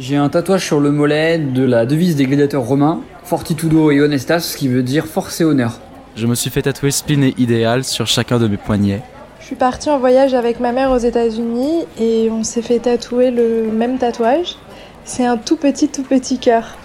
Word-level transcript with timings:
J'ai 0.00 0.16
un 0.16 0.30
tatouage 0.30 0.64
sur 0.64 0.80
le 0.80 0.90
mollet 0.90 1.36
de 1.36 1.62
la 1.62 1.84
devise 1.84 2.16
des 2.16 2.24
gladiateurs 2.24 2.62
romains, 2.62 3.02
Fortitudo 3.22 3.90
et 3.90 4.00
Honestas, 4.00 4.40
ce 4.40 4.56
qui 4.56 4.66
veut 4.66 4.82
dire 4.82 5.04
force 5.04 5.42
et 5.42 5.44
honneur. 5.44 5.78
Je 6.16 6.26
me 6.26 6.34
suis 6.34 6.48
fait 6.48 6.62
tatouer 6.62 6.90
spin 6.90 7.20
et 7.20 7.34
idéal 7.36 7.84
sur 7.84 8.06
chacun 8.06 8.38
de 8.38 8.48
mes 8.48 8.56
poignets. 8.56 9.02
Je 9.40 9.44
suis 9.44 9.56
partie 9.56 9.90
en 9.90 9.98
voyage 9.98 10.32
avec 10.32 10.58
ma 10.58 10.72
mère 10.72 10.90
aux 10.90 10.96
États-Unis 10.96 11.84
et 12.00 12.30
on 12.30 12.44
s'est 12.44 12.62
fait 12.62 12.78
tatouer 12.78 13.30
le 13.30 13.70
même 13.70 13.98
tatouage. 13.98 14.56
C'est 15.04 15.26
un 15.26 15.36
tout 15.36 15.56
petit, 15.56 15.90
tout 15.90 16.02
petit 16.02 16.38
cœur. 16.38 16.78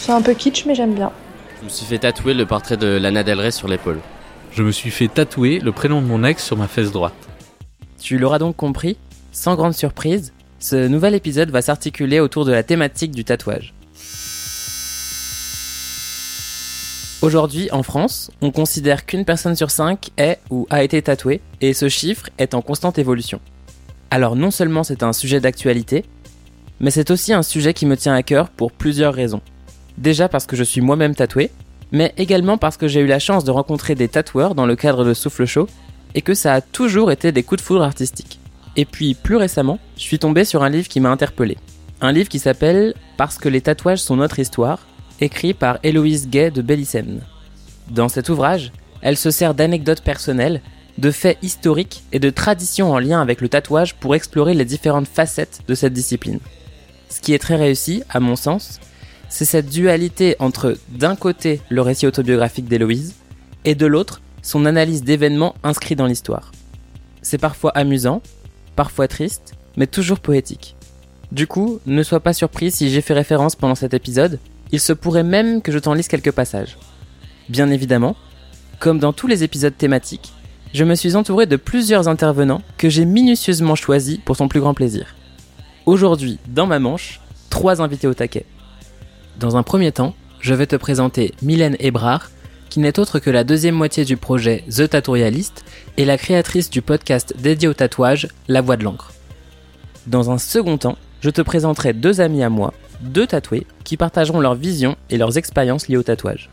C'est 0.00 0.10
un 0.10 0.20
peu 0.20 0.34
kitsch, 0.34 0.66
mais 0.66 0.74
j'aime 0.74 0.94
bien. 0.94 1.12
Je 1.60 1.64
me 1.66 1.70
suis 1.70 1.86
fait 1.86 1.98
tatouer 1.98 2.34
le 2.34 2.44
portrait 2.44 2.76
de 2.76 2.88
Lana 2.88 3.22
Del 3.22 3.38
Rey 3.38 3.52
sur 3.52 3.68
l'épaule. 3.68 4.00
Je 4.50 4.64
me 4.64 4.72
suis 4.72 4.90
fait 4.90 5.06
tatouer 5.06 5.60
le 5.60 5.70
prénom 5.70 6.02
de 6.02 6.06
mon 6.08 6.24
ex 6.24 6.44
sur 6.44 6.56
ma 6.56 6.66
fesse 6.66 6.90
droite. 6.90 7.14
Tu 8.00 8.18
l'auras 8.18 8.40
donc 8.40 8.56
compris, 8.56 8.96
sans 9.30 9.54
grande 9.54 9.74
surprise, 9.74 10.32
ce 10.58 10.88
nouvel 10.88 11.14
épisode 11.14 11.50
va 11.50 11.62
s'articuler 11.62 12.20
autour 12.20 12.44
de 12.44 12.52
la 12.52 12.62
thématique 12.62 13.12
du 13.12 13.24
tatouage. 13.24 13.74
Aujourd'hui, 17.20 17.68
en 17.72 17.82
France, 17.82 18.30
on 18.40 18.52
considère 18.52 19.04
qu'une 19.04 19.24
personne 19.24 19.56
sur 19.56 19.70
cinq 19.70 20.10
est 20.18 20.38
ou 20.50 20.66
a 20.70 20.84
été 20.84 21.02
tatouée, 21.02 21.40
et 21.60 21.74
ce 21.74 21.88
chiffre 21.88 22.30
est 22.38 22.54
en 22.54 22.62
constante 22.62 22.98
évolution. 22.98 23.40
Alors 24.10 24.36
non 24.36 24.50
seulement 24.50 24.84
c'est 24.84 25.02
un 25.02 25.12
sujet 25.12 25.40
d'actualité, 25.40 26.04
mais 26.80 26.90
c'est 26.90 27.10
aussi 27.10 27.32
un 27.32 27.42
sujet 27.42 27.74
qui 27.74 27.86
me 27.86 27.96
tient 27.96 28.14
à 28.14 28.22
cœur 28.22 28.50
pour 28.50 28.70
plusieurs 28.70 29.14
raisons. 29.14 29.40
Déjà 29.96 30.28
parce 30.28 30.46
que 30.46 30.54
je 30.54 30.62
suis 30.62 30.80
moi-même 30.80 31.16
tatoué, 31.16 31.50
mais 31.90 32.14
également 32.18 32.56
parce 32.56 32.76
que 32.76 32.86
j'ai 32.86 33.00
eu 33.00 33.06
la 33.06 33.18
chance 33.18 33.44
de 33.44 33.50
rencontrer 33.50 33.96
des 33.96 34.08
tatoueurs 34.08 34.54
dans 34.54 34.66
le 34.66 34.76
cadre 34.76 35.04
de 35.04 35.14
Souffle 35.14 35.44
Chaud, 35.44 35.68
et 36.14 36.22
que 36.22 36.34
ça 36.34 36.54
a 36.54 36.60
toujours 36.60 37.10
été 37.10 37.32
des 37.32 37.42
coups 37.42 37.60
de 37.60 37.66
foudre 37.66 37.82
artistiques. 37.82 38.38
Et 38.78 38.84
puis 38.84 39.14
plus 39.14 39.34
récemment, 39.34 39.80
je 39.96 40.02
suis 40.02 40.20
tombé 40.20 40.44
sur 40.44 40.62
un 40.62 40.68
livre 40.70 40.86
qui 40.86 41.00
m'a 41.00 41.10
interpellé. 41.10 41.58
Un 42.00 42.12
livre 42.12 42.28
qui 42.28 42.38
s'appelle 42.38 42.94
Parce 43.16 43.36
que 43.36 43.48
les 43.48 43.60
tatouages 43.60 43.98
sont 43.98 44.14
notre 44.14 44.38
histoire, 44.38 44.86
écrit 45.20 45.52
par 45.52 45.80
Héloïse 45.82 46.28
Gay 46.28 46.52
de 46.52 46.62
Bellissène. 46.62 47.22
Dans 47.90 48.08
cet 48.08 48.28
ouvrage, 48.28 48.70
elle 49.02 49.16
se 49.16 49.32
sert 49.32 49.54
d'anecdotes 49.54 50.02
personnelles, 50.02 50.62
de 50.96 51.10
faits 51.10 51.38
historiques 51.42 52.04
et 52.12 52.20
de 52.20 52.30
traditions 52.30 52.92
en 52.92 53.00
lien 53.00 53.20
avec 53.20 53.40
le 53.40 53.48
tatouage 53.48 53.96
pour 53.96 54.14
explorer 54.14 54.54
les 54.54 54.64
différentes 54.64 55.08
facettes 55.08 55.62
de 55.66 55.74
cette 55.74 55.92
discipline. 55.92 56.38
Ce 57.08 57.20
qui 57.20 57.34
est 57.34 57.40
très 57.40 57.56
réussi, 57.56 58.04
à 58.08 58.20
mon 58.20 58.36
sens, 58.36 58.78
c'est 59.28 59.44
cette 59.44 59.70
dualité 59.70 60.36
entre 60.38 60.76
d'un 60.90 61.16
côté 61.16 61.60
le 61.68 61.82
récit 61.82 62.06
autobiographique 62.06 62.68
d'Héloïse 62.68 63.16
et 63.64 63.74
de 63.74 63.86
l'autre 63.86 64.20
son 64.40 64.66
analyse 64.66 65.02
d'événements 65.02 65.56
inscrits 65.64 65.96
dans 65.96 66.06
l'histoire. 66.06 66.52
C'est 67.22 67.38
parfois 67.38 67.72
amusant, 67.72 68.22
parfois 68.78 69.08
triste, 69.08 69.54
mais 69.76 69.88
toujours 69.88 70.20
poétique. 70.20 70.76
Du 71.32 71.48
coup, 71.48 71.80
ne 71.84 72.04
sois 72.04 72.20
pas 72.20 72.32
surpris 72.32 72.70
si 72.70 72.90
j'ai 72.90 73.00
fait 73.00 73.12
référence 73.12 73.56
pendant 73.56 73.74
cet 73.74 73.92
épisode, 73.92 74.38
il 74.70 74.78
se 74.78 74.92
pourrait 74.92 75.24
même 75.24 75.62
que 75.62 75.72
je 75.72 75.80
t'en 75.80 75.94
lise 75.94 76.06
quelques 76.06 76.30
passages. 76.30 76.78
Bien 77.48 77.70
évidemment, 77.70 78.14
comme 78.78 79.00
dans 79.00 79.12
tous 79.12 79.26
les 79.26 79.42
épisodes 79.42 79.76
thématiques, 79.76 80.32
je 80.72 80.84
me 80.84 80.94
suis 80.94 81.16
entouré 81.16 81.46
de 81.46 81.56
plusieurs 81.56 82.06
intervenants 82.06 82.62
que 82.76 82.88
j'ai 82.88 83.04
minutieusement 83.04 83.74
choisis 83.74 84.18
pour 84.24 84.36
ton 84.36 84.46
plus 84.46 84.60
grand 84.60 84.74
plaisir. 84.74 85.16
Aujourd'hui, 85.84 86.38
dans 86.46 86.68
ma 86.68 86.78
manche, 86.78 87.20
trois 87.50 87.82
invités 87.82 88.06
au 88.06 88.14
taquet. 88.14 88.46
Dans 89.40 89.56
un 89.56 89.64
premier 89.64 89.90
temps, 89.90 90.14
je 90.38 90.54
vais 90.54 90.68
te 90.68 90.76
présenter 90.76 91.34
Mylène 91.42 91.76
Ebrard, 91.80 92.30
qui 92.68 92.80
n'est 92.80 92.98
autre 92.98 93.18
que 93.18 93.30
la 93.30 93.44
deuxième 93.44 93.74
moitié 93.74 94.04
du 94.04 94.16
projet 94.16 94.64
The 94.68 94.88
Tattooialist 94.88 95.64
et 95.96 96.04
la 96.04 96.18
créatrice 96.18 96.70
du 96.70 96.82
podcast 96.82 97.34
dédié 97.38 97.68
au 97.68 97.74
tatouage 97.74 98.28
La 98.48 98.60
Voix 98.60 98.76
de 98.76 98.84
l'encre. 98.84 99.12
Dans 100.06 100.30
un 100.30 100.38
second 100.38 100.78
temps, 100.78 100.96
je 101.20 101.30
te 101.30 101.42
présenterai 101.42 101.92
deux 101.92 102.20
amis 102.20 102.42
à 102.42 102.48
moi, 102.48 102.72
deux 103.00 103.26
tatoués, 103.26 103.66
qui 103.84 103.96
partageront 103.96 104.40
leur 104.40 104.54
vision 104.54 104.96
et 105.10 105.18
leurs 105.18 105.38
expériences 105.38 105.88
liées 105.88 105.96
au 105.96 106.02
tatouage. 106.02 106.50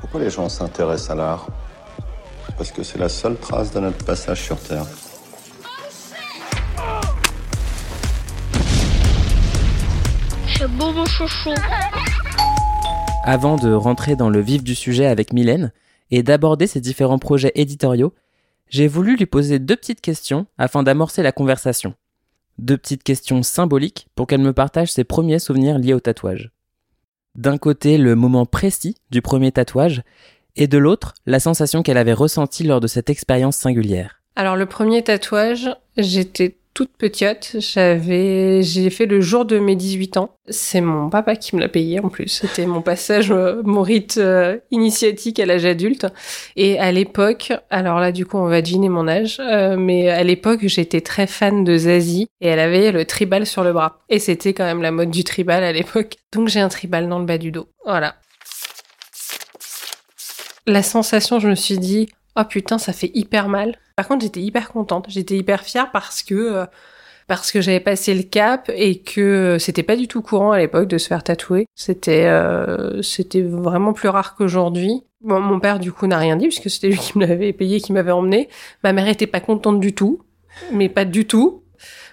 Pourquoi 0.00 0.20
les 0.20 0.30
gens 0.30 0.48
s'intéressent 0.48 1.10
à 1.10 1.14
l'art? 1.14 1.46
Parce 2.56 2.70
que 2.70 2.82
c'est 2.82 2.98
la 2.98 3.08
seule 3.08 3.36
trace 3.36 3.72
de 3.72 3.80
notre 3.80 4.04
passage 4.04 4.42
sur 4.42 4.58
Terre. 4.58 4.86
beau 10.68 10.92
mon 10.92 11.06
chouchou. 11.06 11.54
Avant 13.28 13.56
de 13.56 13.72
rentrer 13.72 14.14
dans 14.14 14.30
le 14.30 14.40
vif 14.40 14.62
du 14.62 14.76
sujet 14.76 15.06
avec 15.06 15.32
Mylène 15.32 15.72
et 16.12 16.22
d'aborder 16.22 16.68
ses 16.68 16.80
différents 16.80 17.18
projets 17.18 17.50
éditoriaux, 17.56 18.14
j'ai 18.68 18.86
voulu 18.86 19.16
lui 19.16 19.26
poser 19.26 19.58
deux 19.58 19.74
petites 19.74 20.00
questions 20.00 20.46
afin 20.58 20.84
d'amorcer 20.84 21.24
la 21.24 21.32
conversation. 21.32 21.94
Deux 22.58 22.76
petites 22.76 23.02
questions 23.02 23.42
symboliques 23.42 24.06
pour 24.14 24.28
qu'elle 24.28 24.42
me 24.42 24.52
partage 24.52 24.92
ses 24.92 25.02
premiers 25.02 25.40
souvenirs 25.40 25.80
liés 25.80 25.92
au 25.92 25.98
tatouage. 25.98 26.52
D'un 27.34 27.58
côté, 27.58 27.98
le 27.98 28.14
moment 28.14 28.46
précis 28.46 28.94
du 29.10 29.22
premier 29.22 29.50
tatouage, 29.50 30.04
et 30.54 30.68
de 30.68 30.78
l'autre, 30.78 31.14
la 31.26 31.40
sensation 31.40 31.82
qu'elle 31.82 31.98
avait 31.98 32.12
ressentie 32.12 32.62
lors 32.62 32.78
de 32.78 32.86
cette 32.86 33.10
expérience 33.10 33.56
singulière. 33.56 34.22
Alors 34.36 34.54
le 34.54 34.66
premier 34.66 35.02
tatouage, 35.02 35.68
j'étais 35.96 36.58
toute 36.76 36.94
petite, 36.98 37.56
j'avais, 37.58 38.62
j'ai 38.62 38.90
fait 38.90 39.06
le 39.06 39.22
jour 39.22 39.46
de 39.46 39.58
mes 39.58 39.76
18 39.76 40.18
ans. 40.18 40.36
C'est 40.46 40.82
mon 40.82 41.08
papa 41.08 41.34
qui 41.34 41.56
me 41.56 41.60
l'a 41.62 41.70
payé 41.70 42.00
en 42.00 42.10
plus. 42.10 42.28
C'était 42.28 42.66
mon 42.66 42.82
passage, 42.82 43.30
euh, 43.30 43.62
mon 43.64 43.80
rite 43.80 44.18
euh, 44.18 44.58
initiatique 44.70 45.40
à 45.40 45.46
l'âge 45.46 45.64
adulte. 45.64 46.06
Et 46.54 46.78
à 46.78 46.92
l'époque, 46.92 47.54
alors 47.70 47.98
là 47.98 48.12
du 48.12 48.26
coup 48.26 48.36
on 48.36 48.46
va 48.48 48.60
deviner 48.60 48.90
mon 48.90 49.08
âge, 49.08 49.40
euh, 49.40 49.78
mais 49.78 50.10
à 50.10 50.22
l'époque 50.22 50.66
j'étais 50.66 51.00
très 51.00 51.26
fan 51.26 51.64
de 51.64 51.78
Zazie 51.78 52.28
et 52.42 52.48
elle 52.48 52.60
avait 52.60 52.92
le 52.92 53.06
tribal 53.06 53.46
sur 53.46 53.64
le 53.64 53.72
bras. 53.72 54.02
Et 54.10 54.18
c'était 54.18 54.52
quand 54.52 54.64
même 54.64 54.82
la 54.82 54.90
mode 54.90 55.10
du 55.10 55.24
tribal 55.24 55.64
à 55.64 55.72
l'époque. 55.72 56.16
Donc 56.34 56.48
j'ai 56.48 56.60
un 56.60 56.68
tribal 56.68 57.08
dans 57.08 57.20
le 57.20 57.24
bas 57.24 57.38
du 57.38 57.52
dos. 57.52 57.68
Voilà. 57.86 58.16
La 60.66 60.82
sensation, 60.82 61.38
je 61.38 61.48
me 61.48 61.54
suis 61.54 61.78
dit, 61.78 62.10
oh 62.36 62.44
putain, 62.44 62.78
ça 62.78 62.92
fait 62.92 63.10
hyper 63.14 63.48
mal. 63.48 63.76
Par 63.96 64.06
contre, 64.06 64.22
j'étais 64.24 64.40
hyper 64.40 64.70
contente, 64.70 65.06
j'étais 65.08 65.36
hyper 65.36 65.62
fière 65.62 65.90
parce 65.90 66.22
que 66.22 66.34
euh, 66.34 66.66
parce 67.26 67.50
que 67.50 67.60
j'avais 67.60 67.80
passé 67.80 68.14
le 68.14 68.22
cap 68.22 68.70
et 68.74 69.00
que 69.00 69.56
c'était 69.58 69.82
pas 69.82 69.96
du 69.96 70.06
tout 70.06 70.22
courant 70.22 70.52
à 70.52 70.58
l'époque 70.58 70.86
de 70.86 70.98
se 70.98 71.08
faire 71.08 71.24
tatouer. 71.24 71.66
C'était 71.74 72.26
euh, 72.26 73.02
c'était 73.02 73.42
vraiment 73.42 73.92
plus 73.92 74.08
rare 74.08 74.36
qu'aujourd'hui. 74.36 75.02
Bon, 75.22 75.40
mon 75.40 75.58
père 75.58 75.80
du 75.80 75.90
coup 75.92 76.06
n'a 76.06 76.18
rien 76.18 76.36
dit 76.36 76.46
puisque 76.46 76.70
c'était 76.70 76.88
lui 76.88 76.98
qui 76.98 77.18
me 77.18 77.26
l'avait 77.26 77.52
payé, 77.52 77.80
qui 77.80 77.92
m'avait 77.92 78.12
emmené. 78.12 78.48
Ma 78.84 78.92
mère 78.92 79.08
était 79.08 79.26
pas 79.26 79.40
contente 79.40 79.80
du 79.80 79.94
tout, 79.94 80.20
mais 80.72 80.88
pas 80.88 81.04
du 81.04 81.26
tout. 81.26 81.62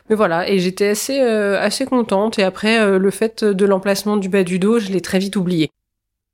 Mais 0.10 0.16
voilà, 0.16 0.50
et 0.50 0.60
j'étais 0.60 0.88
assez 0.90 1.20
euh, 1.20 1.60
assez 1.60 1.86
contente. 1.86 2.40
Et 2.40 2.44
après, 2.44 2.98
le 2.98 3.12
fait 3.12 3.44
de 3.44 3.66
l'emplacement 3.66 4.18
du 4.18 4.30
bas 4.30 4.44
du 4.44 4.58
dos, 4.58 4.80
je 4.80 4.92
l'ai 4.92 5.02
très 5.02 5.20
vite 5.20 5.36
oublié. 5.36 5.70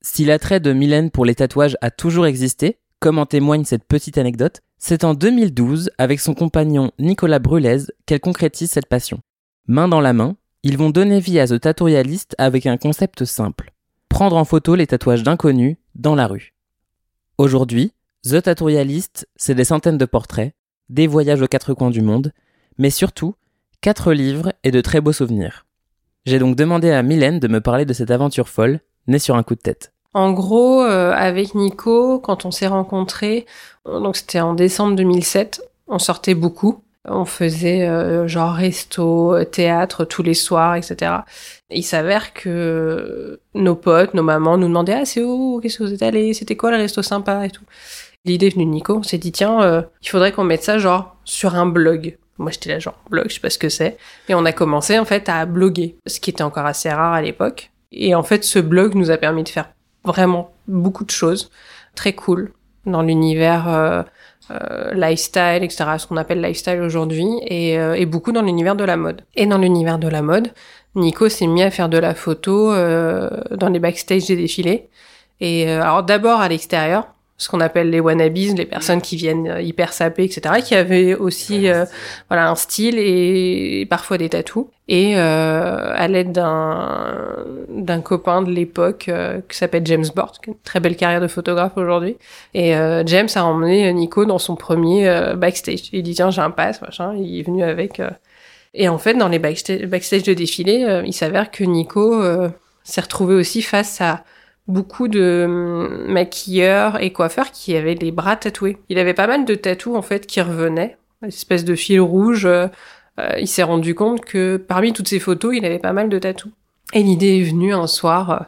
Si 0.01 0.23
l'attrait 0.23 0.61
de 0.61 0.71
Mylène 0.71 1.11
pour 1.11 1.25
les 1.25 1.35
tatouages 1.35 1.75
a 1.81 1.91
toujours 1.91 2.25
existé, 2.25 2.77
comme 3.00 3.18
en 3.18 3.26
témoigne 3.26 3.64
cette 3.64 3.86
petite 3.86 4.18
anecdote, 4.18 4.62
c'est 4.78 5.04
en 5.04 5.14
2012, 5.14 5.92
avec 5.98 6.20
son 6.20 6.34
compagnon 6.34 6.92
Nicolas 7.00 7.40
Brulez, 7.40 7.86
qu'elle 8.06 8.20
concrétise 8.20 8.72
cette 8.72 8.88
passion. 8.88 9.20
Main 9.68 9.88
dans 9.88 10.02
la 10.02 10.14
main, 10.14 10.36
ils 10.64 10.78
vont 10.78 10.90
donner 10.90 11.20
vie 11.20 11.40
à 11.40 11.48
The 11.48 11.60
Tattooialist 11.60 12.36
avec 12.38 12.66
un 12.66 12.78
concept 12.78 13.26
simple. 13.26 13.72
Prendre 14.10 14.36
en 14.36 14.46
photo 14.46 14.76
les 14.76 14.88
tatouages 14.88 15.24
d'inconnus 15.24 15.78
dans 15.96 16.16
la 16.16 16.28
rue. 16.28 16.54
Aujourd'hui, 17.38 17.94
The 18.24 18.42
Tattooialist, 18.42 19.28
c'est 19.36 19.56
des 19.56 19.64
centaines 19.64 19.98
de 19.98 20.06
portraits, 20.06 20.54
des 20.90 21.08
voyages 21.08 21.42
aux 21.42 21.48
quatre 21.48 21.74
coins 21.74 21.92
du 21.92 22.02
monde, 22.02 22.34
mais 22.78 22.90
surtout, 22.90 23.36
quatre 23.81 24.12
livres 24.12 24.54
et 24.64 24.72
de 24.72 24.81
très 24.81 25.00
beaux 25.00 25.14
souvenirs. 25.14 25.66
J'ai 26.26 26.40
donc 26.40 26.56
demandé 26.56 26.92
à 26.92 27.02
Mylène 27.02 27.40
de 27.40 27.48
me 27.48 27.62
parler 27.62 27.86
de 27.86 27.94
cette 27.94 28.12
aventure 28.12 28.50
folle, 28.50 28.81
née 29.08 29.20
sur 29.20 29.36
un 29.36 29.44
coup 29.44 29.56
de 29.56 29.62
tête. 29.62 29.94
En 30.14 30.31
gros, 30.31 30.84
euh, 30.84 31.14
avec 31.14 31.53
Nico, 31.53 32.20
quand 32.20 32.46
on 32.46 32.52
s'est 32.52 32.68
rencontrés, 32.68 33.46
donc 33.86 34.18
c'était 34.18 34.40
en 34.40 34.53
décembre 34.53 34.96
2007, 34.96 35.62
on 35.88 36.00
sortait 36.00 36.34
beaucoup. 36.34 36.84
On 37.06 37.25
faisait 37.25 37.88
euh, 37.88 38.28
genre 38.28 38.53
resto, 38.53 39.44
théâtre 39.46 40.06
tous 40.06 40.22
les 40.22 40.34
soirs, 40.34 40.75
etc. 40.75 41.12
il 41.69 41.83
s'avère 41.83 42.33
que 42.33 43.39
nos 43.54 43.75
potes, 43.75 44.13
nos 44.13 44.24
mamans 44.24 44.57
nous 44.57 44.68
demandaient 44.68 44.94
ah 44.94 45.06
c'est 45.06 45.24
où, 45.24 45.60
qu'est-ce 45.62 45.78
que 45.80 45.83
vous 45.83 45.94
êtes 45.94 46.04
allés, 46.04 46.33
c'était 46.33 46.57
quoi 46.57 46.72
le 46.72 46.78
resto 46.78 47.01
sympa 47.01 47.45
et 47.45 47.50
tout? 47.50 47.63
L'idée 48.25 48.48
est 48.48 48.54
venue 48.54 48.66
de 48.66 48.72
Nico, 48.72 48.98
on 48.98 49.04
s'est 49.04 49.18
dit 49.18 49.31
tiens, 49.31 49.62
euh, 49.62 49.81
il 50.01 50.10
faudrait 50.10 50.33
qu'on 50.33 50.44
mette 50.44 50.63
ça 50.63 50.78
genre 50.78 51.16
sur 51.24 51.56
un 51.56 51.66
blog. 51.66 52.18
Moi 52.38 52.51
j'étais 52.51 52.69
là 52.69 52.80
genre 52.80 53.00
blog, 53.10 53.25
je 53.30 53.36
sais 53.36 53.39
pas 53.39 53.50
ce 53.50 53.57
que 53.57 53.69
c'est. 53.69 53.98
Et 54.28 54.36
on 54.36 54.44
a 54.45 54.51
commencé 54.51 55.00
en 55.00 55.06
fait 55.06 55.30
à 55.30 55.45
bloguer, 55.45 55.95
ce 56.06 56.19
qui 56.19 56.30
était 56.30 56.44
encore 56.44 56.66
assez 56.66 56.89
rare 56.89 57.13
à 57.13 57.22
l'époque. 57.22 57.72
Et 57.92 58.13
en 58.13 58.24
fait 58.24 58.44
ce 58.44 58.60
blog 58.60 58.95
nous 58.95 59.10
a 59.10 59.18
permis 59.18 59.44
de 59.44 59.50
faire 59.50 59.69
vraiment 60.11 60.51
beaucoup 60.67 61.06
de 61.06 61.11
choses 61.11 61.50
très 61.95 62.13
cool 62.13 62.51
dans 62.85 63.01
l'univers 63.01 63.67
euh, 63.67 64.03
euh, 64.51 64.94
lifestyle, 64.94 65.59
etc., 65.61 65.85
ce 65.97 66.07
qu'on 66.07 66.17
appelle 66.17 66.41
lifestyle 66.41 66.81
aujourd'hui, 66.81 67.27
et, 67.45 67.77
euh, 67.77 67.94
et, 67.94 68.06
beaucoup 68.06 68.31
dans 68.31 68.41
l'univers 68.41 68.75
de 68.75 68.83
la 68.83 68.97
mode. 68.97 69.21
Et 69.35 69.45
dans 69.45 69.57
l'univers 69.57 70.00
de 70.00 70.07
la 70.07 70.21
mode, 70.21 70.51
Nico 70.95 71.29
s'est 71.29 71.47
mis 71.47 71.63
à 71.63 71.71
faire 71.71 71.89
de 71.89 71.97
la 71.97 72.15
photo 72.15 72.69
dans 72.71 73.69
les 73.69 73.79
backstage 73.79 74.25
des 74.25 74.35
défilés. 74.35 74.89
Et 75.39 75.69
alors 75.69 76.03
d'abord 76.03 76.41
à 76.41 76.50
l'extérieur, 76.50 77.07
ce 77.39 77.47
qu'on 77.47 77.62
appelle 77.62 77.89
les 77.89 78.01
wannabes, 78.01 78.36
les 78.36 78.65
personnes 78.65 79.01
qui 79.01 79.15
viennent 79.15 79.47
euh, 79.47 79.62
hyper 79.62 79.94
saper, 79.94 80.25
etc., 80.25 80.56
qui 80.63 80.75
avaient 80.75 81.15
aussi 81.15 81.69
euh, 81.69 81.86
voilà 82.27 82.50
un 82.50 82.56
style 82.56 83.00
et, 83.00 83.88
parfois 83.89 84.18
des 84.18 84.27
tatous. 84.27 84.68
Et 84.89 85.15
euh, 85.15 85.94
à 85.95 86.07
l'aide 86.09 86.33
d'un 86.33 87.45
d'un 87.69 88.01
copain 88.01 88.41
de 88.41 88.51
l'époque 88.51 89.06
euh, 89.07 89.39
qui 89.47 89.56
s'appelle 89.56 89.86
James 89.86 90.06
Bort, 90.13 90.33
qui 90.41 90.50
a 90.50 90.53
une 90.53 90.59
très 90.63 90.81
belle 90.81 90.97
carrière 90.97 91.21
de 91.21 91.27
photographe 91.27 91.74
aujourd'hui. 91.77 92.18
Et 92.53 92.74
James 93.06 93.30
a 93.36 93.45
emmené 93.45 93.92
Nico 93.94 94.25
dans 94.25 94.39
son 94.39 94.56
premier 94.56 95.33
backstage. 95.38 95.89
Il 95.94 96.03
dit 96.03 96.15
tiens 96.15 96.31
j'ai 96.31 96.42
un 96.42 96.51
pass 96.51 96.81
machin. 96.81 97.15
Il 97.15 97.39
est 97.39 97.44
venu 97.44 97.63
avec. 97.63 98.01
Et 98.74 98.89
en 98.89 98.97
fait 98.97 99.13
dans 99.13 99.30
les 99.30 99.39
backstage, 99.39 99.85
backstage 99.85 100.24
de 100.24 100.33
défilé, 100.33 101.03
il 101.06 101.13
s'avère 101.13 101.51
que 101.51 101.63
Nico 101.63 102.21
s'est 102.83 103.01
retrouvé 103.01 103.35
aussi 103.35 103.62
face 103.62 104.01
à 104.01 104.24
beaucoup 104.69 105.07
de 105.07 105.45
hum, 105.45 106.06
maquilleurs 106.07 107.01
et 107.01 107.12
coiffeurs 107.12 107.51
qui 107.51 107.75
avaient 107.75 107.95
les 107.95 108.12
bras 108.12 108.38
tatoués. 108.38 108.77
Il 108.88 109.00
avait 109.00 109.13
pas 109.13 109.27
mal 109.27 109.44
de 109.44 109.56
tatous 109.56 109.95
en 109.95 110.01
fait 110.01 110.25
qui 110.25 110.39
revenaient, 110.39 110.98
espèce 111.27 111.66
de 111.66 111.75
fil 111.75 112.00
rouge. 112.00 112.45
Euh, 112.45 112.68
euh, 113.19 113.33
il 113.39 113.48
s'est 113.48 113.63
rendu 113.63 113.95
compte 113.95 114.24
que 114.24 114.57
parmi 114.57 114.94
toutes 114.94 115.10
ces 115.10 115.19
photos, 115.19 115.54
il 115.56 115.66
avait 115.66 115.80
pas 115.80 115.92
mal 115.92 116.07
de 116.07 116.19
tatous. 116.19 116.51
Et 116.94 117.04
l'idée 117.04 117.39
est 117.39 117.44
venue 117.44 117.74
un 117.74 117.88
soir, 117.88 118.30
euh, 118.31 118.45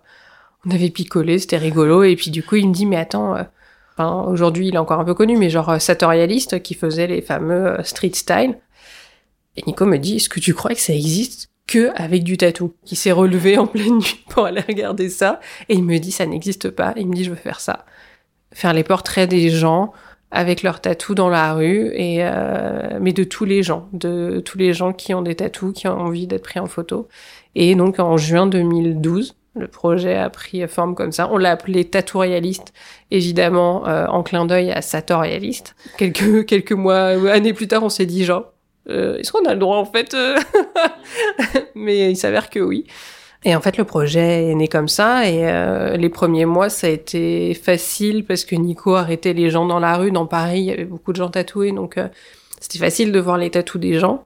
on 0.66 0.72
avait 0.72 0.90
picolé, 0.90 1.40
c'était 1.40 1.58
rigolo, 1.58 2.04
et 2.04 2.16
puis 2.16 2.32
du 2.32 2.44
coup 2.44 2.56
il 2.56 2.70
me 2.70 2.74
dit 2.74 2.86
mais 2.86 2.98
attends, 2.98 3.36
aujourd'hui 4.00 4.68
il 4.68 4.76
est 4.76 4.80
encore 4.80 5.00
un 5.00 5.06
peu 5.06 5.14
connu, 5.14 5.38
mais 5.38 5.50
genre 5.50 5.82
Satorialiste 5.82 6.62
qui 6.62 6.76
faisait 6.76 7.08
les 7.08 7.22
fameux 7.22 7.78
street 7.84 8.12
style. 8.14 8.58
Et 9.58 9.64
Nico 9.68 9.86
me 9.86 9.98
dit 9.98 10.18
est-ce 10.18 10.30
que 10.30 10.40
tu 10.40 10.54
crois 10.54 10.74
que 10.74 10.80
ça 10.80 10.94
existe? 10.94 11.51
Que 11.72 11.92
avec 11.96 12.24
du 12.24 12.38
tatou. 12.38 12.74
Qui 12.86 12.96
s'est 12.96 13.12
relevé 13.12 13.58
en 13.58 13.68
pleine 13.68 13.98
nuit 13.98 14.24
pour 14.30 14.46
aller 14.46 14.62
regarder 14.62 15.10
ça. 15.10 15.40
Et 15.70 15.76
il 15.76 15.84
me 15.84 15.98
dit, 15.98 16.12
ça 16.12 16.26
n'existe 16.26 16.70
pas. 16.70 16.94
Il 16.98 17.08
me 17.08 17.14
dit, 17.14 17.24
je 17.24 17.30
veux 17.30 17.36
faire 17.36 17.60
ça. 17.60 17.86
Faire 18.54 18.74
les 18.74 18.84
portraits 18.84 19.30
des 19.30 19.50
gens 19.50 19.94
avec 20.32 20.64
leurs 20.64 20.82
tatous 20.82 21.16
dans 21.16 21.30
la 21.30 21.54
rue 21.54 21.92
et 21.94 22.20
euh, 22.22 23.00
mais 23.02 23.12
de 23.12 23.26
tous 23.26 23.44
les 23.44 23.64
gens, 23.64 23.90
de 23.92 24.42
tous 24.44 24.58
les 24.58 24.74
gens 24.74 24.94
qui 24.94 25.14
ont 25.14 25.22
des 25.22 25.36
tatous, 25.36 25.74
qui 25.74 25.88
ont 25.88 26.00
envie 26.00 26.26
d'être 26.26 26.44
pris 26.44 26.60
en 26.60 26.68
photo. 26.68 27.08
Et 27.56 27.76
donc 27.76 28.00
en 28.00 28.16
juin 28.16 28.48
2012, 28.48 29.36
le 29.56 29.68
projet 29.68 30.16
a 30.16 30.30
pris 30.30 30.66
forme 30.70 30.96
comme 30.96 31.12
ça. 31.12 31.30
On 31.32 31.38
l'a 31.38 31.52
appelé 31.52 31.84
Tatou 31.84 32.20
Réaliste, 32.20 32.72
évidemment 33.12 33.86
euh, 33.88 34.06
en 34.08 34.24
clin 34.24 34.46
d'œil 34.46 34.72
à 34.72 34.82
Satorialiste. 34.82 35.76
Quelques 35.98 36.46
quelques 36.46 36.72
mois, 36.72 37.08
années 37.30 37.54
plus 37.54 37.68
tard, 37.68 37.84
on 37.84 37.90
s'est 37.90 38.06
dit 38.06 38.24
genre 38.24 38.54
euh, 38.90 39.18
est-ce 39.18 39.32
qu'on 39.32 39.46
a 39.46 39.54
le 39.54 39.60
droit 39.60 39.78
en 39.78 39.86
fait 39.86 40.14
euh 40.14 40.38
Mais 41.76 42.12
il 42.12 42.16
s'avère 42.16 42.50
que 42.50 42.60
oui. 42.60 42.86
Et 43.44 43.56
en 43.56 43.62
fait, 43.62 43.78
le 43.78 43.86
projet 43.86 44.50
est 44.50 44.56
né 44.56 44.68
comme 44.68 44.88
ça. 44.88 45.28
Et 45.28 45.48
euh, 45.48 45.98
les 45.98 46.10
premiers 46.10 46.46
mois, 46.46 46.70
ça 46.70 46.88
a 46.88 46.90
été 46.92 47.54
facile 47.56 48.24
parce 48.24 48.46
que 48.46 48.56
Nico 48.56 48.96
arrêtait 48.96 49.34
les 49.34 49.50
gens 49.50 49.66
dans 49.66 49.80
la 49.80 49.98
rue. 49.98 50.12
Dans 50.12 50.28
Paris, 50.28 50.60
il 50.60 50.66
y 50.66 50.72
avait 50.72 50.86
beaucoup 50.86 51.12
de 51.12 51.18
gens 51.18 51.30
tatoués, 51.30 51.72
donc 51.72 51.98
c'était 52.60 52.78
facile 52.78 53.12
de 53.12 53.20
voir 53.20 53.38
les 53.38 53.50
tatous 53.50 53.82
des 53.82 54.00
gens. 54.00 54.26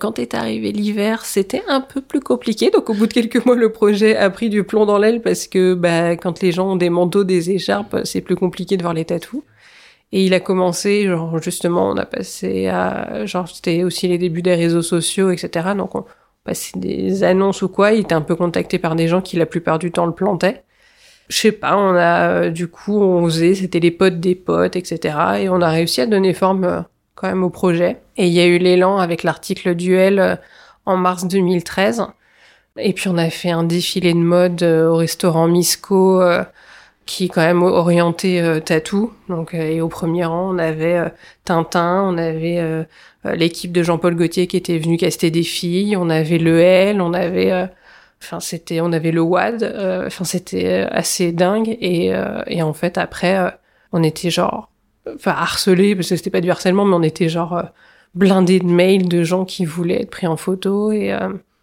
Quand 0.00 0.20
est 0.20 0.34
arrivé 0.34 0.70
l'hiver, 0.70 1.24
c'était 1.24 1.62
un 1.68 1.80
peu 1.80 2.00
plus 2.00 2.20
compliqué. 2.20 2.70
Donc, 2.70 2.88
au 2.88 2.94
bout 2.94 3.08
de 3.08 3.12
quelques 3.12 3.44
mois, 3.44 3.56
le 3.56 3.72
projet 3.72 4.16
a 4.16 4.30
pris 4.30 4.48
du 4.48 4.62
plomb 4.62 4.86
dans 4.86 4.98
l'aile 4.98 5.22
parce 5.22 5.48
que, 5.48 5.74
bah, 5.74 6.16
quand 6.16 6.40
les 6.40 6.52
gens 6.52 6.72
ont 6.72 6.76
des 6.76 6.90
manteaux, 6.90 7.24
des 7.24 7.50
écharpes, 7.50 7.96
c'est 8.04 8.20
plus 8.20 8.36
compliqué 8.36 8.76
de 8.76 8.82
voir 8.82 8.94
les 8.94 9.04
tatous. 9.04 9.42
Et 10.12 10.24
il 10.24 10.34
a 10.34 10.40
commencé, 10.40 11.04
genre 11.06 11.40
justement, 11.42 11.88
on 11.90 11.96
a 11.96 12.06
passé 12.06 12.68
à, 12.68 13.26
genre 13.26 13.48
c'était 13.48 13.84
aussi 13.84 14.08
les 14.08 14.18
débuts 14.18 14.42
des 14.42 14.54
réseaux 14.54 14.82
sociaux, 14.82 15.30
etc. 15.30 15.70
Donc 15.76 15.94
on 15.94 16.04
passait 16.44 16.78
des 16.78 17.24
annonces 17.24 17.62
ou 17.62 17.68
quoi. 17.68 17.92
Il 17.92 18.00
était 18.00 18.14
un 18.14 18.22
peu 18.22 18.34
contacté 18.34 18.78
par 18.78 18.96
des 18.96 19.08
gens 19.08 19.20
qui 19.20 19.36
la 19.36 19.46
plupart 19.46 19.78
du 19.78 19.92
temps 19.92 20.06
le 20.06 20.14
plantaient. 20.14 20.64
Je 21.28 21.36
sais 21.36 21.52
pas, 21.52 21.76
on 21.76 21.94
a 21.94 22.48
du 22.48 22.68
coup 22.68 22.98
on 23.02 23.24
faisait, 23.26 23.54
c'était 23.54 23.80
les 23.80 23.90
potes 23.90 24.18
des 24.20 24.34
potes, 24.34 24.76
etc. 24.76 25.18
Et 25.40 25.48
on 25.50 25.60
a 25.60 25.68
réussi 25.68 26.00
à 26.00 26.06
donner 26.06 26.32
forme 26.32 26.64
euh, 26.64 26.80
quand 27.14 27.28
même 27.28 27.44
au 27.44 27.50
projet. 27.50 27.98
Et 28.16 28.26
il 28.28 28.32
y 28.32 28.40
a 28.40 28.46
eu 28.46 28.58
l'élan 28.58 28.98
avec 28.98 29.22
l'article 29.24 29.74
Duel 29.74 30.18
euh, 30.20 30.36
en 30.86 30.96
mars 30.96 31.26
2013. 31.26 32.06
Et 32.78 32.92
puis 32.94 33.08
on 33.08 33.18
a 33.18 33.28
fait 33.30 33.50
un 33.50 33.64
défilé 33.64 34.14
de 34.14 34.18
mode 34.18 34.62
euh, 34.62 34.88
au 34.88 34.96
restaurant 34.96 35.48
Misco 35.48 36.22
qui 37.08 37.28
quand 37.30 37.40
même 37.40 37.62
orienté 37.62 38.42
euh, 38.42 38.60
tatou. 38.60 39.12
Donc, 39.30 39.54
euh, 39.54 39.62
et 39.62 39.80
au 39.80 39.88
premier 39.88 40.26
rang, 40.26 40.54
on 40.54 40.58
avait 40.58 40.98
euh, 40.98 41.08
Tintin, 41.46 42.02
on 42.06 42.18
avait 42.18 42.58
euh, 42.58 42.84
l'équipe 43.24 43.72
de 43.72 43.82
Jean-Paul 43.82 44.14
Gaultier 44.14 44.46
qui 44.46 44.58
était 44.58 44.76
venu 44.76 44.98
caster 44.98 45.30
des 45.30 45.42
filles, 45.42 45.96
on 45.96 46.10
avait 46.10 46.36
le 46.36 46.60
L, 46.60 47.00
on 47.00 47.14
avait, 47.14 47.66
enfin 48.22 48.40
c'était, 48.40 48.82
on 48.82 48.92
avait 48.92 49.10
le 49.10 49.22
WAD. 49.22 49.74
Enfin, 50.06 50.24
c'était 50.24 50.86
assez 50.90 51.32
dingue. 51.32 51.78
Et, 51.80 52.12
et 52.46 52.62
en 52.62 52.74
fait, 52.74 52.98
après, 52.98 53.58
on 53.92 54.02
était 54.02 54.30
genre, 54.30 54.70
enfin 55.14 55.32
harcelé 55.32 55.96
parce 55.96 56.10
que 56.10 56.16
c'était 56.16 56.30
pas 56.30 56.42
du 56.42 56.50
harcèlement, 56.50 56.84
mais 56.84 56.94
on 56.94 57.02
était 57.02 57.30
genre 57.30 57.62
blindé 58.14 58.60
de 58.60 58.66
mails 58.66 59.08
de 59.08 59.22
gens 59.22 59.46
qui 59.46 59.64
voulaient 59.64 60.02
être 60.02 60.10
pris 60.10 60.26
en 60.26 60.36
photo 60.36 60.92
et 60.92 61.16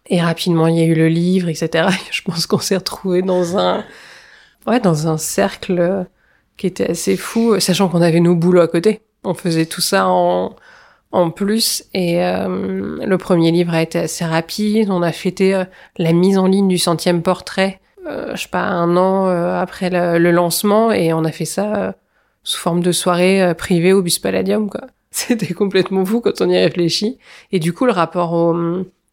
et 0.08 0.20
rapidement 0.20 0.66
il 0.66 0.76
y 0.76 0.80
a 0.80 0.84
eu 0.84 0.94
le 0.94 1.08
livre, 1.08 1.48
etc. 1.48 1.88
Je 2.10 2.22
pense 2.22 2.46
qu'on 2.46 2.58
s'est 2.58 2.76
retrouvé 2.76 3.22
dans 3.22 3.56
un 3.58 3.84
ouais, 4.66 4.80
dans 4.80 5.08
un 5.08 5.18
cercle 5.18 6.06
qui 6.56 6.66
était 6.66 6.90
assez 6.90 7.16
fou, 7.16 7.58
sachant 7.60 7.88
qu'on 7.88 8.02
avait 8.02 8.20
nos 8.20 8.34
boulots 8.34 8.62
à 8.62 8.68
côté. 8.68 9.00
On 9.24 9.34
faisait 9.34 9.66
tout 9.66 9.80
ça 9.80 10.06
en, 10.08 10.56
en 11.12 11.30
plus. 11.30 11.84
Et 11.94 12.24
euh, 12.24 13.04
le 13.04 13.18
premier 13.18 13.50
livre 13.50 13.74
a 13.74 13.82
été 13.82 13.98
assez 13.98 14.24
rapide. 14.24 14.90
On 14.90 15.02
a 15.02 15.12
fêté 15.12 15.54
euh, 15.54 15.64
la 15.98 16.12
mise 16.12 16.38
en 16.38 16.46
ligne 16.46 16.68
du 16.68 16.78
centième 16.78 17.22
portrait, 17.22 17.80
euh, 18.06 18.34
je 18.34 18.42
sais 18.42 18.48
pas, 18.48 18.62
un 18.62 18.96
an 18.96 19.26
après 19.26 19.90
le, 19.90 20.30
lancement. 20.30 20.92
Et 20.92 21.12
on 21.12 21.24
a 21.24 21.32
fait 21.32 21.44
ça 21.44 21.94
sous 22.42 22.60
forme 22.60 22.82
de 22.82 22.92
soirée 22.92 23.54
privée 23.56 23.92
au 23.92 24.02
Bus 24.02 24.18
Palladium, 24.18 24.70
quoi. 24.70 24.82
C'était 25.10 25.54
complètement 25.54 26.04
fou 26.04 26.20
quand 26.20 26.40
on 26.42 26.48
y 26.48 26.58
réfléchit. 26.58 27.18
Et 27.50 27.58
du 27.58 27.72
coup, 27.72 27.86
le 27.86 27.92
rapport 27.92 28.34
au, 28.34 28.54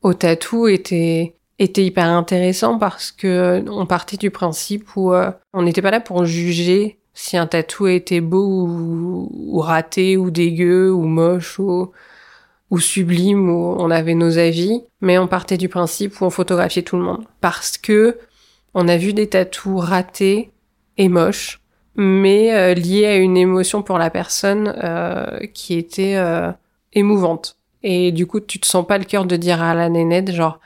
au 0.01 0.13
tatou 0.13 0.67
était 0.67 1.35
était 1.59 1.85
hyper 1.85 2.05
intéressant 2.05 2.77
parce 2.77 3.11
que 3.11 3.27
euh, 3.27 3.61
on 3.69 3.85
partait 3.85 4.17
du 4.17 4.31
principe 4.31 4.95
où 4.95 5.13
euh, 5.13 5.31
on 5.53 5.63
n'était 5.63 5.81
pas 5.81 5.91
là 5.91 5.99
pour 5.99 6.25
juger 6.25 6.97
si 7.13 7.37
un 7.37 7.45
tatou 7.45 7.87
était 7.87 8.21
beau 8.21 8.67
ou, 8.67 9.59
raté 9.59 10.17
ou 10.17 10.31
dégueu 10.31 10.91
ou 10.91 11.03
moche 11.03 11.59
ou, 11.59 11.91
sublime 12.79 13.51
ou 13.51 13.75
on 13.77 13.91
avait 13.91 14.15
nos 14.15 14.39
avis, 14.39 14.81
mais 14.99 15.19
on 15.19 15.27
partait 15.27 15.57
du 15.57 15.69
principe 15.69 16.19
où 16.19 16.25
on 16.25 16.31
photographiait 16.31 16.81
tout 16.81 16.97
le 16.97 17.03
monde 17.03 17.23
parce 17.39 17.77
que 17.77 18.17
on 18.73 18.87
a 18.87 18.97
vu 18.97 19.13
des 19.13 19.29
tatous 19.29 19.79
ratés 19.79 20.49
et 20.97 21.07
moches, 21.07 21.61
mais 21.95 22.51
euh, 22.51 22.73
liés 22.73 23.05
à 23.05 23.15
une 23.17 23.37
émotion 23.37 23.83
pour 23.83 23.99
la 23.99 24.09
personne 24.09 24.73
qui 25.53 25.75
était 25.75 26.17
émouvante. 26.93 27.57
Et 27.83 28.11
du 28.11 28.25
coup, 28.25 28.39
tu 28.39 28.59
te 28.59 28.65
sens 28.65 28.87
pas 28.87 28.97
le 28.97 29.03
cœur 29.03 29.25
de 29.25 29.35
dire 29.35 29.61
à 29.61 29.75
la 29.75 29.89
nénette 29.89 30.31
genre 30.31 30.59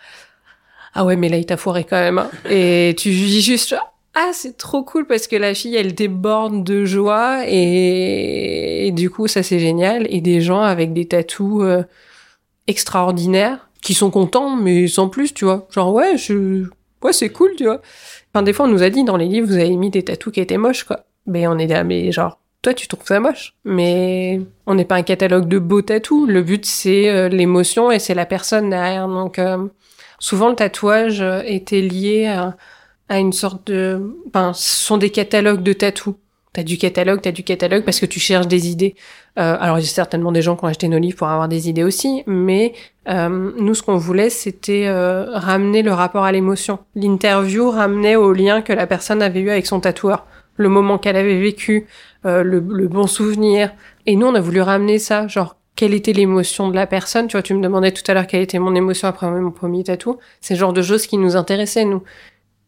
ah 0.98 1.06
ouais, 1.06 1.16
mais 1.16 1.30
là, 1.30 1.38
il 1.38 1.46
t'a 1.46 1.58
foiré 1.58 1.84
quand 1.84 1.96
même. 1.96 2.18
Hein. 2.18 2.32
Et 2.50 2.96
tu 2.98 3.12
dis 3.12 3.42
juste, 3.42 3.76
ah, 4.16 4.32
c'est 4.34 4.58
trop 4.58 4.82
cool 4.82 5.06
parce 5.06 5.28
que 5.28 5.36
la 5.36 5.54
fille, 5.54 5.76
elle 5.76 5.94
déborde 5.94 6.64
de 6.64 6.86
joie 6.86 7.44
et, 7.48 8.92
du 8.96 9.12
coup, 9.12 9.28
ça, 9.28 9.44
c'est 9.44 9.60
génial. 9.60 10.08
Et 10.10 10.22
des 10.22 10.42
gens 10.42 10.64
avec 10.64 10.94
des 10.94 11.06
tatous 11.06 11.62
euh, 11.62 11.84
extraordinaires 12.66 13.70
qui 13.84 13.94
sont 13.94 14.10
contents, 14.10 14.56
mais 14.56 14.88
sans 14.88 15.08
plus, 15.08 15.36
tu 15.36 15.46
vois. 15.46 15.68
Genre, 15.70 15.94
ouais, 15.94 16.16
c'est 16.18 17.30
cool, 17.30 17.52
tu 17.56 17.66
vois. 17.66 17.80
Enfin, 18.34 18.42
des 18.42 18.54
fois, 18.54 18.66
on 18.66 18.70
nous 18.70 18.82
a 18.82 18.90
dit 18.90 19.04
dans 19.04 19.18
les 19.18 19.28
livres, 19.28 19.46
vous 19.46 19.58
avez 19.58 19.76
mis 19.76 19.92
des 19.92 20.04
tatous 20.04 20.34
qui 20.34 20.40
étaient 20.40 20.58
moches, 20.58 20.84
quoi. 20.84 21.02
Mais 21.28 21.46
on 21.46 21.60
est 21.60 21.68
là, 21.68 21.84
mais 21.84 22.12
genre, 22.12 22.40
toi, 22.64 22.74
tu 22.74 22.88
trouves 22.88 23.06
ça 23.06 23.20
moche? 23.20 23.54
Mais 23.66 24.42
on 24.66 24.74
n'est 24.74 24.86
pas 24.86 24.96
un 24.96 25.04
catalogue 25.04 25.48
de 25.48 25.60
beaux 25.60 25.84
tatous. 25.84 26.28
Le 26.28 26.42
but, 26.42 26.66
c'est 26.66 27.08
euh, 27.08 27.30
l'émotion 27.30 27.92
et 27.92 28.00
c'est 28.00 28.16
la 28.16 28.26
personne 28.26 28.72
derrière. 28.72 29.08
Donc, 29.08 29.38
euh, 29.38 29.68
Souvent, 30.20 30.50
le 30.50 30.56
tatouage 30.56 31.22
euh, 31.22 31.42
était 31.46 31.82
lié 31.82 32.26
à, 32.26 33.20
une 33.20 33.34
sorte 33.34 33.68
de... 33.68 34.16
Ben, 34.34 34.54
ce 34.54 34.86
sont 34.86 34.98
des 34.98 35.12
catalogues 35.12 35.64
de 35.64 35.74
tatous. 35.74 36.16
T'as 36.54 36.64
du 36.64 36.78
catalogue, 36.78 37.22
t'as 37.22 37.32
du 37.32 37.44
catalogue 37.44 37.84
parce 37.84 38.00
que 38.00 38.06
tu 38.08 38.20
cherches 38.20 38.48
des 38.48 38.68
idées. 38.68 38.96
Euh, 39.38 39.56
alors, 39.60 39.78
il 39.78 39.84
y 39.84 39.86
a 39.86 39.90
certainement 39.90 40.32
des 40.32 40.42
gens 40.42 40.56
qui 40.56 40.66
ont 40.66 40.68
acheté 40.68 40.88
nos 40.88 40.98
livres 40.98 41.18
pour 41.18 41.28
avoir 41.28 41.48
des 41.48 41.70
idées 41.70 41.84
aussi, 41.84 42.24
mais 42.26 42.74
euh, 43.08 43.52
nous, 43.58 43.76
ce 43.76 43.84
qu'on 43.84 43.98
voulait, 43.98 44.32
c'était 44.32 44.90
ramener 44.90 45.84
le 45.84 45.94
rapport 45.94 46.24
à 46.24 46.32
l'émotion. 46.32 46.80
L'interview 46.96 47.70
ramenait 47.70 48.16
au 48.16 48.34
lien 48.34 48.62
que 48.64 48.74
la 48.74 48.88
personne 48.88 49.22
avait 49.22 49.42
eu 49.42 49.52
avec 49.52 49.68
son 49.68 49.80
tatoueur, 49.80 50.26
le 50.56 50.68
moment 50.68 50.98
qu'elle 50.98 51.16
avait 51.16 51.40
vécu, 51.40 51.86
le, 52.24 52.42
le 52.42 52.88
bon 52.88 53.06
souvenir. 53.06 53.72
Et 54.08 54.16
nous, 54.16 54.26
on 54.26 54.34
a 54.34 54.42
voulu 54.42 54.62
ramener 54.62 54.98
ça, 54.98 55.28
genre 55.28 55.57
quelle 55.78 55.94
était 55.94 56.12
l'émotion 56.12 56.68
de 56.68 56.76
la 56.76 56.88
personne. 56.88 57.28
Tu 57.28 57.34
vois, 57.34 57.44
tu 57.44 57.54
me 57.54 57.64
demandais 57.64 57.92
tout 57.94 58.04
à 58.12 58.14
l'heure 58.14 58.28
quelle 58.28 58.42
était 58.42 58.60
mon 58.60 58.76
émotion 58.76 59.08
après 59.08 59.30
mon 59.30 59.52
premier 59.52 59.86
tatou. 59.86 60.18
C'est 60.42 60.56
le 60.56 60.60
genre 60.60 60.74
de 60.74 60.82
choses 60.82 61.08
qui 61.08 61.18
nous 61.18 61.38
intéressaient, 61.38 61.86
nous. 61.86 62.04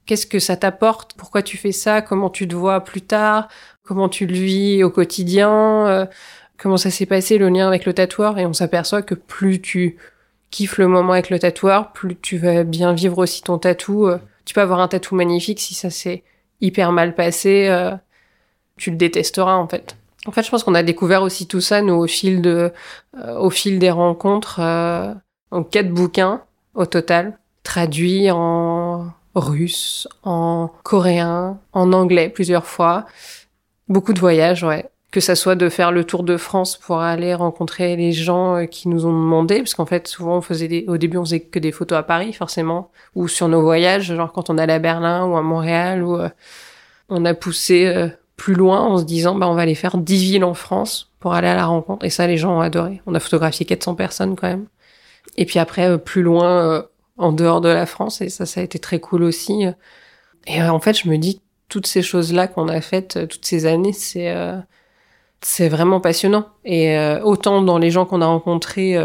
Qu'est-ce 0.05 0.25
que 0.25 0.39
ça 0.39 0.55
t'apporte? 0.55 1.13
Pourquoi 1.17 1.41
tu 1.41 1.57
fais 1.57 1.73
ça? 1.73 2.01
Comment 2.01 2.29
tu 2.29 2.47
te 2.47 2.55
vois 2.55 2.79
plus 2.81 3.01
tard? 3.01 3.49
Comment 3.83 4.07
tu 4.09 4.25
le 4.25 4.33
vis 4.33 4.83
au 4.83 4.89
quotidien? 4.89 5.87
Euh, 5.87 6.05
Comment 6.59 6.77
ça 6.77 6.91
s'est 6.91 7.05
passé 7.05 7.37
le 7.37 7.47
lien 7.47 7.67
avec 7.67 7.85
le 7.85 7.93
tatoueur? 7.93 8.37
Et 8.37 8.45
on 8.45 8.53
s'aperçoit 8.53 9.01
que 9.01 9.15
plus 9.15 9.61
tu 9.61 9.97
kiffes 10.51 10.77
le 10.77 10.87
moment 10.87 11.13
avec 11.13 11.29
le 11.29 11.39
tatoueur, 11.39 11.93
plus 11.93 12.17
tu 12.17 12.37
vas 12.37 12.63
bien 12.63 12.93
vivre 12.93 13.19
aussi 13.19 13.41
ton 13.41 13.57
tatou. 13.57 14.07
Euh. 14.07 14.19
tu 14.45 14.53
peux 14.53 14.61
avoir 14.61 14.79
un 14.81 14.87
tatou 14.89 15.15
magnifique 15.15 15.59
si 15.61 15.73
ça 15.73 15.89
s'est 15.89 16.23
hyper 16.59 16.91
mal 16.91 17.15
passé. 17.15 17.67
Euh. 17.69 17.91
tu 18.77 18.91
le 18.91 18.97
détesteras 18.97 19.55
en 19.55 19.67
fait. 19.67 19.95
En 20.29 20.31
fait, 20.31 20.43
je 20.43 20.51
pense 20.51 20.63
qu'on 20.63 20.75
a 20.75 20.83
découvert 20.83 21.23
aussi 21.23 21.47
tout 21.47 21.59
ça 21.59 21.81
nous 21.81 21.95
au 21.95 22.05
fil 22.05 22.43
de, 22.43 22.71
euh, 23.17 23.39
au 23.39 23.49
fil 23.49 23.79
des 23.79 23.89
rencontres, 23.89 24.59
euh, 24.59 25.11
en 25.49 25.63
quatre 25.63 25.89
bouquins 25.89 26.43
au 26.75 26.85
total, 26.85 27.39
traduits 27.63 28.29
en 28.29 29.07
russe, 29.33 30.07
en 30.21 30.69
coréen, 30.83 31.57
en 31.73 31.93
anglais 31.93 32.29
plusieurs 32.29 32.67
fois. 32.67 33.07
Beaucoup 33.87 34.13
de 34.13 34.19
voyages, 34.19 34.63
ouais. 34.63 34.87
Que 35.11 35.19
ça 35.19 35.33
soit 35.33 35.55
de 35.55 35.67
faire 35.67 35.91
le 35.91 36.03
tour 36.03 36.21
de 36.21 36.37
France 36.37 36.77
pour 36.77 36.99
aller 36.99 37.33
rencontrer 37.33 37.95
les 37.95 38.11
gens 38.11 38.57
euh, 38.57 38.65
qui 38.65 38.87
nous 38.87 39.07
ont 39.07 39.11
demandé, 39.11 39.57
parce 39.57 39.73
qu'en 39.73 39.87
fait, 39.87 40.07
souvent, 40.07 40.37
on 40.37 40.41
faisait 40.41 40.85
au 40.87 40.97
début, 40.97 41.17
on 41.17 41.25
faisait 41.25 41.39
que 41.39 41.57
des 41.57 41.71
photos 41.71 41.97
à 41.97 42.03
Paris, 42.03 42.33
forcément, 42.33 42.91
ou 43.15 43.27
sur 43.27 43.47
nos 43.47 43.63
voyages, 43.63 44.13
genre 44.13 44.31
quand 44.31 44.51
on 44.51 44.59
allait 44.59 44.73
à 44.73 44.79
Berlin 44.79 45.25
ou 45.25 45.35
à 45.37 45.41
Montréal, 45.41 46.03
ou 46.03 46.19
on 47.09 47.25
a 47.25 47.33
poussé 47.33 48.11
plus 48.39 48.53
loin 48.53 48.79
en 48.79 48.97
se 48.97 49.03
disant 49.03 49.35
bah 49.35 49.47
on 49.47 49.53
va 49.53 49.61
aller 49.61 49.75
faire 49.75 49.97
10 49.97 50.23
villes 50.23 50.43
en 50.45 50.53
France 50.55 51.11
pour 51.19 51.33
aller 51.33 51.49
à 51.49 51.55
la 51.55 51.65
rencontre 51.65 52.05
et 52.05 52.09
ça 52.09 52.25
les 52.25 52.37
gens 52.37 52.57
ont 52.57 52.61
adoré. 52.61 53.01
On 53.05 53.13
a 53.13 53.19
photographié 53.19 53.65
400 53.65 53.95
personnes 53.95 54.35
quand 54.35 54.47
même. 54.47 54.67
Et 55.37 55.45
puis 55.45 55.59
après 55.59 55.89
euh, 55.89 55.97
plus 55.97 56.23
loin 56.23 56.63
euh, 56.63 56.81
en 57.17 57.33
dehors 57.33 57.59
de 57.59 57.67
la 57.67 57.85
France 57.85 58.21
et 58.21 58.29
ça 58.29 58.45
ça 58.45 58.61
a 58.61 58.63
été 58.63 58.79
très 58.79 58.99
cool 58.99 59.23
aussi. 59.23 59.65
Et 60.47 60.61
euh, 60.61 60.71
en 60.71 60.79
fait, 60.79 60.97
je 60.97 61.09
me 61.09 61.17
dis 61.17 61.41
toutes 61.67 61.85
ces 61.85 62.01
choses-là 62.01 62.47
qu'on 62.47 62.69
a 62.69 62.81
faites 62.81 63.27
toutes 63.27 63.45
ces 63.45 63.65
années, 63.65 63.93
c'est 63.93 64.33
c'est 65.41 65.69
vraiment 65.69 65.99
passionnant 66.01 66.47
et 66.65 66.97
autant 67.23 67.61
dans 67.61 67.77
les 67.77 67.91
gens 67.91 68.05
qu'on 68.05 68.21
a 68.21 68.25
rencontrés 68.25 68.97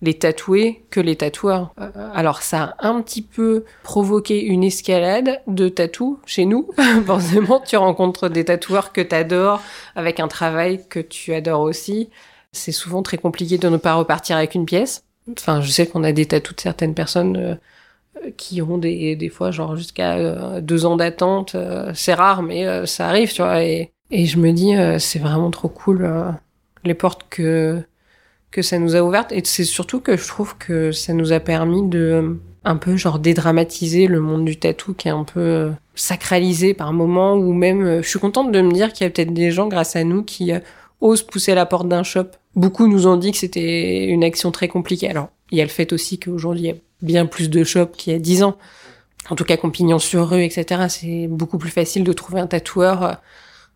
les 0.00 0.14
tatoués 0.14 0.84
que 0.90 1.00
les 1.00 1.16
tatoueurs. 1.16 1.74
Euh, 1.80 1.90
alors 2.14 2.42
ça 2.42 2.76
a 2.78 2.88
un 2.88 3.00
petit 3.02 3.22
peu 3.22 3.64
provoqué 3.82 4.42
une 4.42 4.64
escalade 4.64 5.40
de 5.46 5.68
tatous 5.68 6.18
chez 6.24 6.44
nous. 6.44 6.70
Forcément, 7.06 7.60
tu 7.60 7.76
rencontres 7.76 8.28
des 8.28 8.44
tatoueurs 8.44 8.92
que 8.92 9.00
t'adores 9.00 9.60
avec 9.96 10.20
un 10.20 10.28
travail 10.28 10.84
que 10.88 11.00
tu 11.00 11.34
adores 11.34 11.62
aussi. 11.62 12.10
C'est 12.52 12.72
souvent 12.72 13.02
très 13.02 13.18
compliqué 13.18 13.58
de 13.58 13.68
ne 13.68 13.76
pas 13.76 13.94
repartir 13.94 14.36
avec 14.36 14.54
une 14.54 14.66
pièce. 14.66 15.04
Enfin, 15.38 15.60
je 15.60 15.70
sais 15.70 15.86
qu'on 15.86 16.04
a 16.04 16.12
des 16.12 16.26
tatous 16.26 16.56
de 16.56 16.60
certaines 16.60 16.94
personnes 16.94 17.36
euh, 17.36 18.30
qui 18.36 18.62
ont 18.62 18.78
des, 18.78 19.16
des 19.16 19.28
fois 19.28 19.50
genre 19.50 19.76
jusqu'à 19.76 20.14
euh, 20.14 20.60
deux 20.60 20.86
ans 20.86 20.96
d'attente. 20.96 21.56
c'est 21.94 22.14
rare, 22.14 22.42
mais 22.42 22.86
ça 22.86 23.08
arrive, 23.08 23.32
tu 23.32 23.42
vois. 23.42 23.62
Et 23.62 23.90
je 24.10 24.38
me 24.38 24.52
dis, 24.52 24.72
c'est 24.98 25.18
vraiment 25.18 25.50
trop 25.50 25.68
cool 25.68 26.10
les 26.84 26.94
portes 26.94 27.26
que 27.28 27.82
que 28.50 28.62
ça 28.62 28.78
nous 28.78 28.96
a 28.96 29.02
ouvertes 29.02 29.32
et 29.32 29.42
c'est 29.44 29.64
surtout 29.64 30.00
que 30.00 30.16
je 30.16 30.26
trouve 30.26 30.56
que 30.56 30.92
ça 30.92 31.12
nous 31.12 31.32
a 31.32 31.40
permis 31.40 31.86
de 31.86 32.38
un 32.64 32.76
peu 32.76 32.96
genre 32.96 33.18
dédramatiser 33.18 34.06
le 34.06 34.20
monde 34.20 34.44
du 34.44 34.56
tatou 34.56 34.92
qui 34.94 35.08
est 35.08 35.12
un 35.12 35.24
peu 35.24 35.40
euh, 35.40 35.70
sacralisé 35.94 36.74
par 36.74 36.92
moment 36.92 37.34
ou 37.34 37.52
même 37.52 37.82
euh, 37.82 38.02
je 38.02 38.08
suis 38.08 38.18
contente 38.18 38.52
de 38.52 38.60
me 38.60 38.72
dire 38.72 38.92
qu'il 38.92 39.04
y 39.04 39.06
a 39.06 39.10
peut-être 39.10 39.32
des 39.32 39.50
gens 39.50 39.68
grâce 39.68 39.96
à 39.96 40.04
nous 40.04 40.22
qui 40.22 40.52
euh, 40.52 40.60
osent 41.00 41.22
pousser 41.22 41.54
la 41.54 41.66
porte 41.66 41.88
d'un 41.88 42.02
shop. 42.02 42.26
Beaucoup 42.56 42.86
nous 42.86 43.06
ont 43.06 43.16
dit 43.16 43.32
que 43.32 43.38
c'était 43.38 44.04
une 44.06 44.24
action 44.24 44.50
très 44.50 44.68
compliquée. 44.68 45.08
Alors, 45.08 45.28
il 45.50 45.58
y 45.58 45.60
a 45.60 45.64
le 45.64 45.70
fait 45.70 45.92
aussi 45.92 46.18
qu'aujourd'hui 46.18 46.62
il 46.64 46.66
y 46.66 46.72
a 46.72 46.76
bien 47.00 47.26
plus 47.26 47.48
de 47.48 47.64
shops 47.64 47.96
qu'il 47.96 48.12
y 48.12 48.16
a 48.16 48.18
dix 48.18 48.42
ans. 48.42 48.56
En 49.30 49.36
tout 49.36 49.44
cas, 49.44 49.56
Compignon 49.56 49.98
sur 49.98 50.28
rue, 50.28 50.42
etc. 50.42 50.86
C'est 50.88 51.26
beaucoup 51.28 51.58
plus 51.58 51.70
facile 51.70 52.02
de 52.02 52.12
trouver 52.12 52.40
un 52.40 52.46
tatoueur, 52.46 53.20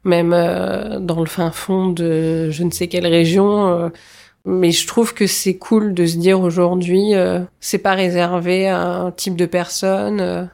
même 0.05 0.31
dans 0.31 1.21
le 1.21 1.27
fin 1.27 1.51
fond 1.51 1.89
de 1.89 2.51
je 2.51 2.65
ne 2.65 2.71
sais 2.71 2.89
quelle 2.89 3.07
région 3.07 3.91
mais 4.45 4.73
je 4.73 4.87
trouve 4.87 5.15
que 5.15 5.27
c'est 5.27 5.57
cool 5.57 5.95
de 5.95 6.07
se 6.07 6.17
dire 6.17 6.41
aujourd'hui, 6.41 7.15
euh, 7.15 7.41
c'est 7.61 7.79
pas 7.79 7.95
réservé 7.95 8.69
à 8.69 8.81
un 8.81 9.11
type 9.13 9.37
de 9.37 9.47
personne. 9.47 10.21
Euh, 10.21 10.45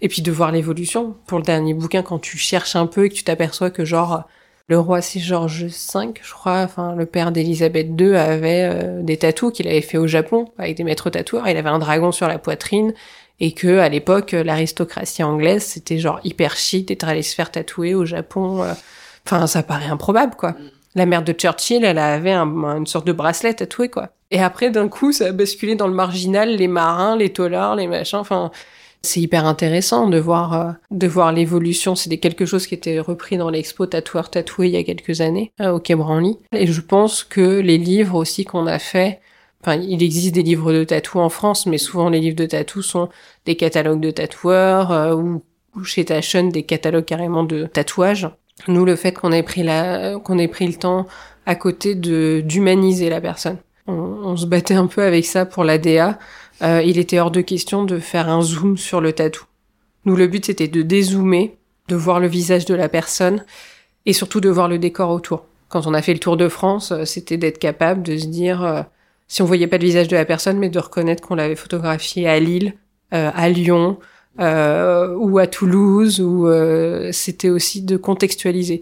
et 0.00 0.08
puis 0.08 0.20
de 0.20 0.30
voir 0.30 0.52
l'évolution. 0.52 1.16
Pour 1.26 1.38
le 1.38 1.44
dernier 1.44 1.72
bouquin, 1.72 2.02
quand 2.02 2.18
tu 2.18 2.36
cherches 2.36 2.76
un 2.76 2.86
peu 2.86 3.06
et 3.06 3.08
que 3.08 3.14
tu 3.14 3.24
t'aperçois 3.24 3.70
que 3.70 3.86
genre 3.86 4.24
le 4.68 4.78
roi 4.78 5.00
c'est 5.00 5.18
George 5.20 5.64
V, 5.64 6.12
je 6.22 6.32
crois, 6.32 6.60
enfin 6.60 6.94
le 6.94 7.06
père 7.06 7.32
d'Elisabeth 7.32 7.88
II 7.98 8.14
avait 8.14 8.68
euh, 8.70 9.02
des 9.02 9.16
tatous 9.16 9.52
qu'il 9.52 9.66
avait 9.66 9.80
fait 9.80 9.96
au 9.96 10.06
Japon 10.06 10.52
avec 10.58 10.76
des 10.76 10.84
maîtres 10.84 11.08
tatoueurs. 11.08 11.48
Il 11.48 11.56
avait 11.56 11.70
un 11.70 11.78
dragon 11.78 12.12
sur 12.12 12.28
la 12.28 12.38
poitrine 12.38 12.92
et 13.40 13.52
que 13.52 13.78
à 13.78 13.88
l'époque 13.88 14.32
l'aristocratie 14.32 15.22
anglaise 15.22 15.62
c'était 15.62 15.98
genre 15.98 16.20
hyper 16.22 16.56
chic 16.56 16.86
d'être 16.88 17.04
allé 17.04 17.22
se 17.22 17.34
faire 17.34 17.50
tatouer 17.50 17.94
au 17.94 18.04
Japon. 18.04 18.62
Enfin 19.26 19.46
ça 19.46 19.62
paraît 19.62 19.86
improbable 19.86 20.34
quoi. 20.36 20.54
La 20.94 21.06
mère 21.06 21.24
de 21.24 21.32
Churchill, 21.32 21.84
elle 21.84 21.98
avait 21.98 22.34
une 22.34 22.86
sorte 22.86 23.06
de 23.06 23.12
bracelet 23.12 23.54
tatoué, 23.54 23.88
quoi. 23.88 24.10
Et 24.30 24.40
après, 24.40 24.70
d'un 24.70 24.88
coup, 24.88 25.12
ça 25.12 25.26
a 25.26 25.32
basculé 25.32 25.74
dans 25.74 25.88
le 25.88 25.94
marginal, 25.94 26.56
les 26.56 26.68
marins, 26.68 27.16
les 27.16 27.30
tolards, 27.30 27.76
les 27.76 27.86
machins, 27.86 28.18
enfin... 28.18 28.50
C'est 29.02 29.20
hyper 29.20 29.44
intéressant 29.44 30.08
de 30.08 30.18
voir 30.18 30.54
euh, 30.54 30.72
de 30.90 31.06
voir 31.06 31.30
l'évolution. 31.30 31.94
C'était 31.94 32.16
quelque 32.16 32.46
chose 32.46 32.66
qui 32.66 32.74
était 32.74 32.98
repris 32.98 33.36
dans 33.36 33.50
l'expo 33.50 33.84
tatoueur 33.84 34.30
tatoué 34.30 34.68
il 34.68 34.72
y 34.72 34.78
a 34.78 34.82
quelques 34.82 35.20
années 35.20 35.52
euh, 35.60 35.72
au 35.72 35.78
Quai 35.78 35.94
Branly. 35.94 36.38
Et 36.52 36.66
je 36.66 36.80
pense 36.80 37.22
que 37.22 37.60
les 37.60 37.76
livres 37.76 38.14
aussi 38.16 38.46
qu'on 38.46 38.66
a 38.66 38.78
fait, 38.78 39.20
enfin 39.60 39.76
il 39.76 40.02
existe 40.02 40.34
des 40.34 40.42
livres 40.42 40.72
de 40.72 40.84
tatou 40.84 41.18
en 41.18 41.28
France, 41.28 41.66
mais 41.66 41.76
souvent 41.76 42.08
les 42.08 42.20
livres 42.20 42.34
de 42.36 42.46
tatou 42.46 42.80
sont 42.80 43.10
des 43.44 43.56
catalogues 43.56 44.00
de 44.00 44.10
tatoueurs 44.10 44.90
euh, 44.90 45.14
ou, 45.14 45.42
ou 45.76 45.84
chez 45.84 46.06
Taschen 46.06 46.48
des 46.48 46.62
catalogues 46.62 47.04
carrément 47.04 47.44
de 47.44 47.66
tatouages. 47.66 48.30
Nous, 48.68 48.84
le 48.84 48.96
fait 48.96 49.12
qu'on 49.12 49.32
ait 49.32 49.42
pris 49.42 49.62
la, 49.62 50.18
qu'on 50.18 50.38
ait 50.38 50.48
pris 50.48 50.66
le 50.66 50.74
temps 50.74 51.06
à 51.46 51.54
côté 51.54 51.94
de 51.94 52.42
d'humaniser 52.44 53.10
la 53.10 53.20
personne. 53.20 53.58
On, 53.86 54.34
se 54.36 54.46
battait 54.46 54.74
un 54.74 54.86
peu 54.86 55.02
avec 55.02 55.26
ça 55.26 55.44
pour 55.44 55.62
la 55.62 55.76
DA. 55.76 56.18
Euh, 56.62 56.82
il 56.82 56.98
était 56.98 57.20
hors 57.20 57.30
de 57.30 57.42
question 57.42 57.84
de 57.84 57.98
faire 57.98 58.30
un 58.30 58.40
zoom 58.40 58.78
sur 58.78 59.02
le 59.02 59.12
tatou. 59.12 59.44
Nous, 60.06 60.16
le 60.16 60.26
but 60.26 60.46
c'était 60.46 60.68
de 60.68 60.80
dézoomer, 60.80 61.58
de 61.88 61.96
voir 61.96 62.18
le 62.18 62.26
visage 62.26 62.64
de 62.64 62.74
la 62.74 62.88
personne 62.88 63.44
et 64.06 64.14
surtout 64.14 64.40
de 64.40 64.48
voir 64.48 64.68
le 64.68 64.78
décor 64.78 65.10
autour. 65.10 65.44
Quand 65.68 65.86
on 65.86 65.92
a 65.92 66.00
fait 66.00 66.14
le 66.14 66.18
tour 66.18 66.38
de 66.38 66.48
France, 66.48 66.92
euh, 66.92 67.04
c'était 67.04 67.36
d'être 67.36 67.58
capable 67.58 68.02
de 68.02 68.16
se 68.16 68.26
dire, 68.26 68.64
euh, 68.64 68.82
si 69.28 69.42
on 69.42 69.44
voyait 69.44 69.66
pas 69.66 69.76
le 69.76 69.84
visage 69.84 70.08
de 70.08 70.16
la 70.16 70.24
personne, 70.24 70.58
mais 70.58 70.70
de 70.70 70.78
reconnaître 70.78 71.26
qu'on 71.26 71.34
l'avait 71.34 71.56
photographié 71.56 72.26
à 72.26 72.40
Lille, 72.40 72.74
à 73.10 73.48
Lyon, 73.48 73.98
euh, 74.40 75.14
ou 75.14 75.38
à 75.38 75.46
Toulouse, 75.46 76.20
ou 76.20 76.48
euh, 76.48 77.10
c'était 77.12 77.50
aussi 77.50 77.82
de 77.82 77.96
contextualiser. 77.96 78.80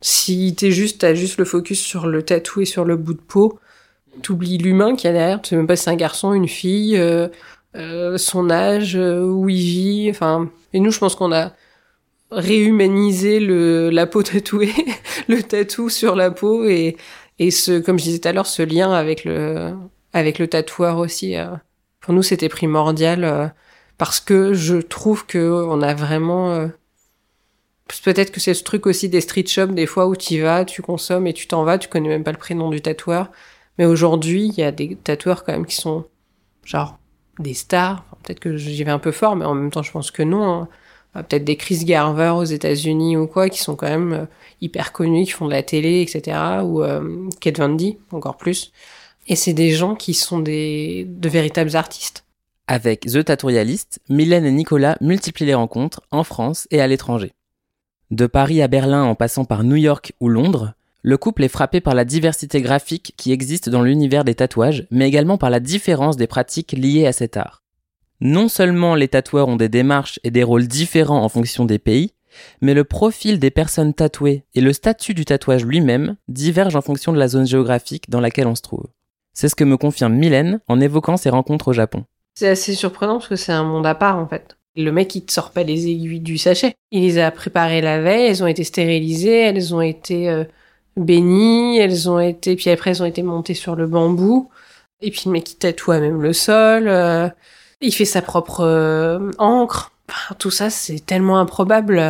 Si 0.00 0.54
t'es 0.56 0.70
juste, 0.70 1.00
t'as 1.02 1.14
juste 1.14 1.38
le 1.38 1.44
focus 1.44 1.80
sur 1.80 2.06
le 2.06 2.22
tatou 2.22 2.62
et 2.62 2.64
sur 2.64 2.84
le 2.84 2.96
bout 2.96 3.14
de 3.14 3.20
peau, 3.20 3.58
t'oublies 4.22 4.58
l'humain 4.58 4.96
qu'il 4.96 5.08
y 5.08 5.10
a 5.10 5.12
derrière. 5.12 5.42
Tu 5.42 5.50
sais 5.50 5.56
même 5.56 5.66
pas 5.66 5.76
si 5.76 5.84
c'est 5.84 5.90
un 5.90 5.96
garçon, 5.96 6.32
une 6.32 6.48
fille, 6.48 6.96
euh, 6.96 7.28
euh 7.76 8.18
son 8.18 8.50
âge, 8.50 8.96
où 8.96 9.48
il 9.48 9.60
vit. 9.60 10.10
Enfin, 10.10 10.50
et 10.72 10.80
nous, 10.80 10.90
je 10.90 10.98
pense 10.98 11.14
qu'on 11.16 11.32
a 11.32 11.52
réhumanisé 12.30 13.40
le 13.40 13.90
la 13.90 14.06
peau 14.06 14.22
tatouée, 14.24 14.72
le 15.28 15.42
tatou 15.42 15.90
sur 15.90 16.16
la 16.16 16.30
peau 16.30 16.64
et 16.64 16.96
et 17.38 17.50
ce, 17.50 17.80
comme 17.80 17.98
je 17.98 18.04
disais 18.04 18.18
tout 18.20 18.28
à 18.28 18.32
l'heure, 18.32 18.46
ce 18.46 18.62
lien 18.62 18.92
avec 18.92 19.24
le 19.24 19.72
avec 20.12 20.38
le 20.38 20.48
tatoueur 20.48 20.98
aussi. 20.98 21.36
pour 22.00 22.14
nous, 22.14 22.22
c'était 22.22 22.48
primordial 22.48 23.52
parce 24.00 24.18
que 24.18 24.54
je 24.54 24.76
trouve 24.76 25.26
que 25.26 25.62
on 25.68 25.82
a 25.82 25.92
vraiment 25.92 26.52
euh, 26.52 26.68
peut-être 28.02 28.32
que 28.32 28.40
c'est 28.40 28.54
ce 28.54 28.64
truc 28.64 28.86
aussi 28.86 29.10
des 29.10 29.20
street 29.20 29.46
shops 29.46 29.74
des 29.74 29.84
fois 29.84 30.06
où 30.06 30.16
tu 30.16 30.40
vas, 30.40 30.64
tu 30.64 30.80
consommes 30.80 31.26
et 31.26 31.34
tu 31.34 31.46
t'en 31.46 31.64
vas, 31.64 31.76
tu 31.76 31.90
connais 31.90 32.08
même 32.08 32.24
pas 32.24 32.32
le 32.32 32.38
prénom 32.38 32.70
du 32.70 32.80
tatoueur. 32.80 33.30
Mais 33.76 33.84
aujourd'hui, 33.84 34.46
il 34.46 34.54
y 34.54 34.62
a 34.62 34.72
des 34.72 34.96
tatoueurs 34.96 35.44
quand 35.44 35.52
même 35.52 35.66
qui 35.66 35.76
sont 35.76 36.06
genre 36.64 36.98
des 37.40 37.52
stars. 37.52 38.06
peut-être 38.22 38.40
que 38.40 38.56
j'y 38.56 38.82
vais 38.84 38.90
un 38.90 38.98
peu 38.98 39.12
fort, 39.12 39.36
mais 39.36 39.44
en 39.44 39.54
même 39.54 39.70
temps, 39.70 39.82
je 39.82 39.92
pense 39.92 40.10
que 40.10 40.22
non. 40.22 40.50
Hein. 40.50 40.68
Euh, 41.16 41.22
peut-être 41.22 41.44
des 41.44 41.56
Chris 41.56 41.84
Garver 41.84 42.30
aux 42.30 42.44
États-Unis 42.44 43.18
ou 43.18 43.26
quoi, 43.26 43.50
qui 43.50 43.58
sont 43.58 43.76
quand 43.76 43.88
même 43.88 44.12
euh, 44.14 44.24
hyper 44.62 44.92
connus, 44.92 45.26
qui 45.26 45.32
font 45.32 45.46
de 45.46 45.52
la 45.52 45.62
télé, 45.62 46.00
etc. 46.00 46.38
Ou 46.64 46.82
Kate 47.38 47.58
Van 47.58 47.76
encore 48.12 48.38
plus. 48.38 48.72
Et 49.26 49.36
c'est 49.36 49.52
des 49.52 49.72
gens 49.72 49.94
qui 49.94 50.14
sont 50.14 50.38
des 50.38 51.04
de 51.06 51.28
véritables 51.28 51.76
artistes. 51.76 52.24
Avec 52.72 53.00
The 53.00 53.24
Tattooialist, 53.24 53.98
Mylène 54.08 54.44
et 54.44 54.52
Nicolas 54.52 54.96
multiplient 55.00 55.46
les 55.46 55.54
rencontres 55.54 56.02
en 56.12 56.22
France 56.22 56.68
et 56.70 56.80
à 56.80 56.86
l'étranger. 56.86 57.32
De 58.12 58.28
Paris 58.28 58.62
à 58.62 58.68
Berlin 58.68 59.02
en 59.02 59.16
passant 59.16 59.44
par 59.44 59.64
New 59.64 59.74
York 59.74 60.12
ou 60.20 60.28
Londres, 60.28 60.74
le 61.02 61.16
couple 61.16 61.42
est 61.42 61.48
frappé 61.48 61.80
par 61.80 61.96
la 61.96 62.04
diversité 62.04 62.62
graphique 62.62 63.14
qui 63.16 63.32
existe 63.32 63.68
dans 63.70 63.82
l'univers 63.82 64.22
des 64.22 64.36
tatouages, 64.36 64.86
mais 64.92 65.08
également 65.08 65.36
par 65.36 65.50
la 65.50 65.58
différence 65.58 66.16
des 66.16 66.28
pratiques 66.28 66.70
liées 66.70 67.08
à 67.08 67.12
cet 67.12 67.36
art. 67.36 67.64
Non 68.20 68.46
seulement 68.46 68.94
les 68.94 69.08
tatoueurs 69.08 69.48
ont 69.48 69.56
des 69.56 69.68
démarches 69.68 70.20
et 70.22 70.30
des 70.30 70.44
rôles 70.44 70.68
différents 70.68 71.24
en 71.24 71.28
fonction 71.28 71.64
des 71.64 71.80
pays, 71.80 72.12
mais 72.60 72.74
le 72.74 72.84
profil 72.84 73.40
des 73.40 73.50
personnes 73.50 73.94
tatouées 73.94 74.44
et 74.54 74.60
le 74.60 74.72
statut 74.72 75.14
du 75.14 75.24
tatouage 75.24 75.64
lui-même 75.64 76.14
divergent 76.28 76.76
en 76.76 76.82
fonction 76.82 77.12
de 77.12 77.18
la 77.18 77.26
zone 77.26 77.48
géographique 77.48 78.08
dans 78.10 78.20
laquelle 78.20 78.46
on 78.46 78.54
se 78.54 78.62
trouve. 78.62 78.86
C'est 79.32 79.48
ce 79.48 79.56
que 79.56 79.64
me 79.64 79.76
confirme 79.76 80.14
Mylène 80.14 80.60
en 80.68 80.80
évoquant 80.80 81.16
ses 81.16 81.30
rencontres 81.30 81.66
au 81.66 81.72
Japon. 81.72 82.04
C'est 82.40 82.48
assez 82.48 82.72
surprenant 82.72 83.16
parce 83.16 83.28
que 83.28 83.36
c'est 83.36 83.52
un 83.52 83.64
monde 83.64 83.86
à 83.86 83.94
part 83.94 84.16
en 84.16 84.26
fait. 84.26 84.56
Le 84.74 84.90
mec, 84.92 85.14
il 85.14 85.26
te 85.26 85.30
sort 85.30 85.50
pas 85.50 85.62
les 85.62 85.88
aiguilles 85.88 86.20
du 86.20 86.38
sachet. 86.38 86.74
Il 86.90 87.02
les 87.02 87.18
a 87.18 87.30
préparées 87.30 87.82
la 87.82 88.00
veille, 88.00 88.28
elles 88.28 88.42
ont 88.42 88.46
été 88.46 88.64
stérilisées, 88.64 89.40
elles 89.40 89.74
ont 89.74 89.82
été 89.82 90.30
euh, 90.30 90.44
bénies, 90.96 91.76
elles 91.76 92.08
ont 92.08 92.18
été, 92.18 92.56
puis 92.56 92.70
après 92.70 92.92
elles 92.92 93.02
ont 93.02 93.06
été 93.06 93.22
montées 93.22 93.52
sur 93.52 93.76
le 93.76 93.86
bambou. 93.86 94.48
Et 95.02 95.10
puis 95.10 95.24
le 95.26 95.32
mec, 95.32 95.52
il 95.52 95.56
tatoue 95.56 95.90
à 95.90 96.00
même 96.00 96.22
le 96.22 96.32
sol. 96.32 96.88
Euh, 96.88 97.28
il 97.82 97.92
fait 97.92 98.06
sa 98.06 98.22
propre 98.22 98.60
euh, 98.60 99.30
encre. 99.36 99.92
tout 100.38 100.50
ça, 100.50 100.70
c'est 100.70 101.04
tellement 101.04 101.40
improbable. 101.40 102.02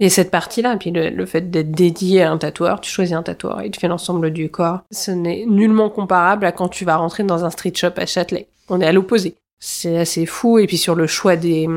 Et 0.00 0.10
cette 0.10 0.30
partie-là, 0.30 0.76
puis 0.76 0.90
le, 0.90 1.24
fait 1.24 1.50
d'être 1.50 1.70
dédié 1.70 2.24
à 2.24 2.30
un 2.30 2.36
tatoueur, 2.36 2.82
tu 2.82 2.90
choisis 2.90 3.14
un 3.14 3.22
tatoueur 3.22 3.62
et 3.62 3.70
tu 3.70 3.80
fais 3.80 3.88
l'ensemble 3.88 4.32
du 4.32 4.50
corps, 4.50 4.80
ce 4.90 5.12
n'est 5.12 5.46
nullement 5.46 5.88
comparable 5.88 6.44
à 6.44 6.52
quand 6.52 6.68
tu 6.68 6.84
vas 6.84 6.96
rentrer 6.96 7.22
dans 7.22 7.46
un 7.46 7.48
street 7.48 7.72
shop 7.74 7.92
à 7.96 8.04
Châtelet. 8.04 8.48
On 8.68 8.82
est 8.82 8.86
à 8.86 8.92
l'opposé. 8.92 9.34
C'est 9.64 9.96
assez 9.96 10.26
fou. 10.26 10.58
Et 10.58 10.66
puis 10.66 10.76
sur 10.76 10.96
le 10.96 11.06
choix 11.06 11.36
des, 11.36 11.68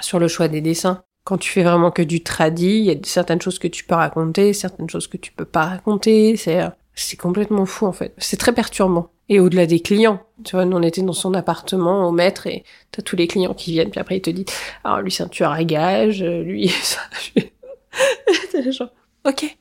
sur 0.00 0.18
le 0.18 0.26
choix 0.26 0.48
des 0.48 0.62
dessins, 0.62 1.02
quand 1.22 1.36
tu 1.36 1.50
fais 1.50 1.62
vraiment 1.62 1.90
que 1.90 2.00
du 2.00 2.22
tradi, 2.22 2.78
il 2.78 2.84
y 2.84 2.90
a 2.90 2.94
certaines 3.02 3.42
choses 3.42 3.58
que 3.58 3.68
tu 3.68 3.84
peux 3.84 3.94
raconter, 3.94 4.54
certaines 4.54 4.88
choses 4.88 5.06
que 5.06 5.18
tu 5.18 5.32
peux 5.32 5.44
pas 5.44 5.66
raconter. 5.66 6.38
C'est, 6.38 6.60
c'est 6.94 7.18
complètement 7.18 7.66
fou 7.66 7.84
en 7.84 7.92
fait. 7.92 8.14
C'est 8.16 8.38
très 8.38 8.54
perturbant. 8.54 9.10
Et 9.28 9.38
au-delà 9.38 9.66
des 9.66 9.80
clients, 9.80 10.22
tu 10.44 10.56
vois, 10.56 10.64
nous 10.64 10.78
on 10.78 10.82
était 10.82 11.02
dans 11.02 11.12
son 11.12 11.34
appartement 11.34 12.08
au 12.08 12.10
maître 12.10 12.46
et 12.46 12.64
t'as 12.90 13.02
tous 13.02 13.16
les 13.16 13.26
clients 13.26 13.52
qui 13.52 13.72
viennent 13.72 13.90
puis 13.90 14.00
après 14.00 14.16
ils 14.16 14.22
te 14.22 14.30
disent, 14.30 14.46
alors 14.82 15.02
lui 15.02 15.10
c'est 15.10 15.24
un 15.24 15.28
tueur 15.28 15.52
à 15.52 15.62
gages, 15.62 16.22
lui 16.24 16.68
ça. 16.82 17.00
Ok, 19.26 19.56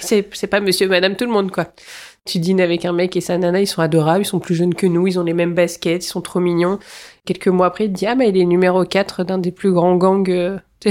c'est 0.00 0.34
c'est 0.34 0.46
pas 0.46 0.60
Monsieur, 0.60 0.88
Madame, 0.88 1.16
tout 1.16 1.26
le 1.26 1.30
monde 1.30 1.50
quoi. 1.50 1.66
Tu 2.24 2.38
dînes 2.38 2.60
avec 2.60 2.84
un 2.84 2.92
mec 2.92 3.16
et 3.16 3.20
sa 3.20 3.36
nana, 3.36 3.60
ils 3.60 3.66
sont 3.66 3.82
adorables, 3.82 4.22
ils 4.22 4.26
sont 4.26 4.38
plus 4.38 4.54
jeunes 4.54 4.74
que 4.74 4.86
nous, 4.86 5.08
ils 5.08 5.18
ont 5.18 5.24
les 5.24 5.32
mêmes 5.34 5.54
baskets, 5.54 6.04
ils 6.04 6.08
sont 6.08 6.20
trop 6.20 6.38
mignons. 6.38 6.78
Quelques 7.24 7.48
mois 7.48 7.66
après, 7.66 7.86
il 7.86 7.92
dit 7.92 8.06
ah 8.06 8.14
mais 8.14 8.28
il 8.28 8.36
est 8.38 8.44
numéro 8.44 8.84
4 8.84 9.24
d'un 9.24 9.38
des 9.38 9.50
plus 9.52 9.72
grands 9.72 9.96
gangs. 9.96 10.30
euh. 10.30 10.58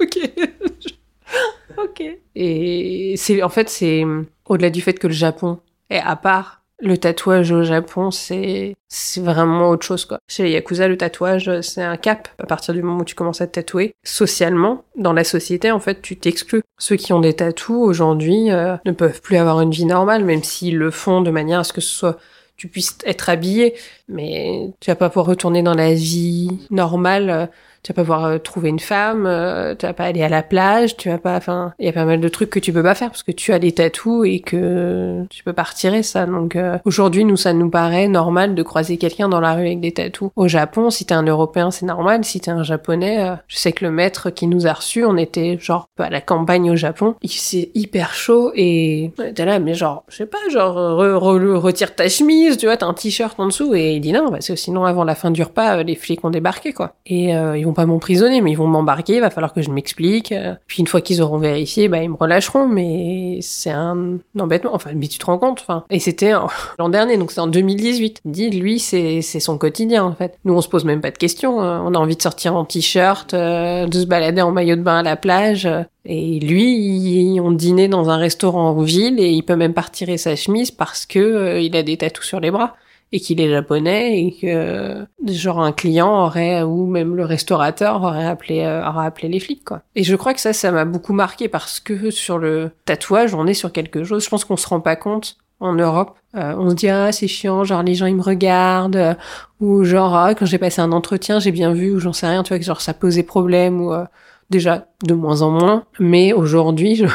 Ok, 0.00 0.18
ok. 1.78 2.02
Et 2.34 3.14
c'est 3.16 3.42
en 3.42 3.48
fait 3.48 3.68
c'est 3.68 4.04
au-delà 4.46 4.70
du 4.70 4.80
fait 4.80 4.98
que 4.98 5.06
le 5.06 5.12
Japon 5.12 5.58
est 5.90 5.98
à 5.98 6.16
part. 6.16 6.62
Le 6.78 6.98
tatouage 6.98 7.52
au 7.52 7.62
Japon, 7.62 8.10
c'est 8.10 8.76
vraiment 9.16 9.70
autre 9.70 9.86
chose 9.86 10.04
quoi. 10.04 10.18
Chez 10.28 10.42
les 10.42 10.50
yakuza, 10.50 10.88
le 10.88 10.98
tatouage, 10.98 11.60
c'est 11.62 11.82
un 11.82 11.96
cap. 11.96 12.28
À 12.38 12.44
partir 12.46 12.74
du 12.74 12.82
moment 12.82 13.00
où 13.00 13.04
tu 13.04 13.14
commences 13.14 13.40
à 13.40 13.46
te 13.46 13.52
tatouer, 13.52 13.94
socialement, 14.04 14.84
dans 14.94 15.14
la 15.14 15.24
société, 15.24 15.70
en 15.70 15.80
fait, 15.80 16.02
tu 16.02 16.16
t'exclus. 16.16 16.62
Ceux 16.78 16.96
qui 16.96 17.14
ont 17.14 17.20
des 17.20 17.32
tatous 17.32 17.82
aujourd'hui 17.82 18.50
euh, 18.50 18.76
ne 18.84 18.92
peuvent 18.92 19.22
plus 19.22 19.36
avoir 19.36 19.62
une 19.62 19.70
vie 19.70 19.86
normale, 19.86 20.24
même 20.24 20.44
s'ils 20.44 20.76
le 20.76 20.90
font 20.90 21.22
de 21.22 21.30
manière 21.30 21.60
à 21.60 21.64
ce 21.64 21.72
que 21.72 21.80
ce 21.80 21.94
soit 21.94 22.18
tu 22.56 22.68
puisses 22.68 22.96
être 23.04 23.28
habillé, 23.28 23.74
mais 24.08 24.70
tu 24.80 24.90
vas 24.90 24.96
pas 24.96 25.10
pouvoir 25.10 25.26
retourner 25.26 25.62
dans 25.62 25.74
la 25.74 25.92
vie 25.92 26.48
normale. 26.70 27.50
Tu 27.86 27.92
vas 27.92 27.94
pas 27.94 28.02
pouvoir 28.02 28.24
euh, 28.24 28.38
trouver 28.38 28.68
une 28.68 28.80
femme, 28.80 29.26
euh, 29.26 29.76
tu 29.78 29.86
vas 29.86 29.92
pas 29.92 30.06
aller 30.06 30.20
à 30.24 30.28
la 30.28 30.42
plage, 30.42 30.96
tu 30.96 31.08
vas 31.08 31.18
pas, 31.18 31.36
enfin, 31.36 31.72
il 31.78 31.86
y 31.86 31.88
a 31.88 31.92
pas 31.92 32.04
mal 32.04 32.20
de 32.20 32.28
trucs 32.28 32.50
que 32.50 32.58
tu 32.58 32.72
peux 32.72 32.82
pas 32.82 32.96
faire 32.96 33.10
parce 33.10 33.22
que 33.22 33.30
tu 33.30 33.52
as 33.52 33.60
des 33.60 33.70
tatous 33.70 34.26
et 34.26 34.40
que 34.40 35.22
tu 35.30 35.44
peux 35.44 35.52
pas 35.52 35.62
retirer 35.62 36.02
ça. 36.02 36.26
Donc 36.26 36.56
euh, 36.56 36.78
aujourd'hui, 36.84 37.24
nous, 37.24 37.36
ça 37.36 37.52
nous 37.52 37.70
paraît 37.70 38.08
normal 38.08 38.56
de 38.56 38.62
croiser 38.64 38.96
quelqu'un 38.96 39.28
dans 39.28 39.38
la 39.38 39.54
rue 39.54 39.66
avec 39.66 39.78
des 39.78 39.92
tatous. 39.92 40.30
Au 40.34 40.48
Japon, 40.48 40.90
si 40.90 41.04
t'es 41.04 41.14
un 41.14 41.22
Européen, 41.22 41.70
c'est 41.70 41.86
normal. 41.86 42.24
Si 42.24 42.40
t'es 42.40 42.50
un 42.50 42.64
Japonais, 42.64 43.22
euh, 43.22 43.36
je 43.46 43.56
sais 43.56 43.70
que 43.70 43.84
le 43.84 43.92
maître 43.92 44.30
qui 44.30 44.48
nous 44.48 44.66
a 44.66 44.72
reçus, 44.72 45.04
on 45.04 45.16
était 45.16 45.56
genre 45.60 45.88
à 45.96 46.10
la 46.10 46.20
campagne 46.20 46.68
au 46.72 46.76
Japon, 46.76 47.14
il 47.22 47.30
c'est 47.30 47.70
hyper 47.76 48.14
chaud 48.14 48.50
et 48.56 49.12
t'es 49.36 49.44
là, 49.44 49.60
mais 49.60 49.74
genre, 49.74 50.02
je 50.08 50.16
sais 50.16 50.26
pas, 50.26 50.38
genre 50.50 50.76
re- 50.76 51.20
re- 51.20 51.54
retire 51.54 51.94
ta 51.94 52.08
chemise, 52.08 52.56
tu 52.56 52.66
vois, 52.66 52.76
t'as 52.76 52.86
un 52.86 52.94
t-shirt 52.94 53.38
en 53.38 53.46
dessous 53.46 53.76
et 53.76 53.92
il 53.92 54.00
dit 54.00 54.10
non, 54.12 54.30
parce 54.32 54.48
que 54.48 54.56
sinon 54.56 54.84
avant 54.86 55.04
la 55.04 55.14
fin 55.14 55.30
du 55.30 55.44
repas, 55.44 55.76
euh, 55.76 55.82
les 55.84 55.94
flics 55.94 56.24
ont 56.24 56.30
débarqué 56.30 56.72
quoi. 56.72 56.94
Et 57.06 57.36
pas 57.76 57.86
m'emprisonner, 57.86 58.40
mais 58.40 58.50
ils 58.50 58.56
vont 58.56 58.66
m'embarquer, 58.66 59.20
va 59.20 59.30
falloir 59.30 59.52
que 59.52 59.62
je 59.62 59.70
m'explique. 59.70 60.32
euh. 60.32 60.54
Puis 60.66 60.80
une 60.80 60.86
fois 60.88 61.00
qu'ils 61.00 61.22
auront 61.22 61.38
vérifié, 61.38 61.88
bah 61.88 62.02
ils 62.02 62.10
me 62.10 62.16
relâcheront, 62.16 62.66
mais 62.66 63.38
c'est 63.42 63.70
un 63.70 64.18
embêtement. 64.38 64.74
Enfin, 64.74 64.90
mais 64.96 65.06
tu 65.06 65.18
te 65.18 65.26
rends 65.26 65.38
compte, 65.38 65.60
enfin. 65.60 65.84
Et 65.90 66.00
c'était 66.00 66.34
en- 66.34 66.48
l'an 66.78 66.88
dernier, 66.88 67.16
donc 67.16 67.30
c'est 67.30 67.40
en 67.40 67.46
2018. 67.46 68.20
Il 68.24 68.30
dit 68.32 68.50
lui, 68.50 68.78
c'est 68.80 69.20
son 69.22 69.58
quotidien 69.58 70.02
en 70.04 70.12
fait. 70.14 70.38
Nous, 70.44 70.54
on 70.54 70.60
se 70.60 70.68
pose 70.68 70.84
même 70.84 71.00
pas 71.00 71.10
de 71.12 71.18
questions. 71.18 71.62
euh, 71.62 71.78
On 71.84 71.94
a 71.94 71.98
envie 71.98 72.16
de 72.16 72.22
sortir 72.22 72.56
en 72.56 72.64
t-shirt, 72.64 73.34
euh, 73.34 73.86
de 73.86 74.00
se 74.00 74.06
balader 74.06 74.42
en 74.42 74.50
maillot 74.50 74.76
de 74.76 74.82
bain 74.82 74.98
à 74.98 75.02
la 75.02 75.16
plage. 75.16 75.66
euh, 75.66 75.82
Et 76.04 76.38
lui, 76.40 76.74
il- 76.76 77.40
on 77.40 77.50
dînait 77.52 77.88
dans 77.88 78.10
un 78.10 78.16
restaurant 78.16 78.70
en 78.70 78.80
ville 78.82 79.20
et 79.20 79.30
il 79.30 79.42
peut 79.42 79.56
même 79.56 79.74
pas 79.74 79.82
retirer 79.82 80.16
sa 80.18 80.34
chemise 80.36 80.70
parce 80.70 81.04
que 81.04 81.18
euh, 81.18 81.60
il 81.60 81.76
a 81.76 81.82
des 81.82 81.96
tatous 81.96 82.24
sur 82.24 82.40
les 82.40 82.50
bras 82.50 82.74
et 83.12 83.20
qu'il 83.20 83.40
est 83.40 83.50
japonais 83.50 84.20
et 84.20 84.32
que 84.32 85.06
genre 85.26 85.60
un 85.60 85.72
client 85.72 86.24
aurait 86.24 86.62
ou 86.62 86.86
même 86.86 87.14
le 87.14 87.24
restaurateur 87.24 88.02
aurait 88.02 88.26
appelé 88.26 88.60
euh, 88.60 88.86
aurait 88.86 89.06
appelé 89.06 89.28
les 89.28 89.40
flics 89.40 89.64
quoi. 89.64 89.82
Et 89.94 90.02
je 90.02 90.16
crois 90.16 90.34
que 90.34 90.40
ça 90.40 90.52
ça 90.52 90.72
m'a 90.72 90.84
beaucoup 90.84 91.12
marqué 91.12 91.48
parce 91.48 91.80
que 91.80 92.10
sur 92.10 92.38
le 92.38 92.70
tatouage, 92.84 93.34
on 93.34 93.46
est 93.46 93.54
sur 93.54 93.72
quelque 93.72 94.04
chose, 94.04 94.24
je 94.24 94.28
pense 94.28 94.44
qu'on 94.44 94.56
se 94.56 94.68
rend 94.68 94.80
pas 94.80 94.96
compte 94.96 95.36
en 95.60 95.72
Europe, 95.74 96.18
Euh, 96.34 96.54
on 96.58 96.68
se 96.68 96.74
dit 96.74 96.88
ah 96.90 97.12
c'est 97.12 97.28
chiant, 97.28 97.64
genre 97.64 97.82
les 97.82 97.94
gens 97.94 98.04
ils 98.06 98.16
me 98.16 98.22
regardent 98.22 98.96
euh, 98.96 99.14
ou 99.60 99.84
genre 99.84 100.14
ah, 100.14 100.34
quand 100.34 100.44
j'ai 100.44 100.58
passé 100.58 100.82
un 100.82 100.92
entretien, 100.92 101.38
j'ai 101.38 101.52
bien 101.52 101.72
vu 101.72 101.92
ou 101.94 101.98
j'en 101.98 102.12
sais 102.12 102.26
rien, 102.28 102.42
tu 102.42 102.50
vois 102.50 102.58
que 102.58 102.64
genre 102.64 102.82
ça 102.82 102.92
posait 102.92 103.22
problème 103.22 103.80
ou 103.80 103.92
euh, 103.94 104.04
déjà 104.50 104.86
de 105.04 105.14
moins 105.14 105.40
en 105.40 105.50
moins, 105.50 105.84
mais 105.98 106.34
aujourd'hui 106.34 106.94
je 106.96 107.06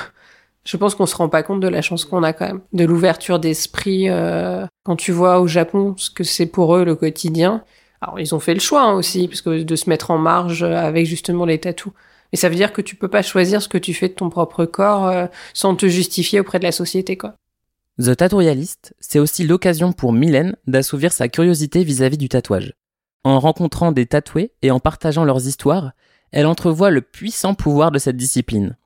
je 0.64 0.78
pense 0.78 0.96
qu'on 0.96 1.06
se 1.06 1.16
rend 1.16 1.30
pas 1.30 1.44
compte 1.44 1.60
de 1.60 1.68
la 1.68 1.82
chance 1.82 2.06
qu'on 2.06 2.24
a 2.24 2.34
quand 2.34 2.46
même, 2.46 2.62
de 2.74 2.86
l'ouverture 2.86 3.40
d'esprit 3.40 4.10
euh, 4.10 4.66
quand 4.84 4.96
tu 4.96 5.12
vois 5.12 5.40
au 5.40 5.48
Japon 5.48 5.96
ce 5.98 6.10
que 6.10 6.24
c'est 6.24 6.46
pour 6.46 6.76
eux 6.76 6.86
le 6.86 6.96
quotidien. 6.96 7.64
Alors 8.02 8.20
ils 8.20 8.34
ont 8.36 8.40
fait 8.40 8.54
le 8.54 8.60
choix 8.60 8.84
hein, 8.84 8.94
aussi, 8.94 9.28
parce 9.28 9.42
que 9.42 9.64
de 9.64 9.76
se 9.76 9.90
mettre 9.90 10.12
en 10.12 10.18
marge 10.18 10.64
avec 10.64 11.06
justement 11.06 11.46
les 11.46 11.60
tatous. 11.60 11.94
Mais 12.32 12.38
ça 12.38 12.50
veut 12.50 12.56
dire 12.56 12.74
que 12.74 12.82
tu 12.82 12.96
peux 12.96 13.08
pas 13.08 13.22
choisir 13.22 13.62
ce 13.62 13.68
que 13.68 13.78
tu 13.78 13.94
fais 13.94 14.08
de 14.08 14.14
ton 14.14 14.30
propre 14.30 14.66
corps 14.66 15.08
euh, 15.08 15.26
sans 15.54 15.76
te 15.76 15.88
justifier 15.88 16.40
auprès 16.40 16.60
de 16.60 16.64
la 16.64 16.72
société, 16.72 17.18
quoi. 17.18 17.36
The 18.00 18.16
Tattooyalist, 18.16 18.96
c'est 19.00 19.20
aussi 19.20 19.44
l'occasion 19.44 19.92
pour 19.92 20.14
Mylène 20.14 20.56
d'assouvir 20.66 21.12
sa 21.12 21.28
curiosité 21.28 21.84
vis-à-vis 21.84 22.18
du 22.18 22.30
tatouage. 22.30 22.74
En 23.24 23.40
rencontrant 23.40 23.92
des 23.92 24.06
tatoués 24.06 24.54
et 24.62 24.72
en 24.72 24.80
partageant 24.80 25.26
leurs 25.26 25.46
histoires, 25.46 25.92
elle 26.32 26.48
entrevoit 26.48 26.90
le 26.90 27.02
puissant 27.02 27.54
pouvoir 27.54 27.92
de 27.92 28.00
cette 28.00 28.16
discipline. 28.16 28.78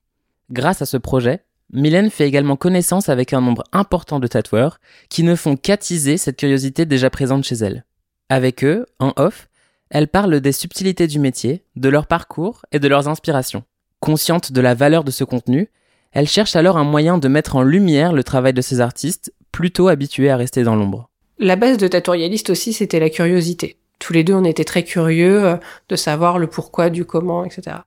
Grâce 0.51 0.81
à 0.81 0.85
ce 0.85 0.97
projet, 0.97 1.43
Mylène 1.73 2.10
fait 2.10 2.28
également 2.28 2.56
connaissance 2.56 3.10
avec 3.10 3.34
un 3.34 3.41
nombre 3.41 3.63
important 3.71 4.19
de 4.19 4.28
tatoueurs 4.28 4.80
qui 5.10 5.23
ne 5.23 5.36
font 5.36 5.56
qu'attiser 5.56 6.17
cette 6.17 6.38
curiosité 6.38 6.86
déjà 6.86 7.10
présente 7.10 7.43
chez 7.43 7.56
elle. 7.56 7.86
Avec 8.30 8.63
eux, 8.63 8.86
en 8.99 9.13
off, 9.17 9.47
elle 9.89 10.08
parle 10.08 10.39
des 10.41 10.51
subtilités 10.51 11.08
du 11.08 11.19
métier, 11.19 11.63
de 11.75 11.89
leur 11.89 12.08
parcours 12.08 12.65
et 12.71 12.80
de 12.80 12.88
leurs 12.88 13.08
inspirations. 13.08 13.63
Consciente 13.99 14.51
de 14.51 14.62
la 14.62 14.73
valeur 14.73 15.04
de 15.04 15.12
ce 15.12 15.23
contenu, 15.23 15.69
elle 16.12 16.28
cherche 16.28 16.56
alors 16.56 16.78
un 16.78 16.84
moyen 16.84 17.17
de 17.17 17.28
mettre 17.28 17.56
en 17.56 17.62
lumière 17.62 18.13
le 18.13 18.23
travail 18.23 18.54
de 18.54 18.62
ces 18.62 18.80
artistes, 18.80 19.34
plutôt 19.51 19.88
habitués 19.88 20.30
à 20.30 20.38
rester 20.38 20.63
dans 20.63 20.75
l'ombre. 20.75 21.10
La 21.38 21.56
base 21.56 21.78
de 21.78 21.88
Tatorialiste 21.88 22.49
aussi, 22.49 22.71
c'était 22.73 22.99
la 22.99 23.10
curiosité. 23.10 23.78
Tous 23.99 24.13
les 24.13 24.23
deux, 24.23 24.34
on 24.34 24.43
était 24.43 24.63
très 24.63 24.84
curieux 24.84 25.45
euh, 25.45 25.58
de 25.89 25.95
savoir 25.95 26.39
le 26.39 26.47
pourquoi, 26.47 26.89
du 26.89 27.06
comment, 27.06 27.43
etc. 27.43 27.78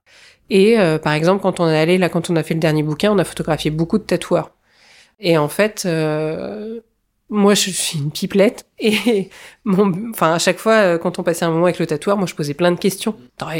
Et 0.49 0.79
euh, 0.79 0.97
par 0.97 1.13
exemple, 1.13 1.41
quand 1.41 1.59
on 1.59 1.67
est 1.67 1.79
allé, 1.79 1.97
là, 1.97 2.09
quand 2.09 2.29
on 2.29 2.35
a 2.35 2.43
fait 2.43 2.53
le 2.53 2.59
dernier 2.59 2.83
bouquin, 2.83 3.11
on 3.11 3.17
a 3.19 3.23
photographié 3.23 3.71
beaucoup 3.71 3.97
de 3.97 4.03
tatoueurs. 4.03 4.51
Et 5.19 5.37
en 5.37 5.47
fait, 5.49 5.83
euh, 5.85 6.79
moi, 7.29 7.53
je 7.53 7.69
suis 7.69 7.99
une 7.99 8.11
pipelette. 8.11 8.65
Et 8.79 9.29
mon, 9.63 9.93
enfin, 10.11 10.33
à 10.33 10.39
chaque 10.39 10.57
fois, 10.57 10.73
euh, 10.73 10.97
quand 10.97 11.19
on 11.19 11.23
passait 11.23 11.45
un 11.45 11.51
moment 11.51 11.65
avec 11.65 11.79
le 11.79 11.87
tatoueur, 11.87 12.17
moi, 12.17 12.25
je 12.25 12.35
posais 12.35 12.53
plein 12.53 12.71
de 12.71 12.79
questions. 12.79 13.15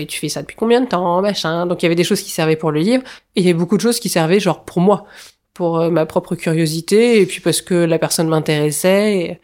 Tu 0.08 0.20
fais 0.20 0.30
ça 0.30 0.42
depuis 0.42 0.56
combien 0.56 0.82
de 0.82 0.88
temps, 0.88 1.22
machin? 1.22 1.66
Donc, 1.66 1.82
il 1.82 1.86
y 1.86 1.88
avait 1.88 1.96
des 1.96 2.04
choses 2.04 2.22
qui 2.22 2.32
servaient 2.32 2.56
pour 2.56 2.72
le 2.72 2.80
livre, 2.80 3.04
et 3.36 3.42
il 3.42 3.46
y 3.46 3.50
avait 3.50 3.58
beaucoup 3.58 3.78
de 3.78 3.82
choses 3.82 4.00
qui 4.00 4.10
servaient, 4.10 4.40
genre, 4.40 4.64
pour 4.66 4.82
moi, 4.82 5.06
pour 5.54 5.80
euh, 5.80 5.90
ma 5.90 6.06
propre 6.06 6.36
curiosité, 6.36 7.22
et 7.22 7.26
puis 7.26 7.42
parce 7.42 7.62
que 7.62 7.76
la 7.76 8.00
personne 8.00 8.28
m'intéressait. 8.28 9.40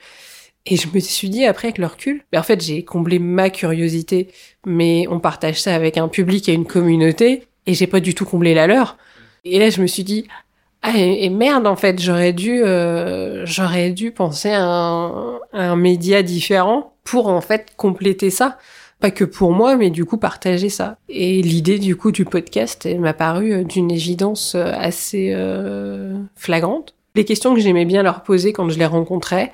Et 0.65 0.77
je 0.77 0.87
me 0.93 0.99
suis 0.99 1.29
dit 1.29 1.45
après 1.45 1.67
avec 1.67 1.77
le 1.77 1.85
recul, 1.85 2.23
ben 2.31 2.39
en 2.39 2.43
fait 2.43 2.61
j'ai 2.63 2.83
comblé 2.83 3.19
ma 3.19 3.49
curiosité, 3.51 4.29
mais 4.65 5.05
on 5.09 5.19
partage 5.19 5.61
ça 5.61 5.75
avec 5.75 5.97
un 5.97 6.07
public 6.07 6.49
et 6.49 6.53
une 6.53 6.65
communauté, 6.65 7.43
et 7.67 7.73
j'ai 7.75 7.87
pas 7.87 7.99
du 7.99 8.15
tout 8.15 8.25
comblé 8.25 8.53
la 8.55 8.65
leur. 8.65 8.97
Et 9.43 9.59
là 9.59 9.69
je 9.69 9.81
me 9.81 9.87
suis 9.87 10.03
dit 10.03 10.27
ah 10.81 10.97
et, 10.97 11.29
merde 11.29 11.67
en 11.67 11.75
fait 11.75 11.99
j'aurais 12.01 12.33
dû 12.33 12.63
euh, 12.63 13.45
j'aurais 13.45 13.91
dû 13.91 14.11
penser 14.11 14.51
à 14.51 14.63
un, 14.63 15.35
à 15.53 15.71
un 15.71 15.75
média 15.75 16.23
différent 16.23 16.93
pour 17.03 17.27
en 17.27 17.41
fait 17.41 17.73
compléter 17.77 18.31
ça, 18.31 18.57
pas 18.99 19.11
que 19.11 19.23
pour 19.23 19.51
moi 19.51 19.75
mais 19.75 19.91
du 19.91 20.03
coup 20.05 20.17
partager 20.17 20.69
ça. 20.69 20.97
Et 21.09 21.41
l'idée 21.43 21.77
du 21.77 21.95
coup 21.95 22.11
du 22.11 22.25
podcast 22.25 22.87
m'a 22.99 23.13
paru 23.13 23.53
euh, 23.53 23.63
d'une 23.63 23.91
évidence 23.91 24.55
euh, 24.55 24.71
assez 24.75 25.31
euh, 25.33 26.17
flagrante. 26.35 26.95
Les 27.13 27.23
questions 27.23 27.53
que 27.53 27.61
j'aimais 27.61 27.85
bien 27.85 28.03
leur 28.03 28.23
poser 28.23 28.51
quand 28.51 28.67
je 28.69 28.79
les 28.79 28.85
rencontrais 28.85 29.53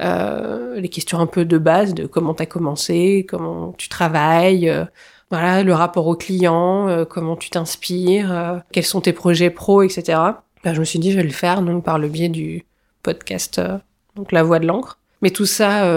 euh, 0.00 0.80
les 0.80 0.88
questions 0.88 1.18
un 1.18 1.26
peu 1.26 1.44
de 1.44 1.58
base 1.58 1.94
de 1.94 2.06
comment 2.06 2.34
t'as 2.34 2.46
commencé, 2.46 3.26
comment 3.28 3.72
tu 3.78 3.88
travailles, 3.88 4.68
euh, 4.68 4.84
voilà, 5.30 5.62
le 5.62 5.74
rapport 5.74 6.06
au 6.06 6.14
client, 6.14 6.88
euh, 6.88 7.04
comment 7.04 7.36
tu 7.36 7.50
t'inspires, 7.50 8.32
euh, 8.32 8.58
quels 8.72 8.84
sont 8.84 9.00
tes 9.00 9.12
projets 9.12 9.50
pro, 9.50 9.82
etc. 9.82 10.18
Ben, 10.62 10.74
je 10.74 10.80
me 10.80 10.84
suis 10.84 10.98
dit, 10.98 11.12
je 11.12 11.16
vais 11.16 11.24
le 11.24 11.30
faire 11.30 11.62
donc 11.62 11.84
par 11.84 11.98
le 11.98 12.08
biais 12.08 12.28
du 12.28 12.64
podcast, 13.02 13.58
euh, 13.58 13.78
donc 14.16 14.32
la 14.32 14.42
voix 14.42 14.58
de 14.58 14.66
l'encre. 14.66 14.98
Mais 15.22 15.30
tout 15.30 15.46
ça, 15.46 15.90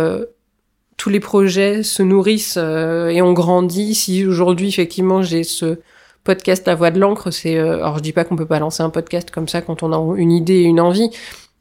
tous 0.95 1.09
les 1.09 1.19
projets 1.19 1.83
se 1.83 2.01
nourrissent 2.01 2.55
et 2.55 3.21
ont 3.21 3.33
grandi. 3.33 3.93
Si 3.93 4.25
aujourd'hui, 4.25 4.69
effectivement, 4.69 5.21
j'ai 5.21 5.43
ce 5.43 5.79
podcast 6.23 6.65
La 6.65 6.75
Voix 6.75 6.91
de 6.91 6.99
l'encre, 6.99 7.29
c'est, 7.31 7.57
alors 7.57 7.97
je 7.97 8.03
dis 8.03 8.13
pas 8.13 8.23
qu'on 8.23 8.37
peut 8.37 8.45
pas 8.45 8.59
lancer 8.59 8.83
un 8.83 8.89
podcast 8.89 9.29
comme 9.29 9.49
ça 9.49 9.61
quand 9.61 9.83
on 9.83 9.91
a 9.91 10.17
une 10.17 10.31
idée 10.31 10.61
et 10.61 10.63
une 10.63 10.79
envie, 10.79 11.09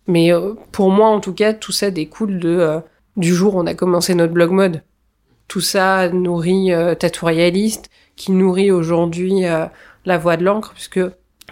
mais 0.07 0.33
euh, 0.33 0.55
pour 0.73 0.91
moi, 0.91 1.09
en 1.09 1.21
tout 1.21 1.35
cas, 1.35 1.53
tout 1.53 1.73
ça 1.73 1.91
découle 1.91 2.39
de 2.39 2.49
euh, 2.49 2.81
du 3.17 3.35
jour 3.35 3.55
où 3.55 3.61
on 3.61 3.67
a 3.67 3.75
commencé 3.75 4.15
notre 4.15 4.33
blog 4.33 4.51
mode. 4.51 4.83
Tout 5.49 5.61
ça 5.61 6.09
nourrit 6.09 6.73
euh, 6.73 6.95
qui 8.17 8.33
nourrit 8.33 8.71
aujourd'hui 8.71 9.45
euh, 9.45 9.67
la 10.05 10.19
voix 10.19 10.37
de 10.37 10.45
l'encre, 10.45 10.73
puisque 10.73 11.01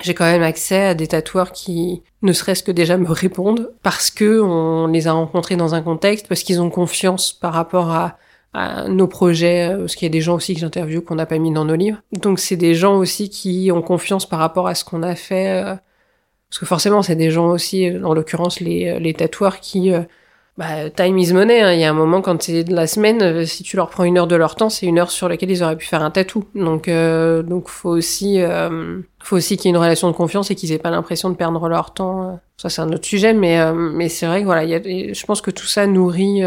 j'ai 0.02 0.14
quand 0.14 0.24
même 0.24 0.42
accès 0.42 0.86
à 0.86 0.94
des 0.94 1.06
tatoueurs 1.06 1.52
qui 1.52 2.02
ne 2.22 2.32
serait-ce 2.32 2.62
que 2.62 2.72
déjà 2.72 2.96
me 2.96 3.10
répondent 3.10 3.70
parce 3.82 4.10
que 4.10 4.40
on 4.40 4.88
les 4.88 5.06
a 5.06 5.12
rencontrés 5.12 5.56
dans 5.56 5.74
un 5.74 5.82
contexte, 5.82 6.26
parce 6.26 6.42
qu'ils 6.42 6.60
ont 6.60 6.70
confiance 6.70 7.32
par 7.32 7.52
rapport 7.52 7.90
à, 7.90 8.16
à 8.54 8.88
nos 8.88 9.06
projets, 9.06 9.68
euh, 9.70 9.80
parce 9.80 9.94
qu'il 9.94 10.06
y 10.06 10.10
a 10.10 10.12
des 10.12 10.20
gens 10.20 10.34
aussi 10.34 10.54
que 10.54 10.60
j'interviewe 10.60 11.00
qu'on 11.00 11.16
n'a 11.16 11.26
pas 11.26 11.38
mis 11.38 11.52
dans 11.52 11.64
nos 11.64 11.76
livres. 11.76 11.98
Donc 12.12 12.40
c'est 12.40 12.56
des 12.56 12.74
gens 12.74 12.96
aussi 12.96 13.28
qui 13.30 13.70
ont 13.72 13.82
confiance 13.82 14.26
par 14.26 14.38
rapport 14.38 14.66
à 14.66 14.74
ce 14.74 14.84
qu'on 14.84 15.02
a 15.02 15.14
fait, 15.14 15.62
euh, 15.62 15.74
parce 16.50 16.58
que 16.60 16.66
forcément 16.66 17.02
c'est 17.02 17.16
des 17.16 17.30
gens 17.30 17.48
aussi, 17.48 17.90
en 18.04 18.14
l'occurrence 18.14 18.60
les, 18.60 18.98
les 19.00 19.14
tatoueurs 19.14 19.60
qui 19.60 19.92
bah, 20.56 20.88
time 20.90 21.18
is 21.18 21.32
money. 21.32 21.60
Hein. 21.60 21.72
Il 21.72 21.80
y 21.80 21.84
a 21.84 21.90
un 21.90 21.94
moment 21.94 22.22
quand 22.22 22.40
c'est 22.42 22.64
de 22.64 22.74
la 22.74 22.86
semaine, 22.86 23.22
euh, 23.22 23.44
si 23.44 23.62
tu 23.64 23.76
leur 23.76 23.90
prends 23.90 24.04
une 24.04 24.18
heure 24.18 24.26
de 24.28 24.36
leur 24.36 24.54
temps, 24.54 24.70
c'est 24.70 24.86
une 24.86 24.98
heure 24.98 25.10
sur 25.10 25.28
laquelle 25.28 25.50
ils 25.50 25.64
auraient 25.64 25.76
pu 25.76 25.86
faire 25.86 26.02
un 26.02 26.10
tatou. 26.10 26.44
Donc, 26.54 26.86
euh, 26.86 27.42
donc 27.42 27.68
faut 27.68 27.90
aussi, 27.90 28.40
euh, 28.40 29.00
faut 29.20 29.36
aussi 29.36 29.56
qu'il 29.56 29.66
y 29.66 29.68
ait 29.68 29.76
une 29.76 29.82
relation 29.82 30.08
de 30.08 30.14
confiance 30.14 30.50
et 30.50 30.54
qu'ils 30.54 30.70
aient 30.72 30.78
pas 30.78 30.90
l'impression 30.90 31.28
de 31.30 31.34
perdre 31.34 31.68
leur 31.68 31.92
temps. 31.92 32.40
Ça, 32.56 32.68
c'est 32.68 32.82
un 32.82 32.92
autre 32.92 33.04
sujet, 33.04 33.34
mais 33.34 33.60
euh, 33.60 33.72
mais 33.74 34.08
c'est 34.08 34.26
vrai 34.26 34.40
que 34.40 34.46
voilà, 34.46 34.64
y 34.64 34.74
a, 34.74 34.80
je 34.80 35.26
pense 35.26 35.40
que 35.40 35.50
tout 35.50 35.66
ça 35.66 35.86
nourrit. 35.86 36.42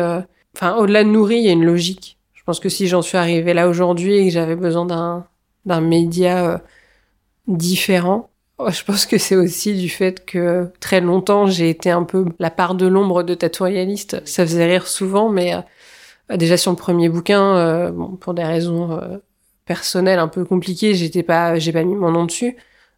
Enfin, 0.56 0.76
au-delà 0.78 1.04
de 1.04 1.10
nourrir, 1.10 1.38
il 1.38 1.46
y 1.46 1.50
a 1.50 1.54
une 1.54 1.66
logique. 1.66 2.18
Je 2.34 2.44
pense 2.44 2.60
que 2.62 2.70
si 2.70 2.88
j'en 2.88 3.02
suis 3.02 3.18
arrivé 3.18 3.54
là 3.54 3.68
aujourd'hui 3.68 4.16
et 4.16 4.28
que 4.28 4.34
j'avais 4.34 4.56
besoin 4.56 4.86
d'un 4.86 5.26
d'un 5.66 5.82
média 5.82 6.62
différent, 7.48 8.30
je 8.60 8.84
pense 8.84 9.06
que 9.06 9.18
c'est 9.18 9.36
aussi 9.36 9.76
du 9.76 9.90
fait 9.90 10.26
que 10.26 10.72
très 10.80 11.00
longtemps 11.00 11.46
j'ai 11.46 11.70
été 11.70 11.92
un 11.92 12.04
peu 12.04 12.26
la 12.40 12.50
part 12.50 12.76
de 12.76 12.88
l'ombre 12.88 13.24
de 13.24 13.36
tatouarialiste. 13.36 14.26
Ça 14.26 14.46
faisait 14.46 14.66
rire 14.66 14.88
souvent, 14.88 15.30
mais 15.30 15.54
euh, 16.32 16.38
déjà 16.38 16.58
sur 16.58 16.72
le 16.72 16.78
premier 16.78 17.10
bouquin, 17.10 17.56
euh, 17.58 17.92
pour 18.20 18.34
des 18.34 18.44
raisons 18.44 18.92
euh, 18.92 19.18
personnelles 19.66 20.20
un 20.20 20.28
peu 20.28 20.46
compliquées, 20.46 20.96
j'étais 20.96 21.24
pas, 21.24 21.60
j'ai 21.60 21.72
pas 21.72 21.84
mis 21.84 21.96
mon 21.96 22.12
nom 22.12 22.26
dessus, 22.26 22.58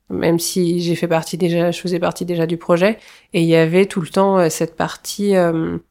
même 0.10 0.40
si 0.40 0.82
j'ai 0.82 0.96
fait 0.96 1.08
partie 1.08 1.38
déjà, 1.38 1.72
je 1.72 1.80
faisais 1.82 2.00
partie 2.00 2.26
déjà 2.26 2.46
du 2.46 2.58
projet. 2.58 2.98
Et 3.34 3.42
il 3.42 3.48
y 3.48 3.56
avait 3.56 3.86
tout 3.86 4.02
le 4.02 4.08
temps 4.10 4.50
cette 4.50 4.76
partie, 4.76 5.34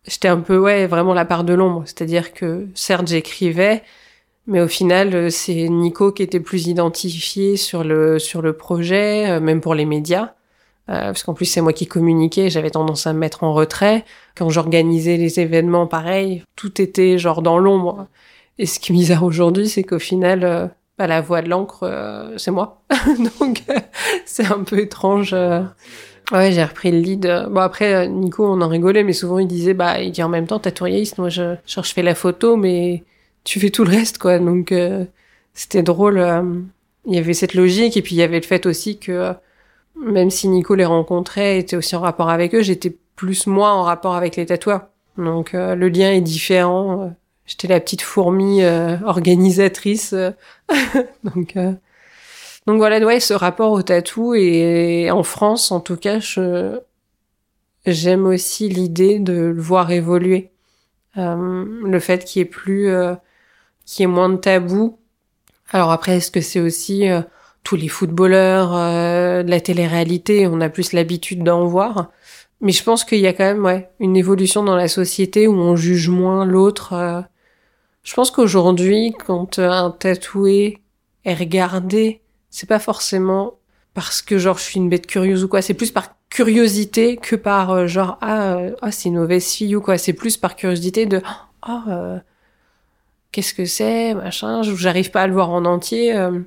j'étais 0.06 0.28
un 0.28 0.40
peu 0.40 0.58
ouais 0.58 0.86
vraiment 0.86 1.14
la 1.14 1.24
part 1.24 1.44
de 1.44 1.54
l'ombre, 1.54 1.82
c'est-à-dire 1.86 2.32
que 2.32 2.68
certes 2.74 3.08
j'écrivais, 3.08 3.82
mais 4.48 4.62
au 4.62 4.68
final, 4.68 5.14
euh, 5.14 5.30
c'est 5.30 5.68
Nico 5.68 6.10
qui 6.10 6.22
était 6.22 6.40
plus 6.40 6.68
identifié 6.68 7.56
sur 7.58 7.84
le 7.84 8.18
sur 8.18 8.42
le 8.42 8.54
projet, 8.54 9.30
euh, 9.30 9.40
même 9.40 9.60
pour 9.60 9.74
les 9.74 9.84
médias, 9.84 10.32
euh, 10.88 11.12
parce 11.12 11.22
qu'en 11.22 11.34
plus 11.34 11.44
c'est 11.44 11.60
moi 11.60 11.74
qui 11.74 11.86
communiquais. 11.86 12.50
J'avais 12.50 12.70
tendance 12.70 13.06
à 13.06 13.12
me 13.12 13.18
mettre 13.18 13.44
en 13.44 13.52
retrait 13.52 14.04
quand 14.36 14.48
j'organisais 14.48 15.18
les 15.18 15.38
événements. 15.40 15.86
Pareil, 15.86 16.44
tout 16.56 16.80
était 16.80 17.18
genre 17.18 17.42
dans 17.42 17.58
l'ombre. 17.58 18.08
Et 18.58 18.66
ce 18.66 18.80
qui 18.80 18.92
est 18.92 18.94
bizarre 18.94 19.22
aujourd'hui, 19.24 19.68
c'est 19.68 19.84
qu'au 19.84 19.98
final, 19.98 20.72
bah, 20.98 21.06
la 21.06 21.20
voix 21.20 21.42
de 21.42 21.48
l'encre, 21.50 22.32
c'est 22.38 22.50
moi. 22.50 22.82
Donc 23.40 23.62
c'est 24.26 24.46
un 24.46 24.64
peu 24.64 24.78
étrange. 24.80 25.34
Ouais, 26.32 26.52
j'ai 26.52 26.64
repris 26.64 26.90
le 26.90 26.98
lead. 26.98 27.46
Bon 27.50 27.60
après, 27.60 28.08
Nico, 28.08 28.46
on 28.46 28.60
en 28.62 28.68
rigolait, 28.68 29.04
mais 29.04 29.12
souvent 29.12 29.38
il 29.38 29.46
disait, 29.48 29.74
bah, 29.74 30.00
il 30.00 30.12
dit 30.12 30.22
en 30.22 30.28
même 30.28 30.46
temps, 30.46 30.58
tatouailliste, 30.58 31.18
moi 31.18 31.28
je, 31.28 31.56
je 31.66 31.80
fais 31.82 32.02
la 32.02 32.14
photo, 32.14 32.56
mais 32.56 33.04
tu 33.48 33.60
fais 33.60 33.70
tout 33.70 33.84
le 33.84 33.90
reste, 33.90 34.18
quoi. 34.18 34.38
Donc, 34.38 34.72
euh, 34.72 35.06
c'était 35.54 35.82
drôle. 35.82 36.18
Euh, 36.18 36.42
il 37.06 37.14
y 37.14 37.18
avait 37.18 37.32
cette 37.32 37.54
logique, 37.54 37.96
et 37.96 38.02
puis 38.02 38.14
il 38.14 38.18
y 38.18 38.22
avait 38.22 38.40
le 38.40 38.46
fait 38.46 38.66
aussi 38.66 38.98
que, 38.98 39.12
euh, 39.12 39.32
même 39.96 40.30
si 40.30 40.48
Nico 40.48 40.74
les 40.74 40.84
rencontrait, 40.84 41.58
était 41.58 41.76
aussi 41.76 41.96
en 41.96 42.00
rapport 42.00 42.28
avec 42.28 42.54
eux, 42.54 42.62
j'étais 42.62 42.94
plus 43.16 43.46
moi 43.46 43.70
en 43.70 43.82
rapport 43.84 44.14
avec 44.14 44.36
les 44.36 44.46
tatoueurs. 44.46 44.88
Donc, 45.16 45.52
le 45.54 45.88
lien 45.88 46.12
est 46.12 46.20
différent. 46.20 47.12
J'étais 47.46 47.66
la 47.66 47.80
petite 47.80 48.02
fourmi 48.02 48.62
organisatrice. 48.64 50.14
donc, 51.24 51.54
donc 52.66 52.76
voilà, 52.76 53.04
ouais, 53.04 53.18
ce 53.18 53.34
rapport 53.34 53.72
au 53.72 53.82
tatou, 53.82 54.34
et 54.34 55.10
en 55.10 55.24
France, 55.24 55.72
en 55.72 55.80
tout 55.80 55.96
cas, 55.96 56.20
je, 56.20 56.78
j'aime 57.86 58.26
aussi 58.26 58.68
l'idée 58.68 59.18
de 59.18 59.32
le 59.32 59.60
voir 59.60 59.90
évoluer. 59.90 60.52
le 61.16 61.98
fait 61.98 62.24
qu'il 62.24 62.40
y 62.40 62.42
ait 62.42 62.48
plus 62.48 62.92
qui 63.88 64.02
est 64.02 64.06
moins 64.06 64.28
de 64.28 64.36
tabou. 64.36 64.98
Alors 65.70 65.90
après, 65.90 66.18
est-ce 66.18 66.30
que 66.30 66.42
c'est 66.42 66.60
aussi 66.60 67.08
euh, 67.08 67.22
tous 67.64 67.74
les 67.74 67.88
footballeurs 67.88 68.76
euh, 68.76 69.42
de 69.42 69.50
la 69.50 69.62
télé-réalité, 69.62 70.46
on 70.46 70.60
a 70.60 70.68
plus 70.68 70.92
l'habitude 70.92 71.42
d'en 71.42 71.64
voir. 71.64 72.10
Mais 72.60 72.72
je 72.72 72.84
pense 72.84 73.02
qu'il 73.02 73.20
y 73.20 73.26
a 73.26 73.32
quand 73.32 73.44
même 73.44 73.64
ouais, 73.64 73.88
une 73.98 74.14
évolution 74.14 74.62
dans 74.62 74.76
la 74.76 74.88
société 74.88 75.46
où 75.46 75.54
on 75.54 75.74
juge 75.74 76.10
moins 76.10 76.44
l'autre. 76.44 76.92
Euh. 76.92 77.22
Je 78.02 78.14
pense 78.14 78.30
qu'aujourd'hui, 78.30 79.14
quand 79.26 79.58
un 79.58 79.90
tatoué 79.90 80.82
est 81.24 81.34
regardé, 81.34 82.20
c'est 82.50 82.68
pas 82.68 82.78
forcément 82.78 83.54
parce 83.94 84.20
que 84.20 84.36
genre 84.36 84.58
je 84.58 84.64
suis 84.64 84.76
une 84.76 84.90
bête 84.90 85.06
curieuse 85.06 85.44
ou 85.44 85.48
quoi, 85.48 85.62
c'est 85.62 85.74
plus 85.74 85.92
par 85.92 86.14
curiosité 86.28 87.16
que 87.16 87.36
par 87.36 87.88
genre 87.88 88.18
ah, 88.20 88.58
ah 88.82 88.92
c'est 88.92 89.08
une 89.08 89.18
mauvaise 89.18 89.48
fille 89.48 89.76
ou 89.76 89.80
quoi, 89.80 89.96
c'est 89.96 90.12
plus 90.12 90.36
par 90.36 90.56
curiosité 90.56 91.06
de 91.06 91.22
ah 91.62 92.20
qu'est-ce 93.32 93.54
que 93.54 93.64
c'est, 93.64 94.14
machin, 94.14 94.62
j'arrive 94.62 95.10
pas 95.10 95.22
à 95.22 95.26
le 95.26 95.32
voir 95.32 95.50
en 95.50 95.64
entier. 95.64 96.16
Euh. 96.16 96.40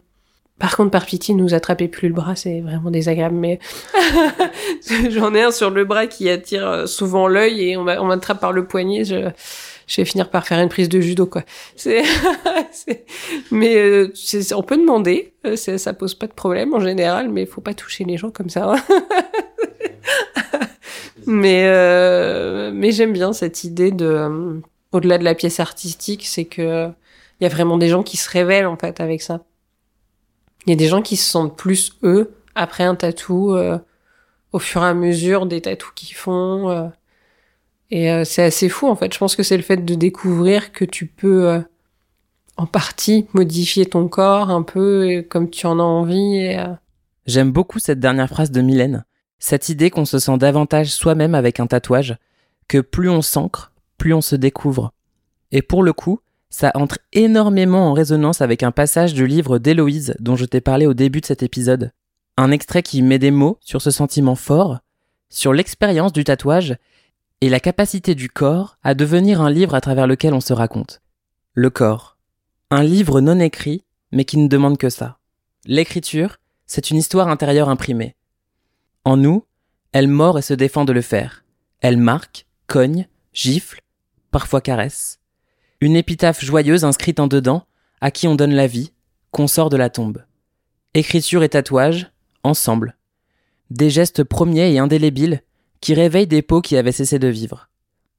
Par 0.60 0.78
contre, 0.78 0.91
par 0.91 1.06
pitié, 1.08 1.34
nous 1.34 1.56
attrapez 1.56 1.88
plus 1.88 2.08
le 2.08 2.13
bras, 2.13 2.36
c'est 2.36 2.62
vraiment 2.62 2.91
désagréable, 2.91 3.36
mais 3.36 3.58
j'en 5.10 5.34
ai 5.34 5.41
un 5.41 5.52
sur 5.52 5.72
le 5.72 5.86
bras 5.86 6.06
qui 6.06 6.30
attire 6.30 6.67
euh, 6.67 6.86
souvent 6.86 7.28
l'œil 7.28 7.70
et 7.70 7.78
on 7.78 7.84
m'attrape 7.84 8.39
par 8.39 8.52
le 8.52 8.67
poignet, 8.67 9.04
je, 9.04 9.32
vais 9.98 10.06
finir 10.06 10.30
par 10.30 10.46
faire 10.46 10.60
une 10.60 10.70
prise 10.70 10.88
de 10.88 11.02
judo, 11.02 11.26
quoi. 11.26 11.41
Mais 13.52 13.76
euh, 13.76 14.13
on 14.56 14.62
peut 14.62 14.78
demander, 14.78 15.34
ça 15.56 15.94
pose 15.94 16.13
pas 16.13 16.28
de 16.28 16.34
problème 16.34 16.76
en 16.76 16.80
général, 16.80 17.30
mais 17.30 17.48
faut 17.48 17.62
pas 17.62 17.74
toucher 17.74 18.04
les 18.04 18.17
gens 18.17 18.30
comme 18.30 18.50
ça. 18.50 18.74
Hein. 18.74 18.84
mais 21.26 22.91
j'aime 22.91 23.13
bien 23.13 23.34
cette 23.34 23.63
idée 23.63 23.91
de 23.91 24.62
au-delà 24.91 25.17
de 25.17 25.23
la 25.23 25.36
pièce 25.36 25.60
artistique, 25.60 26.25
c'est 26.25 26.45
que 26.45 26.89
il 27.39 27.43
y 27.43 27.47
a 27.47 27.49
vraiment 27.49 27.77
des 27.77 27.89
gens 27.89 28.04
qui 28.04 28.17
se 28.17 28.30
révèlent 28.30 28.67
en 28.67 28.77
fait 28.77 28.99
avec 28.99 29.21
ça. 29.21 29.43
Il 30.65 30.69
y 30.69 30.73
a 30.73 30.75
des 30.75 30.88
gens 30.88 31.01
qui 31.01 31.17
se 31.17 31.27
sentent 31.27 31.58
plus 31.58 31.97
eux 32.04 32.36
après 32.54 32.84
un 32.84 32.93
tatou 32.93 33.56
euh, 33.56 33.80
au 34.51 34.60
fur 34.60 34.84
et 34.84 34.88
à 34.88 34.93
mesure 34.93 35.47
des 35.47 35.62
tatous 35.62 35.91
qu'ils 35.95 36.15
font. 36.15 36.69
Euh. 36.69 36.88
et 37.89 38.12
euh, 38.12 38.23
c'est 38.25 38.43
assez 38.43 38.69
fou 38.69 38.88
en 38.88 38.95
fait. 38.95 39.12
Je 39.12 39.17
pense 39.17 39.36
que 39.36 39.41
c'est 39.41 39.58
le 39.58 39.63
fait 39.63 39.84
de 39.84 39.95
découvrir 39.95 40.71
que 40.71 40.86
tu 40.86 41.08
peux 41.08 41.63
en 42.58 42.67
partie 42.67 43.25
modifier 43.34 43.88
ton 43.88 44.08
corps 44.08 44.51
un 44.51 44.62
peu 44.62 45.25
comme 45.27 45.49
tu 45.49 45.65
en 45.65 45.80
as 45.80 45.84
envie. 45.84 46.56
J'aime 47.25 47.51
beaucoup 47.51 47.80
cette 47.80 47.99
dernière 47.99 48.30
phrase 48.30 48.51
de 48.51 48.62
Mylène. 48.62 49.04
Cette 49.39 49.69
idée 49.69 49.89
qu'on 49.89 50.06
se 50.06 50.19
sent 50.19 50.38
davantage 50.38 50.89
soi-même 50.89 51.34
avec 51.34 51.60
un 51.60 51.65
tatouage, 51.65 52.17
que 52.67 52.77
plus 52.77 53.10
on 53.10 53.23
s'ancre, 53.23 53.71
plus 54.02 54.16
on 54.16 54.22
se 54.22 54.36
découvre. 54.36 54.94
Et 55.52 55.62
pour 55.62 55.84
le 55.84 55.94
coup, 55.94 56.22
ça 56.50 56.72
entre 56.74 56.98
énormément 57.14 57.88
en 57.88 57.94
résonance 57.94 58.42
avec 58.42 58.64
un 58.64 58.72
passage 58.72 59.14
du 59.14 59.28
livre 59.28 59.60
d'Héloïse 59.60 60.16
dont 60.20 60.36
je 60.36 60.46
t'ai 60.46 60.60
parlé 60.60 60.88
au 60.88 60.96
début 60.96 61.22
de 61.22 61.28
cet 61.28 61.44
épisode. 61.44 61.92
Un 62.36 62.50
extrait 62.50 62.82
qui 62.82 63.04
met 63.04 63.20
des 63.20 63.30
mots 63.30 63.60
sur 63.62 63.80
ce 63.80 63.92
sentiment 63.92 64.34
fort, 64.34 64.80
sur 65.30 65.54
l'expérience 65.54 66.14
du 66.14 66.24
tatouage 66.24 66.78
et 67.42 67.50
la 67.50 67.60
capacité 67.60 68.16
du 68.16 68.28
corps 68.28 68.80
à 68.82 68.96
devenir 68.96 69.40
un 69.40 69.52
livre 69.52 69.76
à 69.76 69.82
travers 69.82 70.08
lequel 70.08 70.34
on 70.34 70.42
se 70.42 70.54
raconte. 70.54 71.04
Le 71.54 71.70
corps. 71.70 72.18
Un 72.72 72.82
livre 72.82 73.22
non 73.22 73.40
écrit, 73.40 73.86
mais 74.12 74.26
qui 74.26 74.38
ne 74.38 74.48
demande 74.48 74.80
que 74.80 74.90
ça. 74.90 75.20
L'écriture, 75.66 76.38
c'est 76.66 76.90
une 76.90 76.98
histoire 76.98 77.28
intérieure 77.28 77.70
imprimée. 77.70 78.16
En 79.06 79.16
nous, 79.16 79.46
elle 79.92 80.08
mord 80.08 80.40
et 80.40 80.42
se 80.42 80.56
défend 80.56 80.86
de 80.86 80.94
le 80.94 81.02
faire. 81.02 81.46
Elle 81.82 81.98
marque, 81.98 82.48
cogne, 82.66 83.08
gifle, 83.32 83.82
parfois 84.32 84.62
caresse. 84.62 85.20
Une 85.82 85.96
épitaphe 85.96 86.44
joyeuse 86.44 86.86
inscrite 86.86 87.20
en 87.20 87.28
dedans, 87.28 87.65
à 88.02 88.12
qui 88.12 88.28
on 88.28 88.36
donne 88.36 88.54
la 88.54 88.67
vie, 88.67 88.94
qu'on 89.32 89.48
sort 89.48 89.70
de 89.70 89.78
la 89.78 89.89
tombe. 89.89 90.24
Écriture 90.94 91.44
et 91.44 91.50
tatouage, 91.50 92.12
ensemble. 92.44 92.98
Des 93.70 93.89
gestes 93.89 94.24
premiers 94.24 94.74
et 94.74 94.80
indélébiles 94.80 95.41
qui 95.80 95.94
réveillent 95.94 96.28
des 96.28 96.41
peaux 96.41 96.62
qui 96.62 96.78
avaient 96.78 96.91
cessé 96.91 97.20
de 97.20 97.28
vivre. 97.28 97.70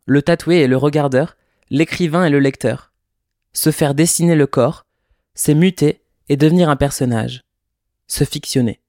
Le 0.06 0.22
tatoué 0.22 0.60
est 0.60 0.68
le 0.68 0.76
regardeur, 0.76 1.36
l'écrivain 1.70 2.24
est 2.24 2.30
le 2.30 2.40
lecteur. 2.40 2.92
Se 3.52 3.70
faire 3.70 3.94
dessiner 3.94 4.34
le 4.34 4.46
corps, 4.46 4.86
c'est 5.34 5.54
muter 5.54 6.02
et 6.28 6.36
devenir 6.36 6.68
un 6.68 6.76
personnage. 6.76 7.44
Se 8.06 8.24
fictionner. 8.24 8.80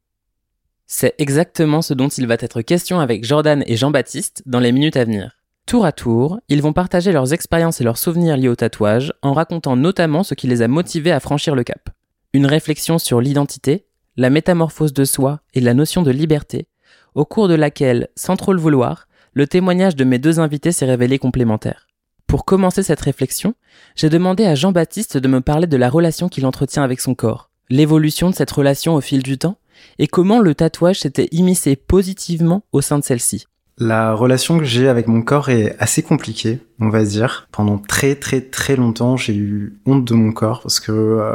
C'est 0.88 1.15
exactement 1.17 1.81
ce 1.81 1.93
dont 1.93 2.09
il 2.09 2.27
va 2.27 2.36
être 2.39 2.62
question 2.62 2.99
avec 2.99 3.23
Jordan 3.23 3.63
et 3.67 3.77
Jean-Baptiste 3.77 4.43
dans 4.45 4.59
les 4.59 4.71
minutes 4.71 4.97
à 4.97 5.05
venir. 5.05 5.42
Tour 5.65 5.86
à 5.86 5.91
tour, 5.91 6.39
ils 6.49 6.62
vont 6.62 6.73
partager 6.73 7.12
leurs 7.12 7.34
expériences 7.34 7.80
et 7.80 7.84
leurs 7.84 7.97
souvenirs 7.97 8.38
liés 8.38 8.49
au 8.49 8.56
tatouage 8.56 9.13
en 9.21 9.34
racontant 9.34 9.76
notamment 9.76 10.23
ce 10.23 10.34
qui 10.34 10.47
les 10.47 10.62
a 10.62 10.67
motivés 10.67 11.12
à 11.12 11.19
franchir 11.19 11.56
le 11.56 11.63
cap. 11.63 11.89
Une 12.34 12.45
réflexion 12.45 12.99
sur 12.99 13.21
l'identité, 13.21 13.86
la 14.17 14.30
métamorphose 14.30 14.93
de 14.93 15.06
soi 15.06 15.39
et 15.54 15.62
la 15.62 15.73
notion 15.73 16.02
de 16.02 16.12
liberté, 16.12 16.67
au 17.15 17.26
cours 17.26 17.47
de 17.47 17.56
laquelle, 17.56 18.10
sans 18.15 18.36
trop 18.36 18.54
le 18.54 18.60
vouloir, 18.60 19.08
le 19.34 19.47
témoignage 19.47 19.95
de 19.95 20.04
mes 20.04 20.19
deux 20.19 20.39
invités 20.39 20.71
s'est 20.71 20.86
révélé 20.86 21.17
complémentaire. 21.17 21.88
Pour 22.28 22.45
commencer 22.45 22.84
cette 22.84 23.02
réflexion, 23.02 23.56
j'ai 23.95 24.10
demandé 24.10 24.45
à 24.45 24.56
Jean-Baptiste 24.56 25.17
de 25.17 25.28
me 25.28 25.41
parler 25.41 25.67
de 25.67 25.78
la 25.78 25.89
relation 25.89 26.30
qu'il 26.30 26.45
entretient 26.45 26.84
avec 26.84 26.99
son 26.99 27.15
corps, 27.15 27.49
l'évolution 27.69 28.30
de 28.30 28.36
cette 28.36 28.52
relation 28.52 28.95
au 28.95 29.02
fil 29.02 29.23
du 29.23 29.38
temps, 29.38 29.58
et 29.97 30.08
comment 30.08 30.39
le 30.39 30.56
tatouage 30.56 30.99
s'était 30.99 31.30
immiscé 31.32 31.76
positivement 31.76 32.63
au 32.71 32.82
sein 32.82 32.99
de 32.99 33.04
celle-ci. 33.04 33.47
La 33.79 34.13
relation 34.13 34.59
que 34.59 34.65
j'ai 34.65 34.88
avec 34.88 35.07
mon 35.07 35.23
corps 35.23 35.49
est 35.49 35.75
assez 35.79 36.03
compliquée, 36.03 36.59
on 36.79 36.89
va 36.89 37.03
dire. 37.03 37.47
Pendant 37.51 37.79
très 37.79 38.13
très 38.15 38.41
très 38.41 38.75
longtemps, 38.75 39.17
j'ai 39.17 39.36
eu 39.36 39.79
honte 39.88 40.05
de 40.05 40.13
mon 40.13 40.31
corps 40.31 40.62
parce 40.62 40.79
que 40.79 40.91
euh, 40.91 41.33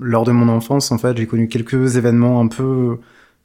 lors 0.00 0.24
de 0.24 0.32
mon 0.32 0.48
enfance, 0.48 0.90
en 0.90 0.98
fait, 0.98 1.16
j'ai 1.16 1.26
connu 1.26 1.46
quelques 1.46 1.96
événements 1.96 2.40
un 2.40 2.48
peu 2.48 2.98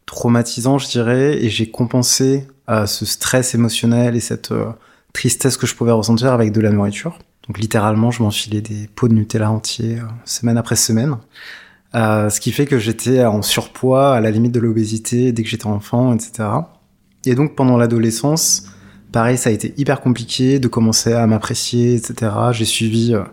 traumatisants, 0.07 0.79
je 0.79 0.87
dirais, 0.87 1.43
et 1.43 1.49
j'ai 1.49 1.69
compensé 1.69 2.47
euh, 2.69 2.87
ce 2.87 3.05
stress 3.05 3.53
émotionnel 3.53 4.15
et 4.15 4.19
cette 4.19 4.51
euh, 4.51 4.71
tristesse 5.13 5.55
que 5.55 5.67
je 5.67 5.75
pouvais 5.75 5.91
ressentir 5.91 6.33
avec 6.33 6.51
de 6.51 6.61
la 6.61 6.71
nourriture. 6.71 7.19
Donc 7.47 7.59
littéralement, 7.59 8.09
je 8.09 8.23
m'enfilais 8.23 8.61
des 8.61 8.89
pots 8.95 9.07
de 9.07 9.13
Nutella 9.13 9.51
entiers, 9.51 9.99
semaine 10.25 10.57
après 10.57 10.75
semaine. 10.75 11.17
ce 11.93 12.39
qui 12.39 12.51
fait 12.51 12.65
que 12.65 12.79
j'étais 12.79 13.23
en 13.23 13.43
surpoids, 13.43 14.15
à 14.15 14.19
la 14.19 14.31
limite 14.31 14.51
de 14.51 14.59
l'obésité 14.59 15.31
dès 15.31 15.43
que 15.43 15.49
j'étais 15.49 15.67
enfant, 15.67 16.15
etc. 16.15 16.49
Et 17.25 17.35
donc 17.35 17.55
pendant 17.55 17.77
l'adolescence, 17.77 18.67
pareil, 19.11 19.37
ça 19.37 19.49
a 19.49 19.53
été 19.53 19.73
hyper 19.77 20.01
compliqué 20.01 20.59
de 20.59 20.67
commencer 20.67 21.13
à 21.13 21.25
m'apprécier, 21.27 21.95
etc. 21.95 22.31
J'ai 22.51 22.65
suivi 22.65 23.13
euh, 23.13 23.23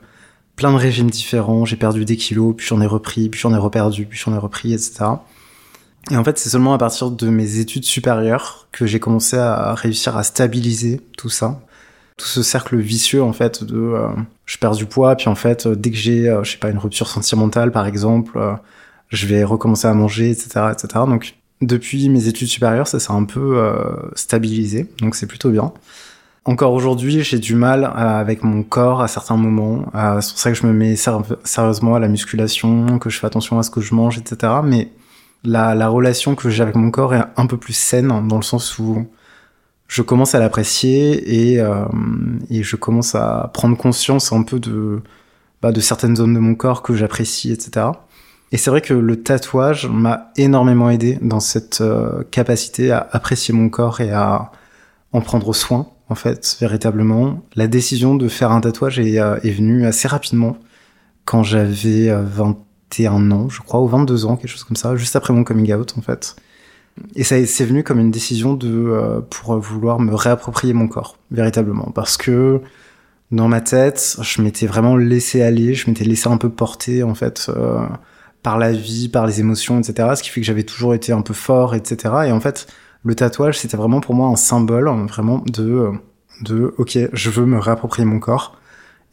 plein 0.57 0.73
de 0.73 0.77
régimes 0.77 1.11
différents, 1.11 1.65
j'ai 1.65 1.77
perdu 1.77 2.05
des 2.05 2.17
kilos, 2.17 2.55
puis 2.57 2.67
j'en 2.67 2.81
ai 2.81 2.87
repris, 2.87 3.29
puis 3.29 3.41
j'en 3.41 3.53
ai 3.53 3.59
reperdu, 3.59 4.07
puis 4.07 4.19
j'en 4.19 4.35
ai 4.35 4.39
repris, 4.39 4.73
etc. 4.73 5.05
Et 6.11 6.17
en 6.17 6.25
fait, 6.25 6.39
c'est 6.39 6.51
seulement 6.51 6.75
à 6.75 6.79
partir 6.79 7.11
de 7.11 7.29
mes 7.29 7.59
études 7.59 7.85
supérieures 7.85 8.69
que 8.73 8.87
j'ai 8.87 9.01
commencé 9.01 9.37
à 9.37 9.75
réussir 9.75 10.17
à 10.17 10.23
stabiliser 10.25 11.01
tout 11.17 11.29
ça. 11.29 11.61
Tout 12.17 12.27
ce 12.27 12.43
cercle 12.43 12.77
vicieux, 12.77 13.23
en 13.23 13.33
fait, 13.33 13.65
de 13.65 13.77
euh, 13.77 14.09
je 14.47 14.59
perds 14.59 14.77
du 14.77 14.87
poids, 14.87 15.17
puis 15.17 15.29
en 15.29 15.35
fait, 15.35 15.67
dès 15.67 15.91
que 15.91 15.97
j'ai, 15.97 16.29
euh, 16.29 16.45
je 16.45 16.53
sais 16.53 16.59
pas, 16.59 16.71
une 16.71 16.79
rupture 16.79 17.09
sentimentale, 17.09 17.73
par 17.73 17.87
exemple, 17.87 18.39
je 19.09 19.27
vais 19.27 19.45
recommencer 19.45 19.87
à 19.89 19.95
manger, 19.95 20.31
etc., 20.31 20.73
etc. 20.73 21.05
Donc, 21.07 21.35
depuis 21.63 22.09
mes 22.09 22.29
études 22.29 22.49
supérieures, 22.49 22.89
ça 22.89 23.01
s'est 23.01 23.13
un 23.13 23.25
peu 23.25 23.57
euh, 23.57 23.75
stabilisé, 24.15 24.89
donc 25.01 25.15
c'est 25.15 25.27
plutôt 25.27 25.51
bien. 25.51 25.73
Encore 26.45 26.73
aujourd'hui, 26.73 27.23
j'ai 27.23 27.39
du 27.39 27.55
mal 27.55 27.85
avec 27.95 28.43
mon 28.43 28.65
corps 28.65 29.01
à 29.01 29.07
certains 29.07 29.37
moments. 29.37 29.87
Euh, 29.95 30.21
c'est 30.21 30.33
pour 30.33 30.41
ça 30.41 30.51
que 30.51 30.59
je 30.59 30.67
me 30.67 30.73
mets 30.73 30.97
sérieusement 30.97 31.95
à 31.95 32.01
la 32.01 32.09
musculation, 32.09 32.99
que 32.99 33.11
je 33.11 33.19
fais 33.21 33.29
attention 33.29 33.61
à 33.61 33.63
ce 33.63 33.71
que 33.71 33.81
je 33.81 33.95
mange, 33.95 34.19
etc. 34.19 34.55
Mais 34.65 34.91
la, 35.45 35.77
la 35.77 35.89
relation 35.89 36.35
que 36.35 36.51
j'ai 36.51 36.63
avec 36.65 36.75
mon 36.75 36.91
corps 36.91 37.15
est 37.15 37.23
un 37.37 37.47
peu 37.47 37.57
plus 37.57 37.75
saine, 37.75 38.09
dans 38.27 38.37
le 38.37 38.43
sens 38.43 38.77
où 38.81 39.07
je 39.87 40.03
commence 40.03 40.35
à 40.35 40.41
l'apprécier 40.41 41.53
et, 41.53 41.61
euh, 41.61 41.85
et 42.51 42.65
je 42.65 42.75
commence 42.75 43.15
à 43.15 43.51
prendre 43.55 43.77
conscience 43.77 44.33
un 44.33 44.43
peu 44.43 44.59
de, 44.59 45.01
bah, 45.61 45.71
de 45.71 45.81
certaines 45.81 46.17
zones 46.17 46.35
de 46.35 46.41
mon 46.41 46.57
corps 46.57 46.83
que 46.83 46.95
j'apprécie, 46.95 47.53
etc. 47.53 47.87
Et 48.53 48.59
c'est 48.59 48.71
vrai 48.71 48.83
que 48.83 48.93
le 48.93 49.23
tatouage 49.23 49.89
m'a 49.89 50.31
énormément 50.37 50.91
aidé 50.91 51.19
dans 51.23 51.41
cette 51.41 51.81
euh, 51.81 52.23
capacité 52.31 52.91
à 52.91 53.09
apprécier 53.11 53.55
mon 53.55 53.71
corps 53.71 54.03
et 54.03 54.11
à 54.11 54.53
en 55.13 55.23
prendre 55.23 55.55
soin, 55.55 55.89
en 56.11 56.15
fait, 56.15 56.59
véritablement. 56.61 57.43
La 57.57 57.67
décision 57.67 58.15
de 58.15 58.29
faire 58.29 58.53
un 58.53 58.61
tatouage 58.61 58.99
est, 58.99 59.19
euh, 59.19 59.37
venue 59.43 59.87
assez 59.87 60.07
rapidement, 60.07 60.59
quand 61.25 61.43
j'avais 61.43 62.15
21 62.15 63.31
euh, 63.33 63.35
ans, 63.35 63.49
je 63.49 63.63
crois, 63.63 63.81
ou 63.81 63.89
22 63.89 64.27
ans, 64.27 64.37
quelque 64.37 64.51
chose 64.51 64.65
comme 64.65 64.77
ça, 64.77 64.97
juste 64.97 65.17
après 65.17 65.33
mon 65.33 65.45
coming 65.45 65.73
out, 65.73 65.95
en 65.97 66.03
fait. 66.03 66.37
Et 67.17 67.25
ça 67.25 67.43
c'est 67.47 67.65
venu 67.65 67.83
comme 67.83 68.01
une 68.01 68.11
décision 68.11 68.53
de 68.53 69.25
pour 69.31 69.59
vouloir 69.59 69.99
me 69.99 70.15
réapproprier 70.15 70.75
mon 70.75 70.89
corps, 70.89 71.17
véritablement, 71.31 71.91
parce 71.95 72.19
que 72.19 72.61
dans 73.31 73.49
ma 73.49 73.63
tête, 73.63 74.19
je 74.21 74.43
m'étais 74.43 74.67
vraiment 74.67 74.95
laissé 74.95 75.41
aller, 75.41 75.73
je 75.73 75.89
m'étais 75.89 76.05
laissé 76.05 76.29
un 76.29 76.37
peu 76.37 76.51
porter, 76.51 77.03
en 77.03 77.15
fait 77.15 77.51
par 78.43 78.59
la 78.59 78.73
vie, 78.73 79.09
par 79.09 79.27
les 79.27 79.41
émotions, 79.41 79.79
etc. 79.79 80.11
Ce 80.17 80.23
qui 80.23 80.31
fait 80.31 80.41
que 80.41 80.47
j'avais 80.47 80.65
toujours 80.65 80.95
été 80.95 81.13
un 81.13 81.23
peu 81.23 81.35
fort, 81.35 81.75
etc. 81.75 82.15
Et 82.27 82.33
en 82.33 82.41
fait, 82.41 82.67
le 83.05 83.15
tatouage, 83.15 83.59
c'était 83.59 83.77
vraiment 83.77 84.01
pour 84.01 84.15
moi 84.15 84.29
un 84.29 84.37
symbole, 84.37 84.89
vraiment 85.09 85.43
de, 85.47 85.91
de, 86.43 86.75
ok, 86.79 86.99
je 87.13 87.31
veux 87.31 87.47
me 87.47 87.59
réapproprier 87.59 88.07
mon 88.07 88.19
corps 88.19 88.57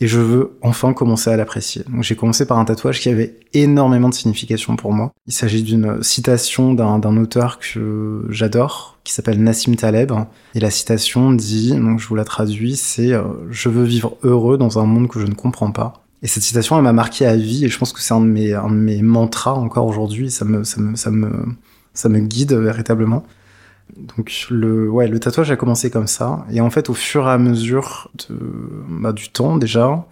et 0.02 0.08
je 0.08 0.20
veux 0.20 0.58
enfin 0.62 0.94
commencer 0.94 1.30
à 1.30 1.38
l'apprécier. 1.38 1.84
Donc 1.90 2.04
j'ai 2.04 2.16
commencé 2.16 2.46
par 2.46 2.58
un 2.58 2.66
tatouage 2.66 3.02
qui 3.02 3.10
avait 3.10 3.38
énormément 3.54 4.10
de 4.10 4.14
signification 4.14 4.76
pour 4.76 4.94
moi. 4.94 5.12
Il 5.28 5.34
s'agit 5.34 5.62
d'une 5.62 6.02
citation 6.02 6.74
d'un 6.74 7.18
auteur 7.18 7.60
que 7.60 8.26
j'adore, 8.30 8.98
qui 9.04 9.14
s'appelle 9.14 9.44
Nassim 9.44 9.76
Taleb. 9.76 10.14
Et 10.56 10.60
la 10.60 10.72
citation 10.72 11.34
dit, 11.34 11.74
donc 11.76 12.00
je 12.00 12.08
vous 12.08 12.16
la 12.16 12.24
traduis, 12.24 12.78
c'est 12.78 13.12
euh, 13.12 13.24
Je 13.50 13.68
veux 13.70 13.84
vivre 13.84 14.18
heureux 14.24 14.58
dans 14.58 14.80
un 14.80 14.86
monde 14.86 15.10
que 15.10 15.20
je 15.20 15.26
ne 15.26 15.34
comprends 15.34 15.72
pas. 15.72 16.06
Et 16.22 16.28
cette 16.28 16.44
citation, 16.44 16.78
elle 16.78 16.84
m'a 16.84 16.94
marqué 16.94 17.26
à 17.26 17.36
vie, 17.36 17.66
et 17.66 17.70
je 17.70 17.78
pense 17.78 17.94
que 17.94 18.02
c'est 18.02 18.14
un 18.14 18.22
de 18.22 18.26
mes, 18.26 18.54
un 18.54 18.70
de 18.70 18.76
mes 18.76 19.02
mantras 19.02 19.54
encore 19.54 19.86
aujourd'hui. 19.86 20.30
Ça 20.30 20.46
me, 20.46 20.64
ça 20.64 20.82
me, 20.82 20.96
ça 20.96 21.12
me, 21.12 21.32
ça 21.94 22.10
me 22.10 22.20
guide 22.20 22.54
véritablement. 22.54 23.24
Donc 23.98 24.48
le, 24.50 24.90
ouais, 24.90 25.08
le 25.08 25.20
tatouage 25.20 25.50
a 25.50 25.56
commencé 25.56 25.90
comme 25.90 26.08
ça, 26.08 26.46
et 26.52 26.62
en 26.62 26.70
fait, 26.70 26.90
au 26.90 26.94
fur 26.94 27.28
et 27.28 27.32
à 27.32 27.38
mesure 27.38 28.12
de, 28.30 28.38
bah, 28.88 29.14
du 29.14 29.30
temps 29.30 29.58
déjà, 29.58 30.06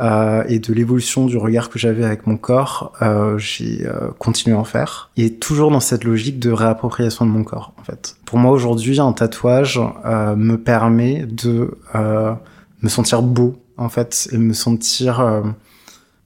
euh, 0.00 0.44
et 0.48 0.60
de 0.60 0.72
l'évolution 0.72 1.26
du 1.26 1.36
regard 1.36 1.68
que 1.68 1.78
j'avais 1.78 2.04
avec 2.04 2.26
mon 2.26 2.36
corps, 2.36 2.92
euh, 3.02 3.36
j'ai 3.36 3.84
euh, 3.84 4.10
continué 4.18 4.56
à 4.56 4.60
en 4.60 4.64
faire, 4.64 5.10
et 5.16 5.34
toujours 5.34 5.70
dans 5.70 5.80
cette 5.80 6.04
logique 6.04 6.38
de 6.38 6.50
réappropriation 6.50 7.26
de 7.26 7.30
mon 7.30 7.44
corps, 7.44 7.74
en 7.78 7.82
fait. 7.82 8.16
Pour 8.24 8.38
moi, 8.38 8.52
aujourd'hui, 8.52 8.98
un 8.98 9.12
tatouage 9.12 9.80
euh, 10.06 10.34
me 10.36 10.56
permet 10.56 11.26
de 11.26 11.76
euh, 11.94 12.32
me 12.80 12.88
sentir 12.88 13.22
beau 13.22 13.56
en 13.78 13.88
fait, 13.88 14.28
et 14.32 14.38
me 14.38 14.52
sentir 14.52 15.20
euh, 15.20 15.42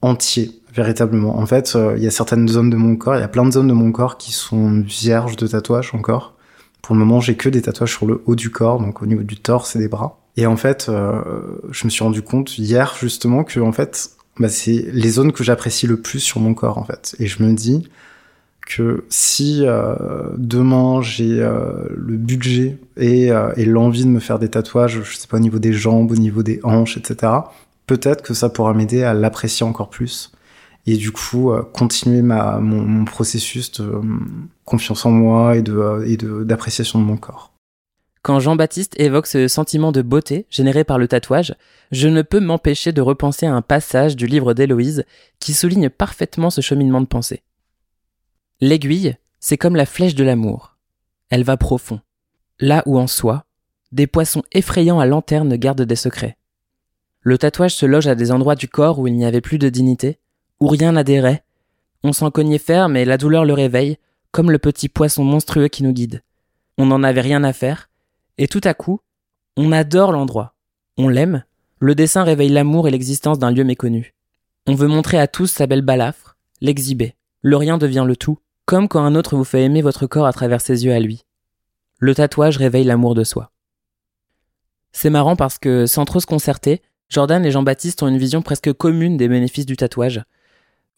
entier, 0.01 0.59
véritablement. 0.73 1.37
En 1.37 1.45
fait, 1.45 1.73
euh, 1.75 1.93
il 1.97 2.03
y 2.03 2.07
a 2.07 2.11
certaines 2.11 2.47
zones 2.47 2.69
de 2.69 2.75
mon 2.75 2.95
corps, 2.95 3.15
il 3.15 3.21
y 3.21 3.23
a 3.23 3.27
plein 3.27 3.45
de 3.45 3.51
zones 3.51 3.67
de 3.67 3.73
mon 3.73 3.91
corps 3.91 4.17
qui 4.17 4.31
sont 4.31 4.81
vierges 4.81 5.35
de 5.37 5.47
tatouages 5.47 5.93
encore. 5.93 6.33
Pour 6.81 6.95
le 6.95 6.99
moment, 6.99 7.21
j'ai 7.21 7.35
que 7.35 7.47
des 7.47 7.61
tatouages 7.61 7.91
sur 7.91 8.05
le 8.05 8.21
haut 8.25 8.35
du 8.35 8.49
corps, 8.49 8.79
donc 8.79 9.01
au 9.01 9.05
niveau 9.05 9.23
du 9.23 9.37
torse 9.37 9.75
et 9.75 9.79
des 9.79 9.87
bras. 9.87 10.19
Et 10.35 10.47
en 10.47 10.57
fait, 10.57 10.87
euh, 10.89 11.21
je 11.71 11.85
me 11.85 11.89
suis 11.89 12.03
rendu 12.03 12.21
compte 12.21 12.57
hier 12.57 12.95
justement 12.99 13.43
que 13.43 13.59
en 13.59 13.71
fait, 13.71 14.09
bah, 14.39 14.49
c'est 14.49 14.87
les 14.91 15.09
zones 15.09 15.31
que 15.31 15.43
j'apprécie 15.43 15.87
le 15.87 16.01
plus 16.01 16.19
sur 16.19 16.39
mon 16.41 16.53
corps 16.53 16.77
en 16.77 16.83
fait. 16.83 17.15
Et 17.19 17.27
je 17.27 17.43
me 17.43 17.53
dis, 17.53 17.87
que 18.65 19.05
si 19.09 19.63
euh, 19.65 19.95
demain 20.37 21.01
j'ai 21.01 21.41
euh, 21.41 21.73
le 21.95 22.17
budget 22.17 22.77
et, 22.97 23.31
euh, 23.31 23.51
et 23.57 23.65
l'envie 23.65 24.05
de 24.05 24.09
me 24.09 24.19
faire 24.19 24.39
des 24.39 24.49
tatouages, 24.49 25.01
je 25.03 25.17
sais 25.17 25.27
pas 25.27 25.37
au 25.37 25.41
niveau 25.41 25.59
des 25.59 25.73
jambes, 25.73 26.11
au 26.11 26.15
niveau 26.15 26.43
des 26.43 26.59
hanches, 26.63 26.97
etc. 26.97 27.31
Peut-être 27.87 28.21
que 28.21 28.33
ça 28.33 28.49
pourra 28.49 28.73
m'aider 28.73 29.03
à 29.03 29.13
l'apprécier 29.13 29.65
encore 29.65 29.89
plus 29.89 30.31
et 30.85 30.97
du 30.97 31.11
coup 31.11 31.51
continuer 31.71 32.21
ma 32.21 32.59
mon, 32.59 32.81
mon, 32.81 33.05
processus 33.05 33.71
de 33.71 34.01
confiance 34.65 35.05
en 35.05 35.11
moi 35.11 35.55
et 35.55 35.61
de 35.61 36.03
et 36.05 36.17
de 36.17 36.43
d'appréciation 36.43 36.99
de 36.99 37.05
mon 37.05 37.17
corps. 37.17 37.53
Quand 38.21 38.39
Jean-Baptiste 38.39 38.97
évoque 38.99 39.27
ce 39.27 39.49
sentiment 39.49 39.91
de 39.91 40.01
beauté 40.01 40.45
généré 40.49 40.85
par 40.85 40.97
le 40.97 41.09
tatouage, 41.09 41.55
je 41.91 42.07
ne 42.07 42.21
peux 42.21 42.39
m'empêcher 42.39 42.93
de 42.93 43.01
repenser 43.01 43.45
à 43.45 43.53
un 43.53 43.61
passage 43.61 44.15
du 44.15 44.27
livre 44.27 44.53
d'Héloïse 44.53 45.03
qui 45.39 45.53
souligne 45.53 45.89
parfaitement 45.89 46.49
ce 46.49 46.61
cheminement 46.61 47.01
de 47.01 47.05
pensée. 47.05 47.43
L'aiguille, 48.65 49.17
c'est 49.41 49.57
comme 49.57 49.75
la 49.75 49.85
flèche 49.85 50.15
de 50.15 50.23
l'amour. 50.23 50.77
Elle 51.29 51.43
va 51.43 51.57
profond. 51.57 51.99
Là 52.61 52.81
où 52.85 52.97
en 52.97 53.07
soi, 53.07 53.43
des 53.91 54.07
poissons 54.07 54.41
effrayants 54.53 55.01
à 55.01 55.05
lanterne 55.05 55.57
gardent 55.57 55.81
des 55.81 55.97
secrets. 55.97 56.37
Le 57.19 57.37
tatouage 57.37 57.75
se 57.75 57.85
loge 57.85 58.07
à 58.07 58.15
des 58.15 58.31
endroits 58.31 58.55
du 58.55 58.69
corps 58.69 58.99
où 58.99 59.07
il 59.07 59.17
n'y 59.17 59.25
avait 59.25 59.41
plus 59.41 59.57
de 59.57 59.67
dignité, 59.67 60.17
où 60.61 60.67
rien 60.69 60.93
n'adhérait. 60.93 61.43
On 62.05 62.13
s'en 62.13 62.31
cognait 62.31 62.57
ferme 62.57 62.95
et 62.95 63.03
la 63.03 63.17
douleur 63.17 63.43
le 63.43 63.51
réveille, 63.51 63.97
comme 64.31 64.49
le 64.49 64.59
petit 64.59 64.87
poisson 64.87 65.25
monstrueux 65.25 65.67
qui 65.67 65.83
nous 65.83 65.91
guide. 65.91 66.21
On 66.77 66.85
n'en 66.85 67.03
avait 67.03 67.19
rien 67.19 67.43
à 67.43 67.51
faire, 67.51 67.89
et 68.37 68.47
tout 68.47 68.61
à 68.63 68.73
coup, 68.73 69.01
on 69.57 69.73
adore 69.73 70.13
l'endroit. 70.13 70.55
On 70.97 71.09
l'aime, 71.09 71.43
le 71.79 71.95
dessin 71.95 72.23
réveille 72.23 72.47
l'amour 72.47 72.87
et 72.87 72.91
l'existence 72.91 73.39
d'un 73.39 73.51
lieu 73.51 73.65
méconnu. 73.65 74.13
On 74.67 74.75
veut 74.75 74.87
montrer 74.87 75.19
à 75.19 75.27
tous 75.27 75.47
sa 75.47 75.67
belle 75.67 75.81
balafre, 75.81 76.37
l'exhiber. 76.61 77.15
Le 77.41 77.57
rien 77.57 77.77
devient 77.77 78.05
le 78.07 78.15
tout, 78.15 78.39
comme 78.65 78.87
quand 78.87 79.03
un 79.03 79.15
autre 79.15 79.35
vous 79.35 79.43
fait 79.43 79.63
aimer 79.63 79.81
votre 79.81 80.07
corps 80.07 80.25
à 80.25 80.33
travers 80.33 80.61
ses 80.61 80.85
yeux 80.85 80.93
à 80.93 80.99
lui. 80.99 81.23
Le 81.99 82.15
tatouage 82.15 82.57
réveille 82.57 82.83
l'amour 82.83 83.15
de 83.15 83.23
soi. 83.23 83.51
C'est 84.91 85.09
marrant 85.09 85.35
parce 85.35 85.57
que, 85.57 85.85
sans 85.85 86.05
trop 86.05 86.19
se 86.19 86.25
concerter, 86.25 86.81
Jordan 87.09 87.45
et 87.45 87.51
Jean-Baptiste 87.51 88.03
ont 88.03 88.07
une 88.07 88.17
vision 88.17 88.41
presque 88.41 88.71
commune 88.73 89.17
des 89.17 89.27
bénéfices 89.27 89.65
du 89.65 89.77
tatouage. 89.77 90.23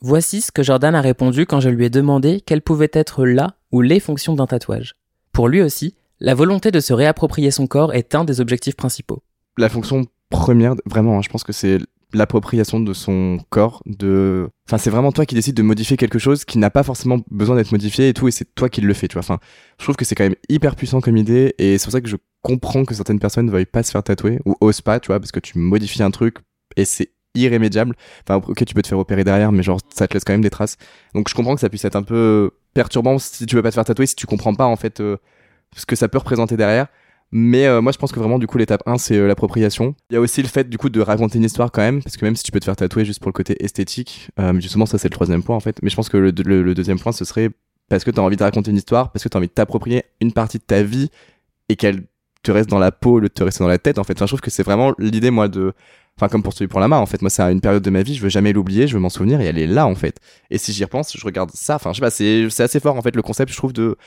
Voici 0.01 0.41
ce 0.41 0.51
que 0.51 0.63
Jordan 0.63 0.93
a 0.95 1.01
répondu 1.01 1.45
quand 1.45 1.59
je 1.59 1.69
lui 1.69 1.85
ai 1.85 1.89
demandé 1.89 2.41
quelles 2.41 2.61
pouvaient 2.61 2.91
être 2.93 3.25
la 3.25 3.55
ou 3.71 3.81
les 3.81 3.99
fonctions 3.99 4.35
d'un 4.35 4.45
tatouage. 4.45 4.95
Pour 5.31 5.47
lui 5.47 5.61
aussi, 5.61 5.95
la 6.19 6.33
volonté 6.33 6.71
de 6.71 6.79
se 6.79 6.93
réapproprier 6.93 7.51
son 7.51 7.67
corps 7.67 7.93
est 7.93 8.15
un 8.15 8.23
des 8.23 8.39
objectifs 8.39 8.75
principaux. 8.75 9.23
La 9.57 9.69
fonction 9.69 10.05
première, 10.29 10.75
vraiment, 10.85 11.17
hein, 11.17 11.21
je 11.21 11.29
pense 11.29 11.43
que 11.43 11.53
c'est 11.53 11.79
l'appropriation 12.15 12.79
de 12.79 12.93
son 12.93 13.39
corps, 13.49 13.81
de, 13.85 14.49
enfin, 14.67 14.77
c'est 14.77 14.89
vraiment 14.89 15.11
toi 15.11 15.25
qui 15.25 15.35
décides 15.35 15.55
de 15.55 15.63
modifier 15.63 15.97
quelque 15.97 16.19
chose 16.19 16.45
qui 16.45 16.57
n'a 16.57 16.69
pas 16.69 16.83
forcément 16.83 17.19
besoin 17.29 17.55
d'être 17.55 17.71
modifié 17.71 18.09
et 18.09 18.13
tout, 18.13 18.27
et 18.27 18.31
c'est 18.31 18.55
toi 18.55 18.69
qui 18.69 18.81
le 18.81 18.93
fais, 18.93 19.07
tu 19.07 19.13
vois. 19.13 19.21
Enfin, 19.21 19.39
je 19.79 19.83
trouve 19.83 19.95
que 19.95 20.05
c'est 20.05 20.15
quand 20.15 20.23
même 20.23 20.35
hyper 20.49 20.75
puissant 20.75 21.01
comme 21.01 21.17
idée, 21.17 21.53
et 21.57 21.77
c'est 21.77 21.85
pour 21.85 21.91
ça 21.91 22.01
que 22.01 22.09
je 22.09 22.17
comprends 22.41 22.85
que 22.85 22.93
certaines 22.93 23.19
personnes 23.19 23.47
ne 23.47 23.51
veuillent 23.51 23.65
pas 23.65 23.83
se 23.83 23.91
faire 23.91 24.03
tatouer 24.03 24.39
ou 24.45 24.55
osent 24.61 24.81
pas, 24.81 24.99
tu 24.99 25.07
vois, 25.07 25.19
parce 25.19 25.31
que 25.31 25.39
tu 25.39 25.57
modifies 25.57 26.03
un 26.03 26.11
truc 26.11 26.37
et 26.75 26.85
c'est 26.85 27.11
irrémédiable. 27.35 27.95
Enfin, 28.27 28.41
ok, 28.47 28.65
tu 28.65 28.73
peux 28.73 28.81
te 28.81 28.87
faire 28.87 28.99
opérer 28.99 29.23
derrière, 29.23 29.51
mais 29.51 29.63
genre, 29.63 29.79
ça 29.93 30.07
te 30.07 30.13
laisse 30.13 30.23
quand 30.23 30.33
même 30.33 30.41
des 30.41 30.49
traces. 30.49 30.77
Donc, 31.13 31.29
je 31.29 31.35
comprends 31.35 31.55
que 31.55 31.61
ça 31.61 31.69
puisse 31.69 31.85
être 31.85 31.95
un 31.95 32.03
peu 32.03 32.51
perturbant 32.73 33.19
si 33.19 33.45
tu 33.45 33.55
veux 33.55 33.61
pas 33.61 33.69
te 33.69 33.75
faire 33.75 33.85
tatouer, 33.85 34.05
si 34.05 34.15
tu 34.15 34.25
comprends 34.25 34.53
pas, 34.55 34.65
en 34.65 34.75
fait, 34.75 34.99
euh, 35.01 35.17
ce 35.75 35.85
que 35.85 35.95
ça 35.95 36.07
peut 36.07 36.17
représenter 36.17 36.57
derrière. 36.57 36.87
Mais 37.31 37.65
euh, 37.65 37.81
moi, 37.81 37.91
je 37.91 37.97
pense 37.97 38.11
que 38.11 38.19
vraiment, 38.19 38.39
du 38.39 38.47
coup, 38.47 38.57
l'étape 38.57 38.83
1, 38.85 38.97
c'est 38.97 39.17
euh, 39.17 39.27
l'appropriation. 39.27 39.95
Il 40.09 40.13
y 40.13 40.17
a 40.17 40.21
aussi 40.21 40.41
le 40.41 40.47
fait, 40.47 40.69
du 40.69 40.77
coup, 40.77 40.89
de 40.89 41.01
raconter 41.01 41.37
une 41.37 41.43
histoire 41.43 41.71
quand 41.71 41.81
même, 41.81 42.01
parce 42.01 42.15
que 42.17 42.23
même 42.25 42.35
si 42.35 42.43
tu 42.43 42.51
peux 42.51 42.59
te 42.59 42.65
faire 42.65 42.75
tatouer 42.75 43.03
juste 43.03 43.19
pour 43.19 43.29
le 43.29 43.33
côté 43.33 43.61
esthétique, 43.63 44.29
euh, 44.39 44.57
justement, 44.59 44.85
ça, 44.85 44.97
c'est 44.97 45.09
le 45.09 45.13
troisième 45.13 45.43
point, 45.43 45.55
en 45.55 45.59
fait. 45.59 45.77
Mais 45.81 45.89
je 45.89 45.95
pense 45.95 46.07
que 46.09 46.17
le, 46.17 46.31
le- 46.45 46.63
le 46.63 46.73
deuxième 46.75 46.99
point, 46.99 47.11
ce 47.11 47.25
serait 47.25 47.49
parce 47.89 48.03
que 48.03 48.11
tu 48.11 48.19
as 48.19 48.23
envie 48.23 48.37
de 48.37 48.43
raconter 48.43 48.71
une 48.71 48.77
histoire, 48.77 49.11
parce 49.11 49.23
que 49.23 49.29
tu 49.29 49.35
as 49.35 49.39
envie 49.39 49.47
de 49.47 49.53
t'approprier 49.53 50.03
une 50.21 50.31
partie 50.31 50.57
de 50.59 50.63
ta 50.63 50.81
vie 50.81 51.09
et 51.69 51.75
qu'elle 51.75 52.03
te 52.43 52.51
reste 52.51 52.69
dans 52.69 52.79
la 52.79 52.91
peau 52.91 53.19
de 53.21 53.27
te 53.27 53.43
rester 53.43 53.63
dans 53.63 53.67
la 53.67 53.79
tête, 53.79 53.97
en 53.99 54.03
fait. 54.03 54.13
Enfin, 54.13 54.25
je 54.25 54.31
trouve 54.31 54.41
que 54.41 54.49
c'est 54.51 54.63
vraiment 54.63 54.93
l'idée, 54.99 55.31
moi, 55.31 55.47
de. 55.47 55.73
Enfin, 56.17 56.29
comme 56.29 56.43
pour 56.43 56.53
celui 56.53 56.67
pour 56.69 56.79
la 56.79 56.87
main, 56.87 56.97
en 56.97 57.05
fait. 57.05 57.21
Moi, 57.21 57.29
c'est 57.29 57.41
une 57.51 57.59
période 57.59 57.83
de 57.83 57.89
ma 57.89 58.01
vie, 58.03 58.15
je 58.15 58.21
veux 58.21 58.29
jamais 58.29 58.53
l'oublier, 58.53 58.87
je 58.87 58.93
veux 58.93 59.01
m'en 59.01 59.09
souvenir 59.09 59.41
et 59.41 59.45
elle 59.45 59.57
est 59.59 59.67
là, 59.67 59.85
en 59.87 59.95
fait. 59.95 60.19
Et 60.51 60.57
si 60.57 60.71
j'y 60.71 60.83
repense, 60.85 61.17
je 61.17 61.25
regarde 61.25 61.51
ça. 61.53 61.75
Enfin, 61.75 61.91
je 61.91 61.97
sais 61.97 62.01
pas, 62.01 62.11
c'est 62.11 62.63
assez 62.63 62.79
fort, 62.79 62.95
en 62.95 63.01
fait, 63.01 63.15
le 63.15 63.21
concept, 63.21 63.51
je 63.51 63.57
trouve, 63.57 63.73
de. 63.73 63.97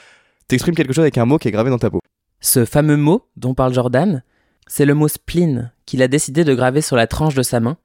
T'exprimes 0.48 0.74
quelque 0.74 0.92
chose 0.94 1.02
avec 1.02 1.18
un 1.18 1.26
mot 1.26 1.36
qui 1.38 1.48
est 1.48 1.50
gravé 1.52 1.68
dans 1.70 1.78
ta 1.78 1.90
peau. 1.90 2.00
Ce 2.40 2.64
fameux 2.64 2.96
mot 2.96 3.26
dont 3.36 3.54
parle 3.54 3.74
Jordan, 3.74 4.22
c'est 4.66 4.84
le 4.84 4.94
mot 4.94 5.08
spleen 5.08 5.72
qu'il 5.86 6.02
a 6.02 6.08
décidé 6.08 6.44
de 6.44 6.54
graver 6.54 6.82
sur 6.82 6.96
la 6.96 7.06
tranche 7.06 7.34
de 7.34 7.42
sa 7.42 7.60
main, 7.60 7.76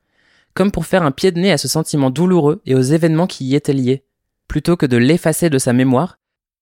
comme 0.53 0.71
pour 0.71 0.85
faire 0.85 1.03
un 1.03 1.11
pied 1.11 1.31
de 1.31 1.39
nez 1.39 1.51
à 1.51 1.57
ce 1.57 1.67
sentiment 1.67 2.11
douloureux 2.11 2.61
et 2.65 2.75
aux 2.75 2.81
événements 2.81 3.27
qui 3.27 3.45
y 3.45 3.55
étaient 3.55 3.73
liés. 3.73 4.03
Plutôt 4.47 4.77
que 4.77 4.85
de 4.85 4.97
l'effacer 4.97 5.49
de 5.49 5.57
sa 5.57 5.73
mémoire, 5.73 6.19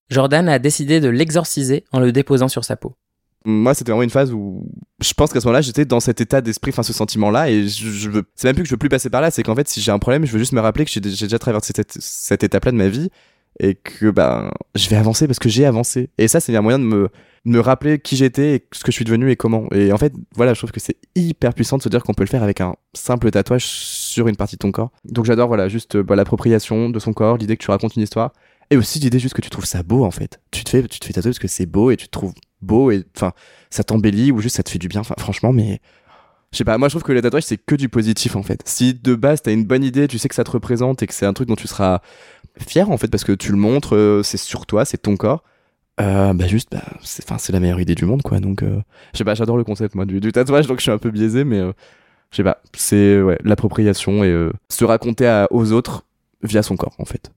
Jordan 0.08 0.48
a 0.48 0.58
décidé 0.58 1.00
de 1.00 1.08
l'exorciser 1.08 1.84
en 1.92 2.00
le 2.00 2.12
déposant 2.12 2.48
sur 2.48 2.64
sa 2.64 2.76
peau. 2.76 2.94
moi 3.44 3.74
c'était 3.74 3.90
vraiment 3.90 4.02
une 4.02 4.10
phase 4.10 4.32
où 4.32 4.66
je 5.00 5.12
pense 5.14 5.32
qu'à 5.32 5.40
ce 5.40 5.46
moment-là 5.46 5.62
j'étais 5.62 5.84
dans 5.84 6.00
cet 6.00 6.20
état 6.20 6.40
d'esprit 6.40 6.70
enfin 6.70 6.82
ce 6.82 6.92
sentiment 6.92 7.30
là 7.30 7.50
et 7.50 7.66
je, 7.66 8.10
c'est 8.34 8.46
même 8.46 8.54
plus 8.54 8.62
que 8.62 8.68
je 8.68 8.74
veux 8.74 8.78
plus 8.78 8.88
passer 8.88 9.10
par 9.10 9.20
là 9.20 9.30
c'est 9.30 9.42
qu'en 9.42 9.54
fait 9.56 9.68
si 9.68 9.80
j'ai 9.80 9.90
un 9.90 9.98
problème 9.98 10.24
je 10.26 10.32
veux 10.32 10.38
juste 10.38 10.52
me 10.52 10.60
rappeler 10.60 10.84
que 10.84 10.90
j'ai 10.90 11.00
déjà 11.00 11.38
traversé 11.38 11.72
cette, 11.74 11.96
cette 11.98 12.44
étape 12.44 12.64
là 12.66 12.72
de 12.72 12.76
ma 12.76 12.88
vie 12.88 13.10
et 13.58 13.74
que 13.74 14.10
ben 14.10 14.50
je 14.74 14.88
vais 14.88 14.96
avancer 14.96 15.26
parce 15.26 15.38
que 15.38 15.48
j'ai 15.48 15.64
avancé 15.64 16.10
et 16.18 16.28
ça 16.28 16.40
c'est 16.40 16.54
un 16.54 16.62
moyen 16.62 16.78
de 16.78 16.84
me 16.84 17.08
me 17.44 17.58
rappeler 17.58 17.98
qui 17.98 18.16
j'étais 18.16 18.54
et 18.54 18.68
ce 18.72 18.84
que 18.84 18.92
je 18.92 18.96
suis 18.96 19.04
devenu 19.04 19.30
et 19.30 19.36
comment. 19.36 19.66
Et 19.72 19.92
en 19.92 19.98
fait 19.98 20.12
voilà 20.34 20.54
je 20.54 20.60
trouve 20.60 20.70
que 20.70 20.80
c'est 20.80 20.96
hyper 21.14 21.54
puissant 21.54 21.76
de 21.76 21.82
se 21.82 21.88
dire 21.88 22.02
qu'on 22.02 22.14
peut 22.14 22.22
le 22.22 22.28
faire 22.28 22.42
avec 22.42 22.60
un 22.60 22.76
simple 22.94 23.30
tatouage 23.30 23.64
sur 23.64 24.28
une 24.28 24.36
partie 24.36 24.56
de 24.56 24.60
ton 24.60 24.70
corps. 24.70 24.92
Donc 25.04 25.24
j'adore 25.24 25.48
voilà 25.48 25.68
juste 25.68 25.96
bah, 25.96 26.14
l'appropriation 26.14 26.90
de 26.90 26.98
son 26.98 27.12
corps 27.12 27.36
l'idée 27.36 27.56
que 27.56 27.64
tu 27.64 27.70
racontes 27.70 27.96
une 27.96 28.02
histoire. 28.02 28.32
Et 28.70 28.76
aussi 28.76 29.00
l'idée 29.00 29.18
juste 29.18 29.34
que 29.34 29.40
tu 29.40 29.50
trouves 29.50 29.64
ça 29.64 29.82
beau 29.82 30.04
en 30.04 30.10
fait. 30.10 30.40
Tu 30.50 30.64
te 30.64 30.70
fais 30.70 30.82
tu 30.86 31.00
te 31.00 31.04
fais 31.04 31.12
tatouer 31.12 31.30
parce 31.30 31.40
que 31.40 31.48
c'est 31.48 31.66
beau 31.66 31.90
et 31.90 31.96
tu 31.96 32.06
te 32.06 32.12
trouves 32.12 32.32
beau 32.60 32.90
et 32.92 33.04
enfin 33.16 33.32
ça 33.70 33.82
t'embellit 33.82 34.30
ou 34.30 34.40
juste 34.40 34.56
ça 34.56 34.62
te 34.62 34.70
fait 34.70 34.78
du 34.78 34.88
bien. 34.88 35.00
Enfin 35.00 35.16
franchement 35.18 35.52
mais 35.52 35.80
je 36.52 36.58
sais 36.58 36.64
pas 36.64 36.78
moi 36.78 36.88
je 36.88 36.92
trouve 36.92 37.02
que 37.02 37.12
le 37.12 37.22
tatouage 37.22 37.44
c'est 37.44 37.58
que 37.58 37.74
du 37.74 37.88
positif 37.88 38.36
en 38.36 38.44
fait. 38.44 38.62
Si 38.66 38.94
de 38.94 39.16
base 39.16 39.42
t'as 39.42 39.52
une 39.52 39.64
bonne 39.64 39.82
idée 39.82 40.06
tu 40.06 40.18
sais 40.18 40.28
que 40.28 40.34
ça 40.36 40.44
te 40.44 40.50
représente 40.52 41.02
et 41.02 41.08
que 41.08 41.14
c'est 41.14 41.26
un 41.26 41.32
truc 41.32 41.48
dont 41.48 41.56
tu 41.56 41.66
seras 41.66 42.02
fier 42.56 42.88
en 42.88 42.96
fait 42.98 43.08
parce 43.08 43.24
que 43.24 43.32
tu 43.32 43.50
le 43.50 43.58
montres 43.58 43.96
euh, 43.96 44.22
c'est 44.22 44.36
sur 44.36 44.64
toi 44.64 44.84
c'est 44.84 44.98
ton 44.98 45.16
corps 45.16 45.42
euh, 46.00 46.32
bah 46.32 46.46
juste 46.46 46.68
bah 46.72 46.82
c'est 47.02 47.22
enfin 47.24 47.38
c'est 47.38 47.52
la 47.52 47.60
meilleure 47.60 47.80
idée 47.80 47.94
du 47.94 48.04
monde 48.06 48.22
quoi 48.22 48.40
donc 48.40 48.62
euh, 48.62 48.80
pas 49.24 49.34
j'adore 49.34 49.56
le 49.56 49.64
concept 49.64 49.94
moi 49.94 50.04
du, 50.06 50.20
du 50.20 50.32
tatouage 50.32 50.66
donc 50.66 50.78
je 50.78 50.82
suis 50.82 50.90
un 50.90 50.98
peu 50.98 51.10
biaisé 51.10 51.44
mais 51.44 51.58
euh, 51.58 51.72
je 52.30 52.38
sais 52.38 52.42
pas 52.44 52.62
c'est 52.74 53.20
ouais 53.20 53.38
l'appropriation 53.44 54.24
et 54.24 54.28
euh, 54.28 54.52
se 54.70 54.84
raconter 54.84 55.26
à- 55.26 55.48
aux 55.50 55.72
autres 55.72 56.04
via 56.42 56.62
son 56.62 56.76
corps 56.76 56.94
en 56.98 57.04
fait 57.04 57.30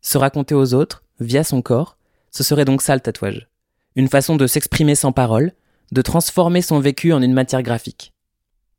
Se 0.00 0.18
raconter 0.18 0.54
aux 0.54 0.74
autres, 0.74 1.04
via 1.20 1.44
son 1.44 1.62
corps, 1.62 1.96
ce 2.30 2.42
serait 2.42 2.64
donc 2.64 2.82
ça 2.82 2.94
le 2.96 3.00
tatouage. 3.00 3.46
Une 3.94 4.08
façon 4.08 4.34
de 4.36 4.46
s'exprimer 4.48 4.94
sans 4.96 5.12
parole, 5.12 5.52
de 5.92 6.02
transformer 6.02 6.62
son 6.62 6.80
vécu 6.80 7.12
en 7.12 7.22
une 7.22 7.34
matière 7.34 7.62
graphique. 7.62 8.12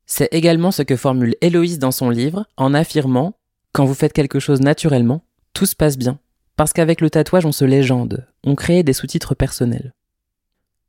C'est 0.06 0.28
également 0.34 0.72
ce 0.72 0.82
que 0.82 0.98
formule 0.98 1.36
Héloïse 1.40 1.80
dans 1.80 1.92
son 1.92 2.10
livre 2.10 2.46
en 2.58 2.74
affirmant 2.74 3.36
Quand 3.72 3.86
vous 3.86 3.94
faites 3.94 4.12
quelque 4.12 4.40
chose 4.40 4.60
naturellement, 4.60 5.24
tout 5.54 5.66
se 5.66 5.76
passe 5.78 5.98
bien. 5.98 6.20
Parce 6.56 6.74
qu'avec 6.74 7.02
le 7.02 7.10
tatouage, 7.10 7.46
on 7.46 7.52
se 7.52 7.66
légende, 7.66 8.28
on 8.44 8.56
crée 8.56 8.84
des 8.84 8.94
sous-titres 8.94 9.36
personnels. 9.36 9.94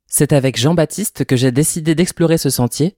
C'est 0.07 0.33
avec 0.33 0.57
Jean-Baptiste 0.57 1.25
que 1.25 1.35
j'ai 1.35 1.51
décidé 1.51 1.95
d'explorer 1.95 2.37
ce 2.37 2.49
sentier, 2.49 2.95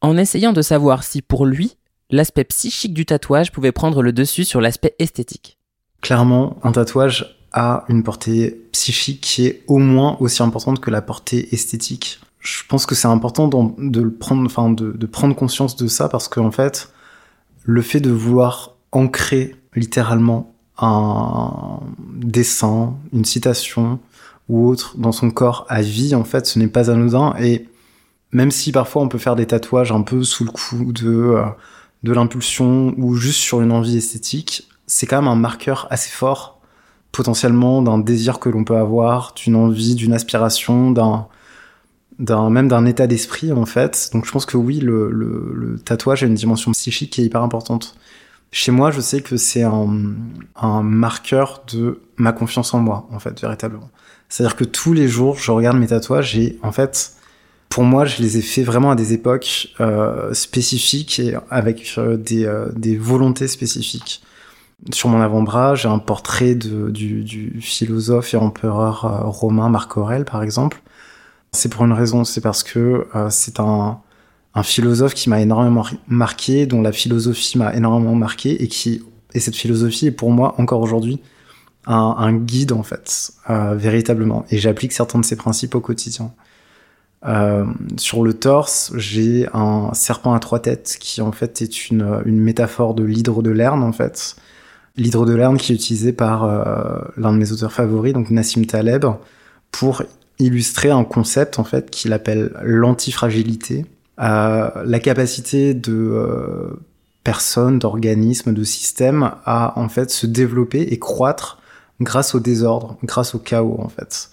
en 0.00 0.16
essayant 0.16 0.52
de 0.52 0.62
savoir 0.62 1.04
si 1.04 1.20
pour 1.20 1.44
lui, 1.44 1.76
l'aspect 2.10 2.44
psychique 2.44 2.94
du 2.94 3.04
tatouage 3.04 3.52
pouvait 3.52 3.72
prendre 3.72 4.02
le 4.02 4.12
dessus 4.12 4.44
sur 4.44 4.60
l'aspect 4.60 4.94
esthétique. 4.98 5.58
Clairement, 6.00 6.56
un 6.62 6.72
tatouage 6.72 7.36
a 7.52 7.84
une 7.88 8.02
portée 8.02 8.62
psychique 8.72 9.20
qui 9.20 9.46
est 9.46 9.64
au 9.66 9.78
moins 9.78 10.16
aussi 10.20 10.42
importante 10.42 10.80
que 10.80 10.90
la 10.90 11.02
portée 11.02 11.52
esthétique. 11.54 12.20
Je 12.40 12.62
pense 12.68 12.86
que 12.86 12.94
c'est 12.94 13.08
important 13.08 13.48
de 13.48 14.08
prendre 14.08 15.34
conscience 15.34 15.76
de 15.76 15.88
ça 15.88 16.08
parce 16.08 16.28
qu'en 16.28 16.50
fait, 16.50 16.90
le 17.64 17.82
fait 17.82 18.00
de 18.00 18.10
vouloir 18.10 18.76
ancrer 18.92 19.56
littéralement 19.74 20.54
un 20.78 21.80
dessin, 22.14 22.94
une 23.12 23.24
citation 23.24 23.98
ou 24.48 24.68
autre 24.68 24.96
dans 24.96 25.12
son 25.12 25.30
corps 25.30 25.66
à 25.68 25.82
vie, 25.82 26.14
en 26.14 26.24
fait, 26.24 26.46
ce 26.46 26.58
n'est 26.58 26.68
pas 26.68 26.90
anodin. 26.90 27.34
Et 27.40 27.66
même 28.32 28.50
si 28.50 28.72
parfois 28.72 29.02
on 29.02 29.08
peut 29.08 29.18
faire 29.18 29.36
des 29.36 29.46
tatouages 29.46 29.92
un 29.92 30.02
peu 30.02 30.22
sous 30.22 30.44
le 30.44 30.50
coup 30.50 30.92
de, 30.92 31.08
euh, 31.08 31.44
de 32.02 32.12
l'impulsion 32.12 32.94
ou 32.96 33.14
juste 33.14 33.40
sur 33.40 33.60
une 33.60 33.72
envie 33.72 33.96
esthétique, 33.96 34.68
c'est 34.86 35.06
quand 35.06 35.20
même 35.20 35.28
un 35.28 35.36
marqueur 35.36 35.86
assez 35.90 36.10
fort, 36.10 36.60
potentiellement 37.12 37.82
d'un 37.82 37.98
désir 37.98 38.38
que 38.38 38.48
l'on 38.48 38.64
peut 38.64 38.76
avoir, 38.76 39.34
d'une 39.34 39.56
envie, 39.56 39.94
d'une 39.94 40.12
aspiration, 40.12 40.90
d'un, 40.90 41.28
même 42.50 42.68
d'un 42.68 42.86
état 42.86 43.06
d'esprit 43.06 43.52
en 43.52 43.66
fait. 43.66 44.10
Donc 44.12 44.24
je 44.26 44.32
pense 44.32 44.46
que 44.46 44.56
oui, 44.56 44.80
le, 44.80 45.10
le, 45.10 45.52
le 45.54 45.78
tatouage 45.78 46.22
a 46.22 46.26
une 46.26 46.34
dimension 46.34 46.72
psychique 46.72 47.12
qui 47.12 47.22
est 47.22 47.24
hyper 47.24 47.42
importante. 47.42 47.96
Chez 48.50 48.72
moi, 48.72 48.90
je 48.90 49.00
sais 49.00 49.20
que 49.20 49.36
c'est 49.36 49.62
un, 49.62 50.82
marqueur 50.82 51.62
de 51.72 52.00
ma 52.16 52.32
confiance 52.32 52.72
en 52.72 52.80
moi, 52.80 53.06
en 53.12 53.18
fait, 53.18 53.38
véritablement. 53.40 53.90
C'est-à-dire 54.28 54.56
que 54.56 54.64
tous 54.64 54.92
les 54.92 55.08
jours, 55.08 55.38
je 55.38 55.50
regarde 55.50 55.76
mes 55.78 55.88
tatouages 55.88 56.36
et 56.36 56.58
en 56.62 56.72
fait, 56.72 57.12
pour 57.68 57.84
moi, 57.84 58.06
je 58.06 58.22
les 58.22 58.38
ai 58.38 58.42
faits 58.42 58.64
vraiment 58.64 58.90
à 58.90 58.94
des 58.94 59.12
époques 59.12 59.68
euh, 59.80 60.32
spécifiques 60.32 61.18
et 61.18 61.36
avec 61.50 61.94
euh, 61.98 62.16
des, 62.16 62.46
euh, 62.46 62.68
des 62.74 62.96
volontés 62.96 63.48
spécifiques. 63.48 64.22
Sur 64.92 65.10
mon 65.10 65.20
avant-bras, 65.20 65.74
j'ai 65.74 65.88
un 65.88 65.98
portrait 65.98 66.54
du, 66.54 67.24
du 67.24 67.60
philosophe 67.60 68.32
et 68.32 68.36
empereur 68.36 69.24
romain 69.24 69.68
Marc 69.68 69.96
Aurèle, 69.96 70.24
par 70.24 70.42
exemple. 70.42 70.80
C'est 71.52 71.68
pour 71.68 71.84
une 71.84 71.92
raison, 71.92 72.24
c'est 72.24 72.40
parce 72.40 72.62
que 72.62 73.08
c'est 73.28 73.58
un, 73.58 74.00
un 74.54 74.62
philosophe 74.62 75.14
qui 75.14 75.28
m'a 75.30 75.40
énormément 75.40 75.84
marqué, 76.08 76.66
dont 76.66 76.82
la 76.82 76.92
philosophie 76.92 77.58
m'a 77.58 77.74
énormément 77.74 78.14
marqué, 78.14 78.62
et 78.62 78.68
qui 78.68 79.02
et 79.34 79.40
cette 79.40 79.56
philosophie 79.56 80.06
est 80.06 80.12
pour 80.12 80.30
moi 80.30 80.54
encore 80.58 80.80
aujourd'hui 80.80 81.20
un, 81.86 82.34
guide 82.34 82.72
en 82.72 82.82
fait, 82.82 83.32
euh, 83.48 83.74
véritablement. 83.74 84.44
Et 84.50 84.58
j'applique 84.58 84.92
certains 84.92 85.18
de 85.18 85.24
ses 85.24 85.36
principes 85.36 85.74
au 85.74 85.80
quotidien. 85.80 86.32
Euh, 87.26 87.64
sur 87.96 88.22
le 88.22 88.34
torse, 88.34 88.92
j'ai 88.96 89.48
un 89.54 89.92
serpent 89.94 90.34
à 90.34 90.38
trois 90.38 90.60
têtes 90.60 90.98
qui 91.00 91.22
en 91.22 91.32
fait 91.32 91.62
est 91.62 91.88
une, 91.88 92.20
une 92.26 92.40
métaphore 92.40 92.94
de 92.94 93.04
l'hydre 93.04 93.42
de 93.42 93.50
Lerne 93.50 93.82
en 93.82 93.92
fait. 93.92 94.36
L'hydre 94.96 95.24
de 95.24 95.34
Lerne 95.34 95.56
qui 95.56 95.72
est 95.72 95.74
utilisé 95.74 96.12
par 96.12 96.44
euh, 96.44 96.98
l'un 97.16 97.32
de 97.32 97.38
mes 97.38 97.52
auteurs 97.52 97.72
favoris, 97.72 98.12
donc 98.12 98.30
Nassim 98.30 98.66
Taleb, 98.66 99.06
pour 99.72 100.02
illustrer 100.38 100.90
un 100.90 101.04
concept 101.04 101.58
en 101.58 101.64
fait 101.64 101.90
qu'il 101.90 102.12
appelle 102.12 102.52
l'antifragilité, 102.62 103.86
euh, 104.20 104.70
la 104.84 105.00
capacité 105.00 105.74
de 105.74 105.92
euh, 105.92 106.80
personnes, 107.24 107.78
d'organismes, 107.78 108.52
de 108.52 108.64
systèmes 108.64 109.32
à 109.44 109.78
en 109.78 109.88
fait 109.88 110.10
se 110.10 110.26
développer 110.26 110.82
et 110.82 110.98
croître 110.98 111.58
grâce 112.00 112.34
au 112.34 112.40
désordre, 112.40 112.96
grâce 113.04 113.34
au 113.34 113.38
chaos 113.38 113.76
en 113.78 113.88
fait. 113.88 114.30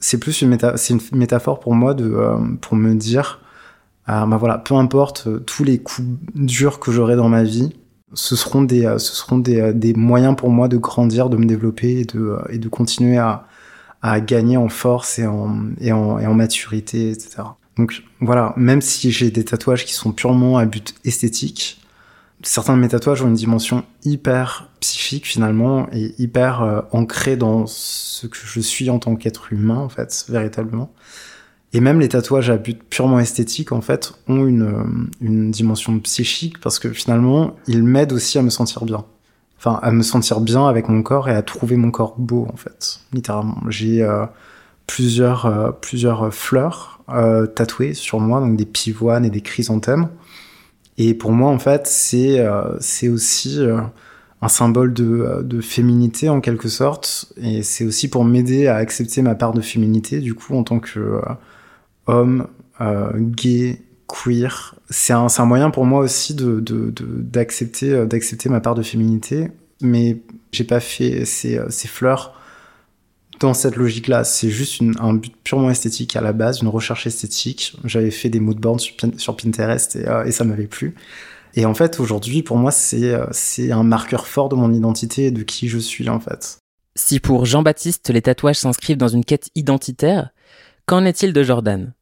C'est 0.00 0.18
plus 0.18 0.42
une, 0.42 0.50
méta 0.50 0.74
une 0.90 1.00
métaphore 1.12 1.60
pour 1.60 1.74
moi 1.74 1.94
de, 1.94 2.04
euh, 2.04 2.36
pour 2.60 2.76
me 2.76 2.94
dire, 2.94 3.40
euh, 4.08 4.24
bah 4.26 4.36
voilà, 4.36 4.58
peu 4.58 4.74
importe 4.74 5.26
euh, 5.26 5.38
tous 5.40 5.64
les 5.64 5.78
coups 5.78 6.06
durs 6.34 6.78
que 6.78 6.92
j'aurai 6.92 7.16
dans 7.16 7.28
ma 7.28 7.42
vie, 7.42 7.74
ce 8.14 8.36
seront 8.36 8.62
des, 8.62 8.86
euh, 8.86 8.98
ce 8.98 9.14
seront 9.14 9.38
des, 9.38 9.72
des 9.74 9.92
moyens 9.92 10.36
pour 10.36 10.50
moi 10.50 10.68
de 10.68 10.76
grandir, 10.78 11.28
de 11.28 11.36
me 11.36 11.44
développer 11.44 12.00
et 12.00 12.04
de, 12.04 12.38
et 12.48 12.58
de 12.58 12.68
continuer 12.68 13.18
à, 13.18 13.46
à 14.00 14.20
gagner 14.20 14.56
en 14.56 14.68
force 14.68 15.18
et 15.18 15.26
en, 15.26 15.70
et 15.80 15.92
en 15.92 16.34
maturité, 16.34 17.10
etc. 17.10 17.42
Donc 17.78 18.02
voilà, 18.20 18.52
même 18.56 18.82
si 18.82 19.12
j'ai 19.12 19.30
des 19.30 19.44
tatouages 19.44 19.84
qui 19.84 19.94
sont 19.94 20.12
purement 20.12 20.58
à 20.58 20.66
but 20.66 20.94
esthétique, 21.04 21.80
certains 22.42 22.76
de 22.76 22.80
mes 22.80 22.88
tatouages 22.88 23.22
ont 23.22 23.28
une 23.28 23.34
dimension 23.34 23.84
hyper 24.04 24.68
psychique 24.80 25.26
finalement 25.26 25.88
et 25.92 26.12
hyper 26.18 26.62
euh, 26.62 26.80
ancrée 26.90 27.36
dans 27.36 27.66
ce 27.66 28.26
que 28.26 28.36
je 28.44 28.60
suis 28.60 28.90
en 28.90 28.98
tant 28.98 29.14
qu'être 29.14 29.52
humain 29.52 29.78
en 29.78 29.88
fait, 29.88 30.26
véritablement. 30.28 30.92
Et 31.72 31.80
même 31.80 32.00
les 32.00 32.08
tatouages 32.08 32.50
à 32.50 32.56
but 32.56 32.82
purement 32.82 33.20
esthétique 33.20 33.70
en 33.72 33.80
fait 33.80 34.12
ont 34.26 34.46
une, 34.46 34.62
euh, 34.62 35.08
une 35.20 35.50
dimension 35.52 35.96
psychique 36.00 36.60
parce 36.60 36.80
que 36.80 36.90
finalement 36.92 37.56
ils 37.68 37.84
m'aident 37.84 38.12
aussi 38.12 38.38
à 38.38 38.42
me 38.42 38.50
sentir 38.50 38.84
bien. 38.84 39.04
Enfin, 39.58 39.78
à 39.82 39.90
me 39.90 40.02
sentir 40.02 40.40
bien 40.40 40.68
avec 40.68 40.88
mon 40.88 41.02
corps 41.02 41.28
et 41.28 41.34
à 41.34 41.42
trouver 41.42 41.76
mon 41.76 41.90
corps 41.90 42.14
beau 42.16 42.46
en 42.52 42.56
fait, 42.56 43.00
littéralement. 43.12 43.60
J'ai 43.68 44.02
euh, 44.02 44.24
plusieurs, 44.86 45.76
plusieurs 45.80 46.32
fleurs 46.32 46.97
euh, 47.10 47.46
tatouées 47.46 47.94
sur 47.94 48.20
moi, 48.20 48.40
donc 48.40 48.56
des 48.56 48.66
pivoines 48.66 49.24
et 49.24 49.30
des 49.30 49.40
chrysanthèmes. 49.40 50.08
Et 50.96 51.14
pour 51.14 51.32
moi, 51.32 51.50
en 51.50 51.58
fait, 51.58 51.86
c'est 51.86 52.44
c'est 52.80 53.08
aussi 53.08 53.60
un 54.42 54.48
symbole 54.48 54.92
de, 54.92 55.42
de 55.44 55.60
féminité 55.60 56.28
en 56.28 56.40
quelque 56.40 56.68
sorte. 56.68 57.32
Et 57.40 57.62
c'est 57.62 57.84
aussi 57.84 58.08
pour 58.08 58.24
m'aider 58.24 58.66
à 58.66 58.76
accepter 58.76 59.22
ma 59.22 59.36
part 59.36 59.52
de 59.52 59.60
féminité, 59.60 60.18
du 60.18 60.34
coup, 60.34 60.56
en 60.56 60.64
tant 60.64 60.80
que 60.80 61.20
homme, 62.06 62.48
gay, 63.14 63.80
queer. 64.08 64.74
C'est 64.90 65.12
un, 65.12 65.28
un, 65.38 65.44
moyen 65.44 65.70
pour 65.70 65.86
moi 65.86 66.00
aussi 66.00 66.34
d'accepter 66.34 67.90
de, 67.90 68.48
ma 68.48 68.60
part 68.60 68.74
de 68.74 68.82
féminité. 68.82 69.52
Mais 69.80 70.20
j'ai 70.50 70.64
pas 70.64 70.80
fait 70.80 71.24
ces, 71.24 71.60
ces 71.68 71.86
fleurs 71.86 72.37
dans 73.40 73.54
cette 73.54 73.76
logique-là. 73.76 74.24
C'est 74.24 74.50
juste 74.50 74.82
un 74.98 75.14
but 75.14 75.34
purement 75.42 75.70
esthétique 75.70 76.16
à 76.16 76.20
la 76.20 76.32
base, 76.32 76.60
une 76.60 76.68
recherche 76.68 77.06
esthétique. 77.06 77.76
J'avais 77.84 78.10
fait 78.10 78.28
des 78.28 78.40
moodboards 78.40 78.80
sur, 78.80 78.94
sur 79.16 79.36
Pinterest 79.36 79.96
et, 79.96 80.08
euh, 80.08 80.24
et 80.24 80.32
ça 80.32 80.44
m'avait 80.44 80.66
plu. 80.66 80.94
Et 81.54 81.64
en 81.64 81.74
fait, 81.74 81.98
aujourd'hui, 82.00 82.42
pour 82.42 82.56
moi, 82.56 82.70
c'est 82.70 83.14
euh, 83.14 83.26
c'est 83.32 83.72
un 83.72 83.82
marqueur 83.82 84.26
fort 84.26 84.48
de 84.48 84.54
mon 84.54 84.72
identité 84.72 85.26
et 85.26 85.30
de 85.30 85.42
qui 85.42 85.68
je 85.68 85.78
suis, 85.78 86.08
en 86.08 86.20
fait. 86.20 86.58
Si 86.94 87.20
pour 87.20 87.46
Jean-Baptiste, 87.46 88.10
les 88.10 88.22
tatouages 88.22 88.56
s'inscrivent 88.56 88.96
dans 88.96 89.08
une 89.08 89.24
quête 89.24 89.50
identitaire, 89.54 90.30
qu'en 90.86 91.04
est-il 91.04 91.32
de 91.32 91.42
Jordan? 91.42 91.94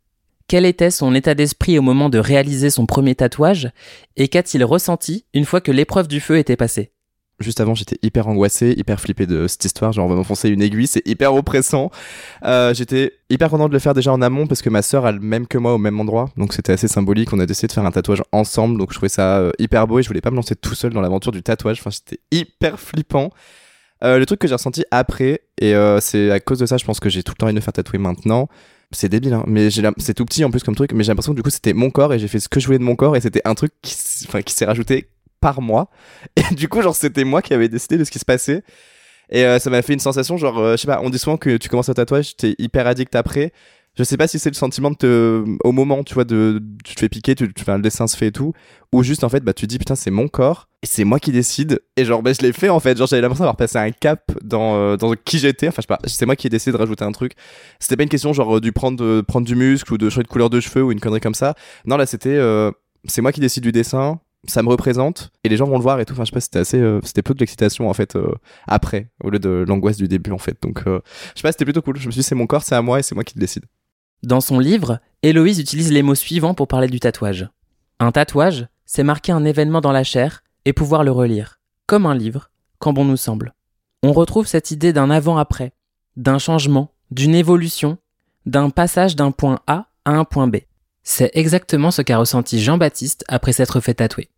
Quel 0.49 0.65
était 0.65 0.91
son 0.91 1.15
état 1.15 1.35
d'esprit 1.35 1.79
au 1.79 1.83
moment 1.83 2.09
de 2.09 2.19
réaliser 2.19 2.71
son 2.71 2.87
premier 2.87 3.15
tatouage? 3.15 3.71
Et 4.17 4.29
qu'a-t-il 4.29 4.65
ressenti 4.65 5.25
une 5.35 5.45
fois 5.45 5.61
que 5.61 5.73
l'épreuve 5.73 6.07
du 6.07 6.21
feu 6.21 6.39
était 6.39 6.57
passée? 6.57 6.93
Juste 7.41 7.61
avant, 7.61 7.75
j'étais 7.75 7.99
hyper 8.03 8.29
angoissé, 8.29 8.75
hyper 8.77 9.01
flippé 9.01 9.27
de 9.27 9.47
cette 9.47 9.65
histoire. 9.65 9.93
Genre, 9.93 10.07
on 10.07 10.09
va 10.09 10.15
m'enfoncer 10.15 10.49
une 10.49 10.63
aiguille, 10.63 10.87
c'est 10.87 11.07
hyper 11.07 11.35
oppressant. 11.35 11.91
Euh, 12.45 12.75
j'étais 12.75 13.13
hyper 13.31 13.51
content 13.51 13.69
de 13.69 13.73
le 13.73 13.79
faire 13.79 13.95
déjà 13.95 14.13
en 14.13 14.23
amont 14.23 14.47
parce 14.47 14.63
que 14.63 14.71
ma 14.71 14.83
sœur 14.83 15.07
a 15.07 15.13
le 15.13 15.21
même 15.21 15.47
que 15.47 15.59
moi 15.59 15.75
au 15.75 15.79
même 15.79 16.01
endroit. 16.01 16.31
Donc, 16.37 16.53
c'était 16.53 16.73
assez 16.73 16.89
symbolique. 16.89 17.33
On 17.33 17.39
a 17.39 17.47
décidé 17.47 17.69
de 17.69 17.73
faire 17.73 17.85
un 17.85 17.91
tatouage 17.91 18.23
ensemble. 18.33 18.79
Donc, 18.79 18.93
je 18.93 18.97
trouvais 18.97 19.09
ça 19.09 19.39
euh, 19.39 19.53
hyper 19.59 19.87
beau 19.87 19.99
et 19.99 20.03
je 20.03 20.09
voulais 20.09 20.21
pas 20.21 20.31
me 20.31 20.37
lancer 20.37 20.57
tout 20.57 20.75
seul 20.75 20.93
dans 20.93 21.01
l'aventure 21.01 21.33
du 21.33 21.43
tatouage. 21.43 21.79
Enfin, 21.81 21.91
c'était 21.91 22.21
hyper 22.31 22.81
flippant. 22.81 23.31
Euh, 24.05 24.19
le 24.19 24.27
truc 24.27 24.41
que 24.41 24.49
j'ai 24.49 24.55
ressenti 24.55 24.85
après, 24.91 25.41
et 25.59 25.75
euh, 25.75 26.01
c'est 26.01 26.31
à 26.31 26.41
cause 26.41 26.59
de 26.59 26.67
ça, 26.67 26.77
je 26.77 26.85
pense 26.85 27.01
que 27.01 27.09
j'ai 27.09 27.23
tout 27.23 27.33
le 27.33 27.37
temps 27.37 27.47
envie 27.47 27.55
de 27.55 27.61
faire 27.61 27.73
tatouer 27.73 27.99
maintenant. 27.99 28.49
C'est 28.93 29.09
débile, 29.09 29.33
hein, 29.35 29.45
mais 29.47 29.69
c'est 29.71 30.15
tout 30.15 30.25
petit 30.25 30.45
en 30.45 30.51
plus 30.51 30.63
comme 30.63 30.77
truc, 30.77 30.93
mais 30.93 31.03
j'ai 31.03 31.09
l'impression 31.09 31.33
que 31.33 31.37
du 31.37 31.43
coup 31.43 31.51
c'était 31.51 31.73
mon 31.73 31.91
corps 31.91 32.15
et 32.15 32.19
j'ai 32.21 32.29
fait 32.29 32.39
ce 32.39 32.49
que 32.49 32.61
je 32.61 32.67
voulais 32.67 32.79
de 32.79 32.85
mon 32.85 32.95
corps 32.95 33.17
et 33.17 33.21
c'était 33.21 33.43
un 33.45 33.55
truc 33.55 33.73
qui, 33.83 33.97
qui 34.45 34.55
s'est 34.55 34.65
rajouté 34.65 35.09
par 35.47 35.63
mois. 35.63 35.89
Et 36.37 36.55
du 36.57 36.69
coup, 36.69 36.83
genre, 36.83 36.97
c'était 36.97 37.23
moi 37.23 37.41
qui 37.41 37.55
avais 37.55 37.69
décidé 37.69 37.99
de 37.99 38.03
ce 38.03 38.11
qui 38.11 38.19
se 38.19 38.25
passait. 38.25 38.65
Et 39.31 39.45
euh, 39.45 39.61
ça 39.61 39.71
m'a 39.71 39.81
fait 39.83 39.93
une 39.93 40.01
sensation, 40.01 40.37
genre, 40.37 40.59
euh, 40.59 40.73
je 40.73 40.79
sais 40.79 40.89
pas, 40.89 41.01
on 41.05 41.11
dit 41.11 41.21
souvent 41.21 41.37
que 41.37 41.57
tu 41.57 41.69
commences 41.69 41.89
un 41.89 41.95
tatouage, 41.95 42.37
t'es 42.37 42.57
hyper 42.59 42.89
addict 42.89 43.15
après. 43.15 43.53
Je 43.97 44.03
sais 44.03 44.17
pas 44.17 44.27
si 44.27 44.41
c'est 44.41 44.51
le 44.51 44.57
sentiment 44.57 44.91
de 44.91 44.97
te, 44.97 45.45
au 45.65 45.73
moment, 45.73 46.03
tu 46.03 46.15
vois, 46.15 46.25
de, 46.25 46.61
tu 46.85 46.97
te 46.97 47.01
fais 47.01 47.09
piquer, 47.09 47.35
tu, 47.37 47.53
tu 47.53 47.65
fais 47.65 47.73
un 47.73 47.79
dessin 47.79 48.09
se 48.09 48.17
fait 48.17 48.27
et 48.27 48.33
tout, 48.33 48.53
ou 48.93 49.05
juste 49.05 49.23
en 49.25 49.29
fait, 49.29 49.43
bah, 49.43 49.55
tu 49.55 49.67
dis 49.67 49.79
putain, 49.79 49.95
c'est 49.95 50.11
mon 50.11 50.29
corps, 50.29 50.69
et 50.83 50.87
c'est 50.87 51.05
moi 51.05 51.19
qui 51.19 51.33
décide, 51.33 51.81
et 51.97 52.05
genre, 52.05 52.23
bah, 52.23 52.33
je 52.33 52.43
l'ai 52.43 52.53
fait 52.53 52.69
en 52.69 52.79
fait, 52.81 52.99
genre, 52.99 53.07
j'avais 53.07 53.23
l'impression 53.23 53.45
d'avoir 53.45 53.57
passé 53.57 53.79
un 53.79 53.91
cap 53.93 54.21
dans, 54.45 54.75
euh, 54.77 54.97
dans 54.97 55.13
qui 55.13 55.39
j'étais, 55.39 55.69
enfin, 55.69 55.77
je 55.77 55.83
sais 55.83 55.87
pas, 55.87 55.99
c'est 56.05 56.27
moi 56.27 56.37
qui 56.37 56.49
ai 56.49 56.51
décidé 56.51 56.73
de 56.73 56.77
rajouter 56.77 57.05
un 57.05 57.13
truc. 57.13 57.33
C'était 57.79 57.97
pas 57.97 58.03
une 58.03 58.11
question, 58.11 58.33
genre, 58.35 58.61
du 58.61 58.73
prendre, 58.73 58.99
de, 58.99 59.23
prendre 59.23 59.47
du 59.47 59.57
muscle 59.57 59.95
ou 59.95 59.99
de 59.99 60.11
changer 60.11 60.25
de 60.25 60.29
couleur 60.29 60.51
de 60.51 60.61
cheveux 60.61 60.83
ou 60.83 60.93
une 60.93 61.01
connerie 61.01 61.21
comme 61.21 61.35
ça. 61.35 61.55
Non, 61.87 61.97
là, 61.97 62.05
c'était, 62.05 62.39
c'est 63.07 63.23
moi 63.23 63.33
qui 63.33 63.41
décide 63.41 63.63
du 63.63 63.73
dessin, 63.73 64.21
ça 64.49 64.63
me 64.63 64.69
représente 64.69 65.31
et 65.45 65.49
les 65.49 65.57
gens 65.57 65.67
vont 65.67 65.77
le 65.77 65.83
voir 65.83 66.01
et 66.01 66.05
tout. 66.05 66.13
Enfin, 66.13 66.25
je 66.25 66.31
sais 66.31 66.35
pas, 66.35 66.41
c'était 66.41 66.59
assez, 66.59 66.79
euh, 66.79 67.01
c'était 67.05 67.23
peu 67.23 67.35
de 67.35 67.41
l'excitation 67.41 67.89
en 67.89 67.95
fait 67.95 68.17
euh, 68.17 68.35
après 68.67 69.11
au 69.23 69.31
lieu 69.31 69.39
de 69.39 69.65
l'angoisse 69.67 69.97
du 69.97 70.09
début 70.09 70.33
en 70.33 70.39
fait. 70.39 70.61
Donc, 70.63 70.83
euh, 70.87 71.01
je 71.35 71.41
sais 71.41 71.43
pas, 71.43 71.53
c'était 71.53 71.65
plutôt 71.65 71.83
cool. 71.83 71.99
Je 71.99 72.07
me 72.07 72.13
suis 72.13 72.21
dit, 72.21 72.27
c'est 72.27 72.35
mon 72.35 72.47
corps, 72.47 72.63
c'est 72.63 72.75
à 72.75 72.83
moi 72.83 72.99
et 72.99 73.03
c'est 73.03 73.15
moi 73.15 73.25
qui 73.25 73.35
le 73.37 73.41
décide. 73.41 73.65
Dans 74.23 74.41
son 74.41 74.59
livre, 74.59 75.01
Héloïse 75.23 75.59
utilise 75.59 75.93
les 75.93 76.03
mots 76.03 76.15
suivants 76.15 76.55
pour 76.55 76.69
parler 76.69 76.89
du 76.89 77.01
tatouage. 77.01 77.49
Un 78.01 78.13
tatouage, 78.13 78.67
c'est 78.85 79.03
marquer 79.03 79.33
un 79.33 79.45
événement 79.45 79.81
dans 79.81 79.93
la 79.93 80.05
chair 80.05 80.43
et 80.65 80.73
pouvoir 80.73 81.05
le 81.05 81.13
relire, 81.13 81.61
comme 81.87 82.07
un 82.07 82.15
livre, 82.15 82.51
quand 82.79 82.93
bon 82.93 83.05
nous 83.05 83.17
semble. 83.17 83.55
On 84.03 84.13
retrouve 84.13 84.47
cette 84.47 84.71
idée 84.71 84.93
d'un 84.93 85.11
avant-après, 85.11 85.73
d'un 86.17 86.39
changement, 86.39 86.93
d'une 87.11 87.35
évolution, 87.35 87.99
d'un 88.47 88.71
passage 88.71 89.17
d'un 89.17 89.31
point 89.31 89.61
A 89.67 89.87
à 90.05 90.13
un 90.13 90.25
point 90.25 90.49
B. 90.49 90.57
C'est 91.03 91.31
exactement 91.35 91.91
ce 91.91 92.03
qu'a 92.03 92.19
ressenti 92.19 92.61
Jean-Baptiste 92.61 93.25
après 93.29 93.53
s'être 93.53 93.81
fait 93.81 93.95
tatouer. 93.95 94.29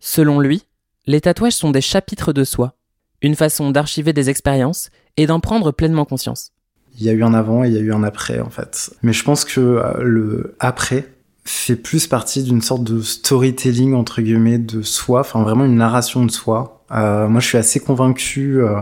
Selon 0.00 0.40
lui, 0.40 0.64
les 1.06 1.20
tatouages 1.20 1.52
sont 1.52 1.70
des 1.70 1.82
chapitres 1.82 2.32
de 2.32 2.42
soi, 2.42 2.74
une 3.20 3.36
façon 3.36 3.70
d'archiver 3.70 4.14
des 4.14 4.30
expériences 4.30 4.90
et 5.18 5.26
d'en 5.26 5.40
prendre 5.40 5.72
pleinement 5.72 6.06
conscience. 6.06 6.52
Il 6.98 7.04
y 7.04 7.10
a 7.10 7.12
eu 7.12 7.22
un 7.22 7.34
avant 7.34 7.64
et 7.64 7.68
il 7.68 7.74
y 7.74 7.76
a 7.76 7.80
eu 7.80 7.92
un 7.92 8.02
après 8.02 8.40
en 8.40 8.48
fait. 8.48 8.90
Mais 9.02 9.12
je 9.12 9.22
pense 9.22 9.44
que 9.44 9.60
euh, 9.60 10.02
le 10.02 10.56
après 10.58 11.12
fait 11.44 11.76
plus 11.76 12.06
partie 12.06 12.42
d'une 12.42 12.62
sorte 12.62 12.82
de 12.82 13.02
storytelling 13.02 13.94
entre 13.94 14.22
guillemets 14.22 14.58
de 14.58 14.82
soi, 14.82 15.20
enfin 15.20 15.42
vraiment 15.42 15.66
une 15.66 15.76
narration 15.76 16.24
de 16.24 16.30
soi. 16.30 16.82
Euh, 16.92 17.28
moi 17.28 17.40
je 17.40 17.46
suis 17.46 17.58
assez 17.58 17.78
convaincu, 17.78 18.62
euh, 18.62 18.80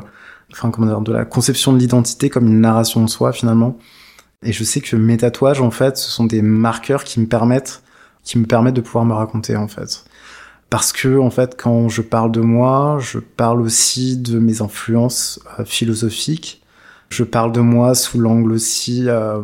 enfin 0.53 0.71
comment 0.71 0.87
dire, 0.87 1.01
de 1.01 1.13
la 1.13 1.25
conception 1.25 1.73
de 1.73 1.79
l'identité 1.79 2.31
comme 2.31 2.47
une 2.47 2.61
narration 2.61 3.03
de 3.03 3.11
soi 3.11 3.33
finalement. 3.33 3.77
Et 4.45 4.53
je 4.53 4.63
sais 4.63 4.81
que 4.81 4.95
mes 4.95 5.17
tatouages 5.17 5.61
en 5.61 5.73
fait 5.73 5.97
ce 5.97 6.11
sont 6.11 6.25
des 6.25 6.43
marqueurs 6.43 7.03
qui 7.03 7.19
me 7.19 7.27
permettent 7.27 7.83
qui 8.23 8.39
me 8.39 8.47
permettent 8.47 8.75
de 8.75 8.81
pouvoir 8.81 9.05
me 9.05 9.15
raconter 9.15 9.57
en 9.57 9.69
fait 9.69 10.05
parce 10.71 10.93
que 10.93 11.19
en 11.19 11.31
fait 11.31 11.57
quand 11.61 11.89
je 11.89 12.03
parle 12.03 12.33
de 12.33 12.41
moi, 12.41 12.99
je 13.01 13.19
parle 13.19 13.61
aussi 13.61 14.17
de 14.17 14.39
mes 14.39 14.63
influences 14.63 15.41
euh, 15.59 15.65
philosophiques. 15.65 16.63
Je 17.11 17.25
parle 17.25 17.53
de 17.53 17.61
moi 17.61 17.95
sous 17.95 18.21
l'angle 18.21 18.53
aussi 18.53 19.05
euh, 19.09 19.43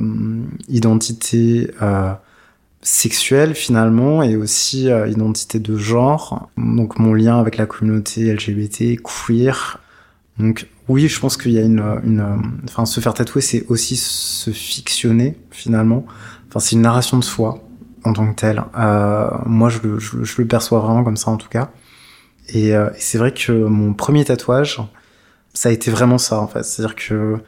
identité 0.68 1.70
euh, 1.80 2.12
sexuelle 2.82 3.54
finalement 3.54 4.22
et 4.22 4.36
aussi 4.36 4.90
euh, 4.90 5.08
identité 5.08 5.58
de 5.58 5.76
genre. 5.76 6.50
Donc 6.58 6.98
mon 6.98 7.14
lien 7.14 7.40
avec 7.40 7.56
la 7.56 7.64
communauté 7.64 8.32
LGBT, 8.34 9.00
queer. 9.02 9.78
Donc 10.38 10.66
oui, 10.88 11.08
je 11.08 11.18
pense 11.18 11.38
qu'il 11.38 11.52
y 11.52 11.58
a 11.58 11.62
une, 11.62 11.82
une, 12.04 12.42
enfin 12.64 12.84
se 12.84 13.00
faire 13.00 13.14
tatouer, 13.14 13.40
c'est 13.40 13.64
aussi 13.70 13.96
se 13.96 14.50
fictionner 14.50 15.38
finalement. 15.50 16.04
Enfin 16.48 16.60
c'est 16.60 16.76
une 16.76 16.82
narration 16.82 17.18
de 17.18 17.24
soi 17.24 17.63
en 18.04 18.12
tant 18.12 18.26
que 18.30 18.34
tel. 18.34 18.62
Euh, 18.78 19.30
moi, 19.46 19.68
je 19.68 19.80
le, 19.82 19.98
je, 19.98 20.16
le, 20.38 20.46
perçois 20.46 20.80
vraiment 20.80 21.04
comme 21.04 21.16
ça 21.16 21.30
en 21.30 21.36
tout 21.36 21.48
cas. 21.48 21.70
Et, 22.48 22.74
euh, 22.74 22.90
c'est 22.98 23.18
vrai 23.18 23.32
que 23.32 23.52
mon 23.52 23.94
premier 23.94 24.24
tatouage, 24.24 24.80
ça 25.54 25.70
a 25.70 25.72
été 25.72 25.90
vraiment 25.90 26.18
ça 26.18 26.40
en 26.40 26.46
fait. 26.46 26.64
C'est-à-dire 26.64 26.96
que 26.96 27.38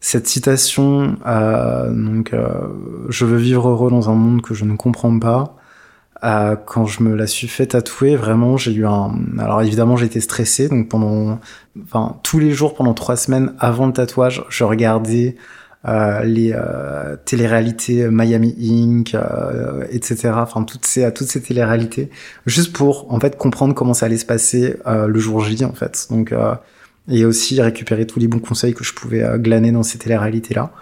cette 0.00 0.26
citation, 0.26 1.16
euh, 1.26 1.88
donc, 1.90 2.34
euh, 2.34 2.48
je 3.08 3.24
veux 3.24 3.36
vivre 3.36 3.68
heureux 3.68 3.88
dans 3.88 4.10
un 4.10 4.14
monde 4.14 4.42
que 4.42 4.52
je 4.52 4.64
ne 4.64 4.76
comprends 4.76 5.16
pas. 5.18 5.56
Euh, 6.24 6.56
quand 6.56 6.86
je 6.86 7.04
me 7.04 7.14
la 7.14 7.28
suis 7.28 7.46
fait 7.46 7.66
tatouer, 7.66 8.16
vraiment, 8.16 8.56
j'ai 8.56 8.72
eu 8.72 8.84
un. 8.84 9.12
Alors 9.38 9.62
évidemment, 9.62 9.96
été 9.98 10.20
stressé, 10.20 10.68
donc 10.68 10.88
pendant, 10.88 11.38
enfin, 11.84 12.16
tous 12.24 12.40
les 12.40 12.50
jours 12.50 12.74
pendant 12.74 12.94
trois 12.94 13.16
semaines 13.16 13.54
avant 13.60 13.86
le 13.86 13.92
tatouage, 13.92 14.44
je 14.48 14.64
regardais 14.64 15.36
euh, 15.86 16.22
les 16.22 16.52
euh, 16.54 17.16
téléréalités 17.24 18.08
Miami 18.08 18.54
Inc, 18.60 19.14
euh, 19.14 19.84
etc. 19.90 20.30
Enfin 20.34 20.62
toutes 20.62 20.86
ces 20.86 21.12
toutes 21.12 21.26
ces 21.26 21.42
téléréalités, 21.42 22.10
juste 22.46 22.72
pour 22.72 23.12
en 23.12 23.18
fait 23.18 23.36
comprendre 23.36 23.74
comment 23.74 23.94
ça 23.94 24.06
allait 24.06 24.16
se 24.16 24.26
passer 24.26 24.76
euh, 24.86 25.08
le 25.08 25.18
jour 25.18 25.44
J 25.44 25.64
en 25.64 25.72
fait. 25.72 26.06
Donc 26.10 26.32
et 27.08 27.24
aussi 27.24 27.60
récupérer 27.60 28.06
tous 28.06 28.20
les 28.20 28.28
bons 28.28 28.38
conseils 28.38 28.74
que 28.74 28.84
je 28.84 28.94
pouvais 28.94 29.24
glaner 29.38 29.72
dans 29.72 29.82
ces 29.82 29.98
téléréalités 29.98 30.54
là. 30.54 30.72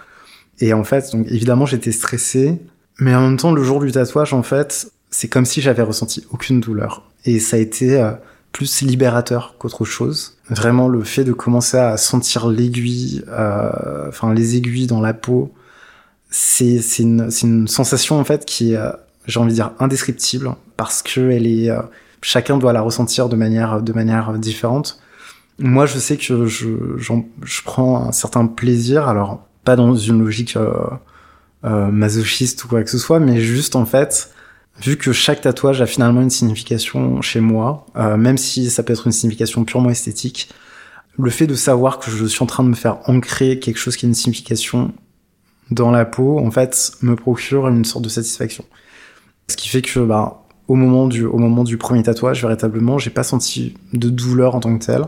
Et 0.59 0.73
en 0.73 0.83
fait, 0.83 1.11
donc 1.11 1.25
évidemment 1.27 1.65
j'étais 1.65 1.91
stressé, 1.91 2.61
mais 2.99 3.15
en 3.15 3.21
même 3.21 3.37
temps 3.37 3.51
le 3.51 3.63
jour 3.63 3.79
du 3.79 3.91
tatouage 3.91 4.33
en 4.33 4.43
fait, 4.43 4.91
c'est 5.09 5.27
comme 5.27 5.45
si 5.45 5.61
j'avais 5.61 5.81
ressenti 5.81 6.23
aucune 6.29 6.59
douleur. 6.59 7.09
Et 7.25 7.39
ça 7.39 7.57
a 7.57 7.59
été 7.59 7.99
plus 8.51 8.81
libérateur 8.81 9.55
qu'autre 9.57 9.85
chose. 9.85 10.37
Vraiment 10.49 10.87
le 10.87 11.03
fait 11.03 11.23
de 11.23 11.33
commencer 11.33 11.77
à 11.77 11.97
sentir 11.97 12.47
l'aiguille, 12.47 13.23
euh, 13.29 14.09
enfin 14.09 14.33
les 14.33 14.55
aiguilles 14.55 14.87
dans 14.87 15.01
la 15.01 15.13
peau, 15.13 15.53
c'est 16.29 16.79
une, 16.99 17.29
une 17.43 17.67
sensation 17.67 18.19
en 18.19 18.23
fait 18.23 18.45
qui 18.45 18.73
est, 18.73 18.77
euh, 18.77 18.91
j'ai 19.27 19.39
envie 19.39 19.51
de 19.51 19.55
dire 19.55 19.71
indescriptible 19.79 20.55
parce 20.77 21.01
que 21.01 21.31
elle 21.31 21.47
est, 21.47 21.69
euh, 21.69 21.81
chacun 22.21 22.57
doit 22.57 22.73
la 22.73 22.81
ressentir 22.81 23.29
de 23.29 23.35
manière 23.35 23.81
de 23.81 23.93
manière 23.93 24.33
différente. 24.33 24.99
Moi, 25.59 25.85
je 25.85 25.99
sais 25.99 26.17
que 26.17 26.45
je 26.45 26.69
je 26.97 27.61
prends 27.63 28.07
un 28.07 28.11
certain 28.11 28.47
plaisir, 28.47 29.07
alors 29.07 29.45
pas 29.63 29.75
dans 29.75 29.95
une 29.95 30.23
logique 30.23 30.55
euh, 30.57 30.73
euh, 31.63 31.91
masochiste 31.91 32.63
ou 32.63 32.67
quoi 32.67 32.83
que 32.83 32.89
ce 32.89 32.97
soit, 32.97 33.19
mais 33.19 33.39
juste 33.39 33.75
en 33.75 33.85
fait 33.85 34.31
vu 34.79 34.97
que 34.97 35.11
chaque 35.11 35.41
tatouage 35.41 35.81
a 35.81 35.85
finalement 35.85 36.21
une 36.21 36.29
signification 36.29 37.21
chez 37.21 37.39
moi, 37.39 37.85
euh, 37.95 38.17
même 38.17 38.37
si 38.37 38.69
ça 38.69 38.83
peut 38.83 38.93
être 38.93 39.05
une 39.05 39.11
signification 39.11 39.63
purement 39.63 39.89
esthétique, 39.89 40.49
le 41.17 41.29
fait 41.29 41.47
de 41.47 41.55
savoir 41.55 41.99
que 41.99 42.09
je 42.09 42.25
suis 42.25 42.41
en 42.43 42.47
train 42.47 42.63
de 42.63 42.69
me 42.69 42.75
faire 42.75 42.97
ancrer 43.09 43.59
quelque 43.59 43.77
chose 43.77 43.95
qui 43.97 44.05
a 44.05 44.09
une 44.09 44.15
signification 44.15 44.93
dans 45.69 45.91
la 45.91 46.05
peau, 46.05 46.39
en 46.39 46.51
fait, 46.51 46.91
me 47.01 47.15
procure 47.15 47.67
une 47.67 47.85
sorte 47.85 48.03
de 48.03 48.09
satisfaction. 48.09 48.65
Ce 49.47 49.55
qui 49.55 49.69
fait 49.69 49.81
que, 49.81 49.99
bah, 49.99 50.43
au 50.67 50.75
moment 50.75 51.07
du, 51.07 51.25
au 51.25 51.37
moment 51.37 51.63
du 51.63 51.77
premier 51.77 52.03
tatouage, 52.03 52.41
véritablement, 52.41 52.97
j'ai 52.97 53.09
pas 53.09 53.23
senti 53.23 53.75
de 53.93 54.09
douleur 54.09 54.55
en 54.55 54.59
tant 54.59 54.77
que 54.77 54.85
tel. 54.85 55.05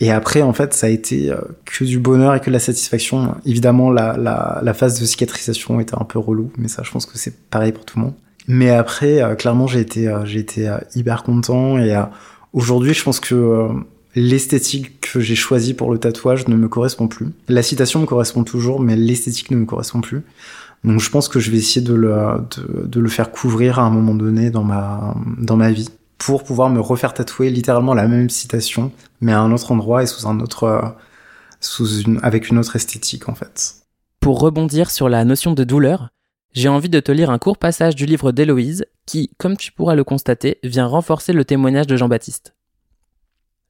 Et 0.00 0.12
après, 0.12 0.42
en 0.42 0.52
fait, 0.52 0.74
ça 0.74 0.86
a 0.86 0.90
été 0.90 1.30
euh, 1.30 1.40
que 1.64 1.84
du 1.84 1.98
bonheur 1.98 2.34
et 2.34 2.40
que 2.40 2.46
de 2.46 2.52
la 2.52 2.60
satisfaction. 2.60 3.34
Évidemment, 3.44 3.90
la, 3.90 4.16
la, 4.16 4.60
la 4.62 4.74
phase 4.74 5.00
de 5.00 5.04
cicatrisation 5.04 5.80
était 5.80 5.96
un 5.96 6.04
peu 6.04 6.18
relou, 6.18 6.52
mais 6.56 6.68
ça, 6.68 6.82
je 6.84 6.90
pense 6.90 7.06
que 7.06 7.18
c'est 7.18 7.48
pareil 7.48 7.72
pour 7.72 7.84
tout 7.84 7.98
le 7.98 8.04
monde. 8.06 8.14
Mais 8.48 8.70
après, 8.70 9.22
euh, 9.22 9.34
clairement, 9.34 9.66
j'ai 9.66 9.80
été, 9.80 10.08
euh, 10.08 10.24
j'ai 10.24 10.40
été 10.40 10.68
euh, 10.68 10.78
hyper 10.94 11.22
content 11.22 11.78
et 11.78 11.94
aujourd'hui, 12.54 12.94
je 12.94 13.04
pense 13.04 13.20
que 13.20 13.68
l'esthétique 14.14 15.00
que 15.02 15.20
j'ai 15.20 15.36
choisie 15.36 15.74
pour 15.74 15.92
le 15.92 15.98
tatouage 15.98 16.48
ne 16.48 16.56
me 16.56 16.66
correspond 16.66 17.06
plus. 17.06 17.28
La 17.48 17.62
citation 17.62 18.00
me 18.00 18.06
correspond 18.06 18.42
toujours, 18.42 18.80
mais 18.80 18.96
l'esthétique 18.96 19.50
ne 19.50 19.56
me 19.56 19.66
correspond 19.66 20.00
plus. 20.00 20.22
Donc 20.82 21.00
je 21.00 21.10
pense 21.10 21.28
que 21.28 21.40
je 21.40 21.50
vais 21.50 21.58
essayer 21.58 21.84
de 21.84 21.92
le, 21.92 22.16
de, 22.84 23.00
le 23.00 23.08
faire 23.08 23.30
couvrir 23.30 23.78
à 23.78 23.82
un 23.82 23.90
moment 23.90 24.14
donné 24.14 24.50
dans 24.50 24.64
ma, 24.64 25.14
dans 25.38 25.56
ma 25.56 25.70
vie 25.70 25.88
pour 26.16 26.44
pouvoir 26.44 26.70
me 26.70 26.80
refaire 26.80 27.14
tatouer 27.14 27.50
littéralement 27.50 27.94
la 27.94 28.08
même 28.08 28.30
citation, 28.30 28.92
mais 29.20 29.32
à 29.32 29.40
un 29.40 29.52
autre 29.52 29.72
endroit 29.72 30.04
et 30.04 30.06
sous 30.06 30.26
un 30.26 30.40
autre, 30.40 30.94
sous 31.60 32.00
une, 32.00 32.20
avec 32.22 32.48
une 32.48 32.58
autre 32.58 32.76
esthétique 32.76 33.28
en 33.28 33.34
fait. 33.34 33.74
Pour 34.20 34.40
rebondir 34.40 34.90
sur 34.90 35.08
la 35.08 35.24
notion 35.24 35.52
de 35.52 35.64
douleur, 35.64 36.08
j'ai 36.52 36.68
envie 36.68 36.88
de 36.88 37.00
te 37.00 37.12
lire 37.12 37.30
un 37.30 37.38
court 37.38 37.58
passage 37.58 37.94
du 37.94 38.06
livre 38.06 38.32
d'Héloïse 38.32 38.86
qui, 39.06 39.30
comme 39.38 39.56
tu 39.56 39.72
pourras 39.72 39.94
le 39.94 40.04
constater, 40.04 40.58
vient 40.62 40.86
renforcer 40.86 41.32
le 41.32 41.44
témoignage 41.44 41.86
de 41.86 41.96
Jean-Baptiste. 41.96 42.54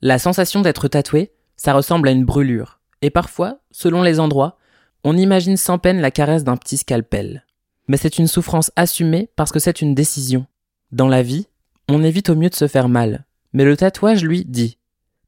La 0.01 0.19
sensation 0.19 0.61
d'être 0.61 0.89
tatoué, 0.89 1.33
ça 1.57 1.73
ressemble 1.75 2.09
à 2.09 2.13
une 2.13 2.25
brûlure, 2.25 2.81
et 3.03 3.11
parfois, 3.11 3.61
selon 3.71 4.03
les 4.03 4.21
endroits, 4.21 4.59
on 5.05 5.17
imagine 5.17 5.57
sans 5.57 5.79
peine 5.79 6.01
la 6.01 6.11
caresse 6.11 6.45
d'un 6.45 6.57
petit 6.57 6.77
scalpel. 6.77 7.45
Mais 7.89 7.97
c'est 7.97 8.19
une 8.19 8.29
souffrance 8.29 8.71
assumée 8.77 9.31
parce 9.35 9.51
que 9.51 9.59
c'est 9.59 9.81
une 9.81 9.95
décision. 9.95 10.47
Dans 10.93 11.09
la 11.09 11.23
vie, 11.23 11.49
on 11.89 12.05
évite 12.05 12.31
au 12.31 12.37
mieux 12.37 12.51
de 12.51 12.55
se 12.55 12.69
faire 12.69 12.89
mal, 12.89 13.27
mais 13.53 13.65
le 13.65 13.77
tatouage 13.77 14.25
lui 14.25 14.45
dit 14.45 14.79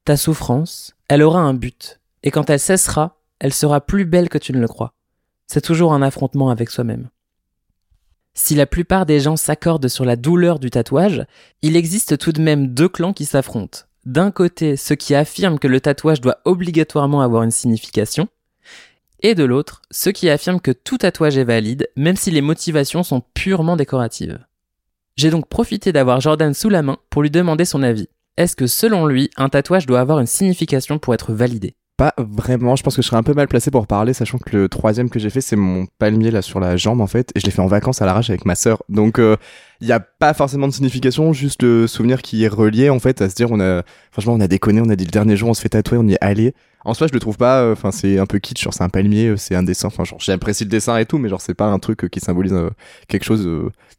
Ta 0.04 0.16
souffrance, 0.16 0.94
elle 1.08 1.22
aura 1.22 1.40
un 1.40 1.54
but, 1.54 2.00
et 2.22 2.30
quand 2.30 2.48
elle 2.50 2.60
cessera, 2.60 3.18
elle 3.38 3.52
sera 3.52 3.80
plus 3.80 4.04
belle 4.04 4.28
que 4.28 4.38
tu 4.38 4.52
ne 4.52 4.60
le 4.60 4.68
crois. 4.68 4.94
C'est 5.46 5.62
toujours 5.62 5.94
un 5.94 6.02
affrontement 6.02 6.50
avec 6.50 6.70
soi-même. 6.70 7.08
Si 8.34 8.54
la 8.54 8.66
plupart 8.66 9.06
des 9.06 9.20
gens 9.20 9.36
s'accordent 9.36 9.88
sur 9.88 10.04
la 10.04 10.16
douleur 10.16 10.58
du 10.58 10.70
tatouage, 10.70 11.24
il 11.62 11.76
existe 11.76 12.18
tout 12.18 12.32
de 12.32 12.40
même 12.40 12.68
deux 12.68 12.88
clans 12.88 13.12
qui 13.12 13.24
s'affrontent. 13.24 13.80
D'un 14.06 14.30
côté, 14.30 14.76
ceux 14.76 14.94
qui 14.94 15.14
affirment 15.14 15.58
que 15.58 15.68
le 15.68 15.80
tatouage 15.80 16.20
doit 16.20 16.38
obligatoirement 16.44 17.20
avoir 17.20 17.42
une 17.42 17.50
signification, 17.50 18.28
et 19.22 19.34
de 19.34 19.44
l'autre, 19.44 19.82
ceux 19.90 20.12
qui 20.12 20.30
affirment 20.30 20.60
que 20.60 20.70
tout 20.70 20.98
tatouage 20.98 21.36
est 21.36 21.44
valide, 21.44 21.88
même 21.96 22.16
si 22.16 22.30
les 22.30 22.40
motivations 22.40 23.02
sont 23.02 23.22
purement 23.34 23.76
décoratives. 23.76 24.38
J'ai 25.16 25.30
donc 25.30 25.48
profité 25.48 25.92
d'avoir 25.92 26.20
Jordan 26.20 26.54
sous 26.54 26.70
la 26.70 26.82
main 26.82 26.96
pour 27.10 27.22
lui 27.22 27.30
demander 27.30 27.66
son 27.66 27.82
avis. 27.82 28.08
Est-ce 28.38 28.56
que 28.56 28.66
selon 28.66 29.06
lui, 29.06 29.28
un 29.36 29.50
tatouage 29.50 29.84
doit 29.84 30.00
avoir 30.00 30.18
une 30.18 30.26
signification 30.26 30.98
pour 30.98 31.12
être 31.12 31.34
validé? 31.34 31.74
Pas 32.00 32.14
vraiment. 32.16 32.76
Je 32.76 32.82
pense 32.82 32.96
que 32.96 33.02
je 33.02 33.06
serais 33.08 33.18
un 33.18 33.22
peu 33.22 33.34
mal 33.34 33.46
placé 33.46 33.70
pour 33.70 33.86
parler, 33.86 34.14
sachant 34.14 34.38
que 34.38 34.56
le 34.56 34.68
troisième 34.70 35.10
que 35.10 35.18
j'ai 35.18 35.28
fait, 35.28 35.42
c'est 35.42 35.54
mon 35.54 35.84
palmier 35.98 36.30
là 36.30 36.40
sur 36.40 36.58
la 36.58 36.78
jambe 36.78 37.02
en 37.02 37.06
fait, 37.06 37.30
et 37.34 37.40
je 37.40 37.44
l'ai 37.44 37.50
fait 37.50 37.60
en 37.60 37.66
vacances 37.66 38.00
à 38.00 38.06
l'arrache 38.06 38.30
avec 38.30 38.46
ma 38.46 38.54
sœur. 38.54 38.82
Donc 38.88 39.16
il 39.18 39.24
euh, 39.24 39.36
n'y 39.82 39.92
a 39.92 40.00
pas 40.00 40.32
forcément 40.32 40.66
de 40.66 40.72
signification, 40.72 41.34
juste 41.34 41.62
le 41.62 41.86
souvenir 41.86 42.22
qui 42.22 42.42
est 42.42 42.48
relié 42.48 42.88
en 42.88 43.00
fait 43.00 43.20
à 43.20 43.28
se 43.28 43.34
dire 43.34 43.48
on 43.50 43.60
a, 43.60 43.82
franchement 44.12 44.32
on 44.32 44.40
a 44.40 44.48
déconné, 44.48 44.80
on 44.80 44.88
a 44.88 44.96
dit 44.96 45.04
le 45.04 45.10
dernier 45.10 45.36
jour 45.36 45.50
on 45.50 45.52
se 45.52 45.60
fait 45.60 45.68
tatouer, 45.68 45.98
on 45.98 46.08
y 46.08 46.14
est 46.14 46.18
allé. 46.22 46.54
En 46.86 46.94
soi 46.94 47.06
je 47.06 47.12
le 47.12 47.20
trouve 47.20 47.36
pas, 47.36 47.60
euh, 47.60 47.74
enfin 47.74 47.90
c'est 47.90 48.18
un 48.18 48.24
peu 48.24 48.38
kitsch, 48.38 48.62
genre 48.62 48.72
c'est 48.72 48.82
un 48.82 48.88
palmier, 48.88 49.26
euh, 49.26 49.36
c'est 49.36 49.54
un 49.54 49.62
dessin, 49.62 49.88
enfin 49.88 50.04
genre 50.04 50.20
j'apprécie 50.20 50.64
le 50.64 50.70
dessin 50.70 50.96
et 50.96 51.04
tout, 51.04 51.18
mais 51.18 51.28
genre 51.28 51.42
c'est 51.42 51.52
pas 51.52 51.66
un 51.66 51.78
truc 51.78 52.08
qui 52.08 52.20
symbolise 52.20 52.54
quelque 53.08 53.24
chose 53.24 53.46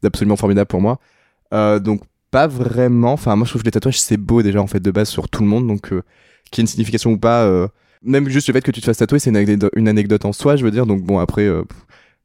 d'absolument 0.02 0.34
formidable 0.34 0.66
pour 0.66 0.80
moi. 0.80 0.98
donc 1.52 2.02
pas 2.32 2.48
vraiment. 2.48 3.12
Enfin 3.12 3.36
moi 3.36 3.44
je 3.44 3.52
trouve 3.52 3.62
que 3.62 3.68
les 3.68 3.72
tatouages 3.72 4.00
c'est 4.00 4.16
beau 4.16 4.42
déjà 4.42 4.60
en 4.60 4.66
fait 4.66 4.80
de 4.80 4.90
base 4.90 5.08
sur 5.08 5.28
tout 5.28 5.42
le 5.42 5.48
monde, 5.48 5.68
donc 5.68 5.90
qu'il 5.90 6.58
y 6.58 6.60
ait 6.60 6.62
une 6.62 6.66
signification 6.66 7.12
ou 7.12 7.18
pas 7.18 7.68
même 8.04 8.28
juste 8.28 8.48
le 8.48 8.54
fait 8.54 8.62
que 8.62 8.70
tu 8.70 8.80
te 8.80 8.86
fasses 8.86 8.98
tatouer, 8.98 9.18
c'est 9.18 9.30
une, 9.30 9.88
anecdote 9.88 10.24
en 10.24 10.32
soi, 10.32 10.56
je 10.56 10.64
veux 10.64 10.70
dire. 10.70 10.86
Donc 10.86 11.02
bon, 11.02 11.18
après, 11.18 11.46
euh, 11.46 11.62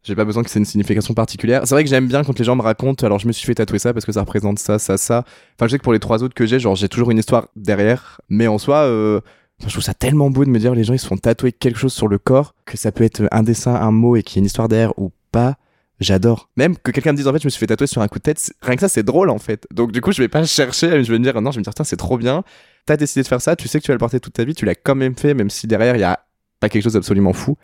j'ai 0.04 0.16
pas 0.16 0.26
besoin 0.26 0.44
que 0.44 0.50
c'est 0.50 0.60
une 0.60 0.66
signification 0.66 1.14
particulière. 1.14 1.62
C'est 1.66 1.76
vrai 1.76 1.84
que 1.84 1.90
j'aime 1.90 2.08
bien 2.08 2.24
quand 2.24 2.38
les 2.38 2.46
gens 2.46 2.56
me 2.56 2.62
racontent, 2.62 3.06
alors 3.06 3.20
je 3.20 3.28
me 3.28 3.32
suis 3.32 3.46
fait 3.46 3.56
tatouer 3.56 3.80
ça 3.80 3.94
parce 3.94 4.06
que 4.06 4.12
ça 4.12 4.22
représente 4.22 4.60
ça, 4.60 4.80
ça, 4.80 4.98
ça. 4.98 5.26
Enfin, 5.56 5.68
je 5.68 5.72
sais 5.72 5.78
que 5.78 5.84
pour 5.84 5.94
les 5.94 6.00
trois 6.00 6.24
autres 6.24 6.34
que 6.34 6.46
j'ai, 6.46 6.60
genre 6.60 6.76
j'ai 6.76 6.90
toujours 6.90 7.12
une 7.12 7.18
histoire 7.18 7.48
derrière. 7.56 8.22
Mais 8.30 8.48
en 8.48 8.58
soi, 8.58 8.84
euh, 8.84 9.22
je 9.66 9.70
trouve 9.70 9.84
ça 9.84 9.94
tellement 9.94 10.30
beau 10.30 10.46
de 10.46 10.50
me 10.50 10.60
dire 10.60 10.74
les 10.76 10.84
gens 10.84 10.94
ils 10.94 11.00
se 11.00 11.08
font 11.08 11.18
tatouer 11.18 11.52
quelque 11.52 11.80
chose 11.80 11.94
sur 11.94 12.08
le 12.08 12.18
corps, 12.18 12.56
que 12.66 12.78
ça 12.78 12.92
peut 12.92 13.04
être 13.04 13.28
un 13.32 13.44
dessin, 13.44 13.76
un 13.76 13.92
mot 13.92 14.16
et 14.16 14.24
qu'il 14.24 14.38
y 14.38 14.40
ait 14.40 14.42
une 14.42 14.46
histoire 14.46 14.68
derrière 14.68 14.98
ou 14.98 15.12
pas. 15.32 15.56
J'adore. 16.00 16.50
Même 16.58 16.78
que 16.78 16.92
quelqu'un 16.92 17.12
me 17.12 17.18
dise 17.18 17.28
en 17.28 17.34
fait 17.34 17.42
je 17.42 17.48
me 17.48 17.50
suis 17.50 17.60
fait 17.60 17.66
tatouer 17.66 17.88
sur 17.88 18.04
un 18.04 18.08
coup 18.08 18.20
de 18.20 18.24
tête, 18.24 18.54
rien 18.62 18.76
que 18.76 18.82
ça 18.82 18.88
c'est 18.88 19.02
drôle 19.02 19.32
en 19.32 19.40
fait. 19.40 19.66
Donc 19.74 19.92
du 19.92 20.00
coup 20.00 20.12
je 20.12 20.22
vais 20.22 20.28
pas 20.28 20.46
chercher, 20.46 21.04
je 21.04 21.12
vais 21.12 21.18
me 21.18 21.24
dire 21.24 21.42
non, 21.42 21.50
je 21.50 21.56
vais 21.56 21.62
me 21.62 21.64
dire 21.64 21.74
tiens 21.74 21.86
c'est 21.86 21.98
trop 21.98 22.20
bien 22.20 22.44
t'as 22.88 22.98
décidé 22.98 23.22
de 23.22 23.28
faire 23.28 23.42
ça, 23.42 23.56
tu 23.56 23.68
sais 23.68 23.80
que 23.80 23.86
tu 23.86 23.90
vas 23.90 23.96
le 23.96 24.00
porter 24.00 24.20
toute 24.20 24.34
ta 24.34 24.44
vie, 24.44 24.56
tu 24.56 24.66
l'as 24.66 24.74
quand 24.74 24.96
même 24.96 25.16
fait, 25.16 25.34
même 25.34 25.50
si 25.50 25.68
derrière 25.68 25.96
il 25.96 26.00
y 26.00 26.04
a 26.04 26.20
pas 26.60 26.70
quelque 26.70 26.84
chose 26.84 26.94
d'absolument 26.94 27.34
fou. 27.34 27.58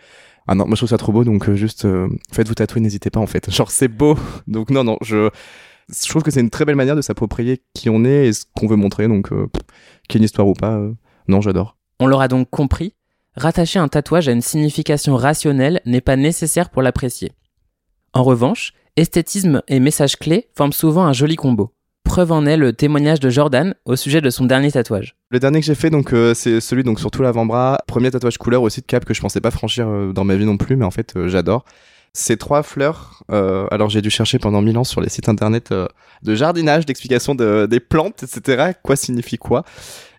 Ah 0.47 0.53
non, 0.53 0.65
moi 0.65 0.75
je 0.75 0.81
trouve 0.81 0.89
ça 0.89 0.97
trop 0.97 1.13
beau, 1.13 1.23
donc 1.23 1.47
euh, 1.47 1.55
juste 1.55 1.85
euh, 1.85 2.09
faites-vous 2.31 2.53
tatouer, 2.53 2.81
n'hésitez 2.81 3.09
pas 3.09 3.21
en 3.21 3.25
fait. 3.25 3.49
Genre 3.49 3.71
c'est 3.71 3.87
beau, 3.87 4.17
donc 4.47 4.69
non 4.69 4.83
non, 4.83 4.97
je 5.01 5.29
trouve 6.07 6.21
que 6.21 6.29
c'est 6.29 6.41
une 6.41 6.49
très 6.49 6.65
belle 6.65 6.75
manière 6.75 6.97
de 6.97 7.01
s'approprier 7.01 7.63
qui 7.73 7.89
on 7.89 8.03
est 8.03 8.27
et 8.27 8.33
ce 8.33 8.43
qu'on 8.55 8.67
veut 8.67 8.75
montrer, 8.75 9.07
donc 9.07 9.31
euh, 9.31 9.47
qu'il 10.07 10.19
y 10.19 10.21
ait 10.21 10.23
une 10.23 10.25
histoire 10.25 10.47
ou 10.47 10.53
pas, 10.53 10.79
non 11.27 11.41
j'adore. 11.41 11.77
On 11.99 12.07
l'aura 12.07 12.27
donc 12.27 12.49
compris, 12.49 12.93
rattacher 13.37 13.79
un 13.79 13.87
tatouage 13.87 14.27
à 14.27 14.33
une 14.33 14.41
signification 14.41 15.15
rationnelle 15.15 15.81
n'est 15.85 16.01
pas 16.01 16.17
nécessaire 16.17 16.69
pour 16.69 16.81
l'apprécier. 16.81 17.31
En 18.11 18.23
revanche, 18.23 18.73
esthétisme 18.97 19.61
et 19.69 19.79
message 19.79 20.17
clé 20.17 20.49
forment 20.53 20.73
souvent 20.73 21.05
un 21.05 21.13
joli 21.13 21.37
combo. 21.37 21.73
Preuve 22.13 22.31
en 22.31 22.45
est 22.45 22.57
le 22.57 22.73
témoignage 22.73 23.19
de 23.19 23.31
Jordan 23.31 23.73
au 23.85 23.95
sujet 23.95 24.21
de 24.21 24.29
son 24.29 24.45
dernier 24.45 24.71
tatouage. 24.71 25.15
Le 25.31 25.39
dernier 25.39 25.61
que 25.61 25.65
j'ai 25.65 25.73
fait, 25.73 25.89
donc 25.89 26.13
euh, 26.13 26.35
c'est 26.35 26.61
celui 26.61 26.83
donc 26.83 26.99
sur 26.99 27.09
tout 27.09 27.23
l'avant-bras. 27.23 27.79
Premier 27.87 28.11
tatouage 28.11 28.37
couleur 28.37 28.61
aussi 28.61 28.81
de 28.81 28.85
cap 28.85 29.03
que 29.03 29.15
je 29.15 29.19
pensais 29.19 29.41
pas 29.41 29.49
franchir 29.49 29.87
euh, 29.87 30.13
dans 30.13 30.23
ma 30.23 30.35
vie 30.35 30.45
non 30.45 30.57
plus, 30.57 30.75
mais 30.75 30.85
en 30.85 30.91
fait 30.91 31.13
euh, 31.15 31.27
j'adore. 31.27 31.65
Ces 32.13 32.37
trois 32.37 32.61
fleurs, 32.61 33.23
alors 33.29 33.89
j'ai 33.89 34.03
dû 34.03 34.11
chercher 34.11 34.37
pendant 34.37 34.61
mille 34.61 34.77
ans 34.77 34.83
sur 34.83 35.01
les 35.01 35.09
sites 35.09 35.27
internet 35.27 35.73
de 35.73 36.35
jardinage, 36.35 36.85
d'explication 36.85 37.33
de, 37.33 37.65
des 37.65 37.79
plantes, 37.79 38.21
etc. 38.21 38.73
Quoi 38.83 38.95
signifie 38.95 39.39
quoi? 39.39 39.63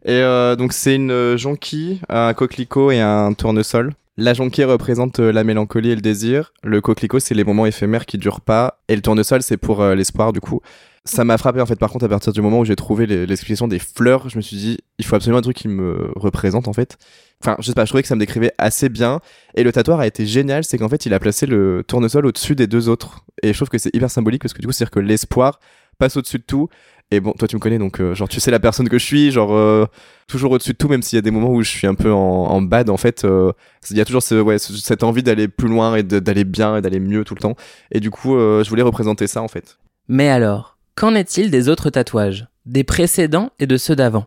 Et 0.05 0.21
donc 0.59 0.73
c'est 0.73 0.97
une 0.97 1.37
jonquille, 1.37 2.01
un 2.09 2.35
coquelicot 2.35 2.91
et 2.91 2.99
un 2.99 3.33
tournesol. 3.35 3.93
La 4.17 4.35
jonquille 4.35 4.65
représente 4.65 5.21
la 5.21 5.45
mélancolie 5.45 5.91
et 5.91 5.95
le 5.95 6.01
désir. 6.01 6.53
Le 6.65 6.81
coquelicot, 6.81 7.21
c'est 7.21 7.35
les 7.35 7.45
moments 7.45 7.65
éphémères 7.65 8.07
qui 8.07 8.19
durent 8.19 8.41
pas. 8.41 8.81
Et 8.89 8.97
le 8.97 9.03
tournesol, 9.03 9.43
c'est 9.43 9.57
pour 9.57 9.85
l'espoir, 9.85 10.33
du 10.33 10.41
coup 10.41 10.63
ça 11.05 11.25
m'a 11.25 11.37
frappé 11.37 11.61
en 11.61 11.67
fait. 11.67 11.77
Par 11.77 11.91
contre 11.91 12.07
à 12.07 12.09
partir 12.09 12.33
du 12.33 12.41
moment 12.41 12.61
où 12.61 12.65
j'ai 12.65 12.77
trouvé 12.77 13.07
l'explication 13.07 13.69
des 13.69 13.79
fleurs 13.79 14.29
je 14.29 14.37
me 14.37 14.43
suis 14.43 14.57
dit 14.57 14.79
il 14.99 15.05
faut 15.05 15.17
absolument 15.17 15.39
un 15.39 15.43
truc 15.43 15.57
qui 15.57 15.69
me 15.69 16.11
représente 16.17 16.67
en 16.67 16.73
fait. 16.73 16.97
Enfin 17.43 17.57
je 17.59 17.67
sais 17.67 17.75
pas 17.75 17.85
je 17.85 17.91
trouvais 17.91 18.03
que 18.03 18.09
ça 18.09 18.15
me 18.15 18.21
décrivait 18.21 18.53
assez 18.59 18.89
bien. 18.89 19.21
Et 19.55 19.65
le 19.65 19.73
tatoueur 19.73 20.01
a 20.01 20.07
été 20.07 20.27
génial 20.27 20.65
c'est 20.65 20.79
qu'en 20.79 20.89
fait 20.89 21.05
il 21.05 21.13
a 21.13 21.21
placé 21.21 21.47
le 21.47 21.85
tournesol 21.87 22.27
au-dessus 22.27 22.55
des 22.55 22.67
deux 22.67 22.89
autres. 22.89 23.25
Et 23.43 23.53
je 23.53 23.59
trouve 23.59 23.69
que 23.69 23.79
c'est 23.79 23.95
hyper 23.95 24.11
symbolique 24.11 24.43
parce 24.43 24.55
que 24.55 24.61
du 24.61 24.67
coup 24.67 24.73
c'est 24.73 24.85
à 24.85 24.87
dire 24.87 24.91
que 24.91 25.01
l'espoir 25.01 25.61
passe 25.99 26.17
au-dessus 26.17 26.39
de 26.39 26.45
tout. 26.45 26.69
Et 27.11 27.21
bon 27.21 27.33
toi 27.33 27.47
tu 27.47 27.57
me 27.57 27.61
connais 27.61 27.79
donc 27.79 28.01
euh, 28.01 28.15
genre 28.15 28.29
tu 28.29 28.41
sais 28.41 28.51
la 28.51 28.59
personne 28.59 28.89
que 28.89 28.99
je 28.99 29.05
suis 29.05 29.31
genre 29.31 29.55
euh, 29.55 29.85
toujours 30.27 30.53
au-dessus 30.53 30.73
de 30.73 30.79
tout 30.79 30.89
même 30.89 31.03
s'il 31.03 31.19
y 31.19 31.19
a 31.19 31.23
des 31.23 31.31
moments 31.31 31.51
où 31.51 31.63
je 31.63 31.69
suis 31.69 31.87
un 31.87 31.95
peu 31.95 32.11
en, 32.11 32.63
bad 32.63 32.89
en 32.89 32.97
fait 32.97 33.25
euh, 33.25 33.53
il 33.91 33.99
y 33.99 34.01
a 34.01 34.07
toujours 34.07 34.23
cette 34.23 35.03
envie 35.03 35.23
d'aller 35.23 35.49
plus 35.49 35.69
loin 35.69 35.97
et 35.97 36.03
d'aller 36.03 36.45
bien 36.45 36.79
et 36.79 36.81
d'aller 36.81 37.01
mieux 37.01 37.25
tout 37.25 37.35
le 37.35 37.41
temps. 37.41 37.57
Et 37.93 38.01
du 38.01 38.11
coup 38.11 38.39
je 38.39 38.69
voulais 38.71 38.83
représenter 38.83 39.27
ça 39.27 39.43
en 39.43 39.49
fait. 39.49 39.77
Mais 40.09 40.29
alors 40.29 40.74
Qu'en 40.97 41.17
est-il 41.17 41.51
des 41.51 41.69
autres 41.69 41.91
tatouages, 41.91 42.47
des 42.67 42.85
précédents 42.85 43.51
et 43.59 43.67
de 43.67 43.77
ceux 43.77 43.97
d'avant? 43.97 44.27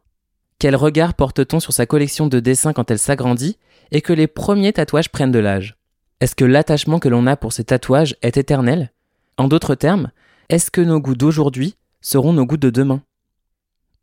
Quel 0.59 0.75
regard 0.75 1.13
porte-t-on 1.13 1.61
sur 1.61 1.71
sa 1.71 1.85
collection 1.85 2.27
de 2.27 2.41
dessins 2.41 2.73
quand 2.73 2.91
elle 2.91 2.99
s'agrandit 2.99 3.57
et 3.91 4.01
que 4.01 4.11
les 4.11 4.27
premiers 4.27 4.73
tatouages 4.73 5.09
prennent 5.09 5.31
de 5.31 5.39
l'âge? 5.39 5.77
Est-ce 6.19 6.35
que 6.35 6.43
l'attachement 6.43 6.99
que 6.99 7.07
l'on 7.07 7.25
a 7.25 7.37
pour 7.37 7.53
ces 7.53 7.63
tatouages 7.63 8.17
est 8.21 8.35
éternel? 8.35 8.91
En 9.37 9.47
d'autres 9.47 9.75
termes, 9.75 10.11
est-ce 10.49 10.69
que 10.69 10.81
nos 10.81 10.99
goûts 10.99 11.15
d'aujourd'hui 11.15 11.75
seront 12.01 12.33
nos 12.33 12.45
goûts 12.45 12.57
de 12.57 12.69
demain? 12.69 13.01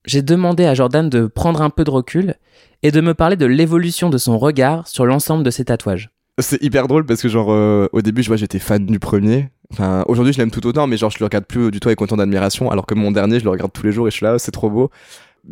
J'ai 0.06 0.22
demandé 0.22 0.64
à 0.64 0.72
Jordan 0.72 1.10
de 1.10 1.26
prendre 1.26 1.60
un 1.60 1.70
peu 1.70 1.84
de 1.84 1.90
recul 1.90 2.34
et 2.82 2.90
de 2.90 3.00
me 3.02 3.12
parler 3.12 3.36
de 3.36 3.46
l'évolution 3.46 4.08
de 4.08 4.16
son 4.16 4.38
regard 4.38 4.88
sur 4.88 5.04
l'ensemble 5.04 5.44
de 5.44 5.50
ses 5.50 5.66
tatouages. 5.66 6.13
C'est 6.38 6.60
hyper 6.62 6.88
drôle 6.88 7.06
parce 7.06 7.22
que 7.22 7.28
genre 7.28 7.52
euh, 7.52 7.86
au 7.92 8.02
début 8.02 8.22
je 8.22 8.28
vois 8.28 8.36
j'étais 8.36 8.58
fan 8.58 8.84
du 8.86 8.98
premier. 8.98 9.50
Enfin 9.72 10.04
aujourd'hui 10.08 10.32
je 10.32 10.38
l'aime 10.38 10.50
tout 10.50 10.66
autant 10.66 10.88
mais 10.88 10.96
genre 10.96 11.10
je 11.10 11.18
le 11.20 11.24
regarde 11.26 11.44
plus 11.44 11.70
du 11.70 11.78
tout 11.78 11.88
avec 11.88 12.00
autant 12.02 12.16
d'admiration 12.16 12.70
alors 12.72 12.86
que 12.86 12.94
mon 12.94 13.12
dernier 13.12 13.38
je 13.38 13.44
le 13.44 13.50
regarde 13.50 13.72
tous 13.72 13.84
les 13.86 13.92
jours 13.92 14.08
et 14.08 14.10
je 14.10 14.16
suis 14.16 14.24
là 14.24 14.38
c'est 14.38 14.50
trop 14.50 14.68
beau. 14.68 14.90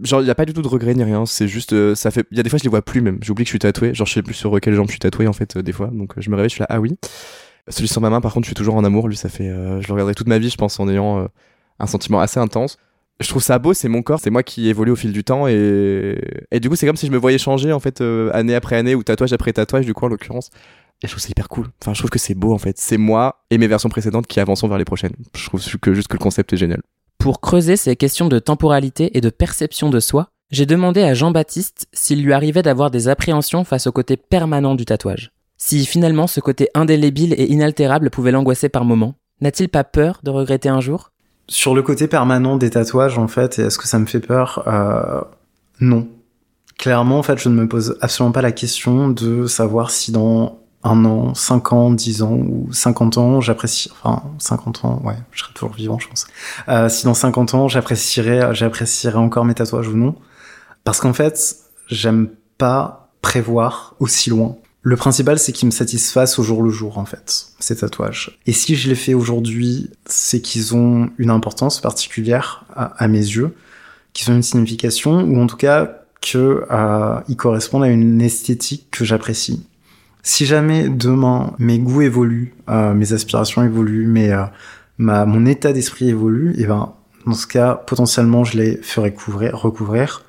Genre 0.02 0.22
il 0.22 0.26
y 0.26 0.30
a 0.30 0.34
pas 0.34 0.44
du 0.44 0.52
tout 0.52 0.62
de 0.62 0.68
regret 0.68 0.94
ni 0.94 1.04
rien, 1.04 1.24
c'est 1.24 1.46
juste 1.46 1.72
euh, 1.72 1.94
ça 1.94 2.10
fait 2.10 2.26
il 2.32 2.36
y 2.36 2.40
a 2.40 2.42
des 2.42 2.50
fois 2.50 2.58
je 2.58 2.64
les 2.64 2.70
vois 2.70 2.82
plus 2.82 3.00
même. 3.00 3.18
J'oublie 3.22 3.44
que 3.44 3.48
je 3.48 3.52
suis 3.52 3.58
tatoué, 3.60 3.94
genre 3.94 4.08
je 4.08 4.14
sais 4.14 4.22
plus 4.22 4.34
sur 4.34 4.60
quelle 4.60 4.74
jambe 4.74 4.86
je 4.86 4.92
suis 4.92 4.98
tatoué 4.98 5.28
en 5.28 5.32
fait 5.32 5.56
euh, 5.56 5.62
des 5.62 5.72
fois. 5.72 5.86
Donc 5.92 6.14
je 6.16 6.28
me 6.30 6.34
réveille, 6.34 6.50
je 6.50 6.54
suis 6.54 6.62
là 6.62 6.66
ah 6.68 6.80
oui. 6.80 6.96
Celui 7.68 7.86
sur 7.86 8.00
ma 8.00 8.10
main 8.10 8.20
par 8.20 8.32
contre, 8.32 8.46
je 8.46 8.48
suis 8.48 8.56
toujours 8.56 8.74
en 8.74 8.82
amour, 8.82 9.06
lui 9.06 9.16
ça 9.16 9.28
fait 9.28 9.46
je 9.46 9.86
le 9.86 9.92
regarderai 9.92 10.14
toute 10.14 10.26
ma 10.26 10.38
vie 10.38 10.50
je 10.50 10.56
pense 10.56 10.80
en 10.80 10.88
ayant 10.88 11.28
un 11.78 11.86
sentiment 11.86 12.18
assez 12.20 12.40
intense 12.40 12.76
je 13.22 13.28
trouve 13.28 13.42
ça 13.42 13.58
beau, 13.58 13.74
c'est 13.74 13.88
mon 13.88 14.02
corps, 14.02 14.20
c'est 14.20 14.30
moi 14.30 14.42
qui 14.42 14.68
évolue 14.68 14.92
au 14.92 14.96
fil 14.96 15.12
du 15.12 15.24
temps 15.24 15.46
et, 15.48 16.18
et 16.50 16.60
du 16.60 16.68
coup 16.68 16.76
c'est 16.76 16.86
comme 16.86 16.96
si 16.96 17.06
je 17.06 17.12
me 17.12 17.18
voyais 17.18 17.38
changer 17.38 17.72
en 17.72 17.80
fait 17.80 18.02
année 18.32 18.54
après 18.54 18.76
année 18.76 18.94
ou 18.94 19.02
tatouage 19.02 19.32
après 19.32 19.52
tatouage 19.52 19.86
du 19.86 19.94
coup 19.94 20.04
en 20.04 20.08
l'occurrence. 20.08 20.50
Et 21.02 21.08
je 21.08 21.12
trouve 21.12 21.22
ça 21.22 21.30
hyper 21.30 21.48
cool. 21.48 21.66
Enfin, 21.82 21.94
je 21.94 21.98
trouve 21.98 22.10
que 22.10 22.18
c'est 22.18 22.34
beau 22.34 22.52
en 22.52 22.58
fait. 22.58 22.78
C'est 22.78 22.96
moi 22.96 23.44
et 23.50 23.58
mes 23.58 23.66
versions 23.66 23.88
précédentes 23.88 24.28
qui 24.28 24.38
avançons 24.38 24.68
vers 24.68 24.78
les 24.78 24.84
prochaines. 24.84 25.14
Je 25.34 25.46
trouve 25.46 25.60
que 25.80 25.94
juste 25.94 26.08
que 26.08 26.16
le 26.16 26.22
concept 26.22 26.52
est 26.52 26.56
génial. 26.56 26.80
Pour 27.18 27.40
creuser 27.40 27.76
ces 27.76 27.96
questions 27.96 28.28
de 28.28 28.38
temporalité 28.38 29.16
et 29.16 29.20
de 29.20 29.30
perception 29.30 29.90
de 29.90 30.00
soi, 30.00 30.28
j'ai 30.50 30.66
demandé 30.66 31.02
à 31.02 31.14
Jean-Baptiste 31.14 31.88
s'il 31.92 32.22
lui 32.22 32.32
arrivait 32.32 32.62
d'avoir 32.62 32.90
des 32.90 33.08
appréhensions 33.08 33.64
face 33.64 33.86
au 33.86 33.92
côté 33.92 34.16
permanent 34.16 34.74
du 34.74 34.84
tatouage. 34.84 35.32
Si 35.56 35.86
finalement 35.86 36.26
ce 36.26 36.40
côté 36.40 36.68
indélébile 36.74 37.34
et 37.36 37.50
inaltérable 37.50 38.10
pouvait 38.10 38.32
l'angoisser 38.32 38.68
par 38.68 38.84
moments, 38.84 39.14
n'a-t-il 39.40 39.68
pas 39.68 39.84
peur 39.84 40.20
de 40.22 40.30
regretter 40.30 40.68
un 40.68 40.80
jour? 40.80 41.10
Sur 41.52 41.74
le 41.74 41.82
côté 41.82 42.08
permanent 42.08 42.56
des 42.56 42.70
tatouages, 42.70 43.18
en 43.18 43.28
fait, 43.28 43.58
est-ce 43.58 43.76
que 43.76 43.86
ça 43.86 43.98
me 43.98 44.06
fait 44.06 44.20
peur 44.20 44.62
euh, 44.66 45.20
Non. 45.80 46.08
Clairement, 46.78 47.18
en 47.18 47.22
fait, 47.22 47.36
je 47.38 47.50
ne 47.50 47.54
me 47.54 47.68
pose 47.68 47.98
absolument 48.00 48.32
pas 48.32 48.40
la 48.40 48.52
question 48.52 49.10
de 49.10 49.46
savoir 49.46 49.90
si 49.90 50.12
dans 50.12 50.60
un 50.82 51.04
an, 51.04 51.34
cinq 51.34 51.74
ans, 51.74 51.90
dix 51.90 52.22
ans 52.22 52.32
ou 52.32 52.72
cinquante 52.72 53.18
ans, 53.18 53.42
j'apprécie, 53.42 53.90
enfin, 53.92 54.22
cinquante 54.38 54.86
ans, 54.86 55.02
ouais, 55.04 55.18
je 55.30 55.42
serai 55.42 55.52
toujours 55.52 55.74
vivant, 55.74 55.98
je 55.98 56.08
pense. 56.08 56.26
Euh, 56.68 56.88
si 56.88 57.04
dans 57.04 57.12
cinquante 57.12 57.52
ans, 57.52 57.68
j'apprécierais, 57.68 58.54
j'apprécierais 58.54 59.18
encore 59.18 59.44
mes 59.44 59.52
tatouages 59.52 59.88
ou 59.88 59.96
non. 59.98 60.14
Parce 60.84 61.00
qu'en 61.00 61.12
fait, 61.12 61.56
j'aime 61.86 62.30
pas 62.56 63.10
prévoir 63.20 63.94
aussi 64.00 64.30
loin. 64.30 64.56
Le 64.84 64.96
principal, 64.96 65.38
c'est 65.38 65.52
qu'ils 65.52 65.66
me 65.66 65.72
satisfassent 65.72 66.40
au 66.40 66.42
jour 66.42 66.62
le 66.62 66.70
jour, 66.70 66.98
en 66.98 67.04
fait, 67.04 67.46
ces 67.60 67.76
tatouages. 67.76 68.40
Et 68.46 68.52
si 68.52 68.74
je 68.74 68.88
les 68.88 68.96
fais 68.96 69.14
aujourd'hui, 69.14 69.90
c'est 70.06 70.40
qu'ils 70.40 70.74
ont 70.74 71.10
une 71.18 71.30
importance 71.30 71.80
particulière 71.80 72.64
à, 72.74 73.06
mes 73.06 73.18
yeux, 73.18 73.54
qu'ils 74.12 74.32
ont 74.32 74.34
une 74.34 74.42
signification, 74.42 75.22
ou 75.22 75.40
en 75.40 75.46
tout 75.46 75.56
cas 75.56 76.00
qu'ils 76.20 76.40
euh, 76.40 77.20
correspondent 77.36 77.84
à 77.84 77.88
une 77.88 78.20
esthétique 78.20 78.88
que 78.90 79.04
j'apprécie. 79.04 79.64
Si 80.24 80.46
jamais 80.46 80.88
demain 80.88 81.54
mes 81.58 81.78
goûts 81.78 82.02
évoluent, 82.02 82.54
euh, 82.68 82.92
mes 82.92 83.12
aspirations 83.12 83.62
évoluent, 83.62 84.06
mais 84.06 84.32
euh, 84.32 84.44
ma, 84.98 85.26
mon 85.26 85.46
état 85.46 85.72
d'esprit 85.72 86.08
évolue, 86.08 86.54
et 86.58 86.66
ben 86.66 86.94
dans 87.26 87.34
ce 87.34 87.46
cas 87.46 87.74
potentiellement 87.74 88.44
je 88.44 88.58
les 88.58 88.76
ferai 88.76 89.12
couvrir, 89.12 89.56
recouvrir 89.56 90.22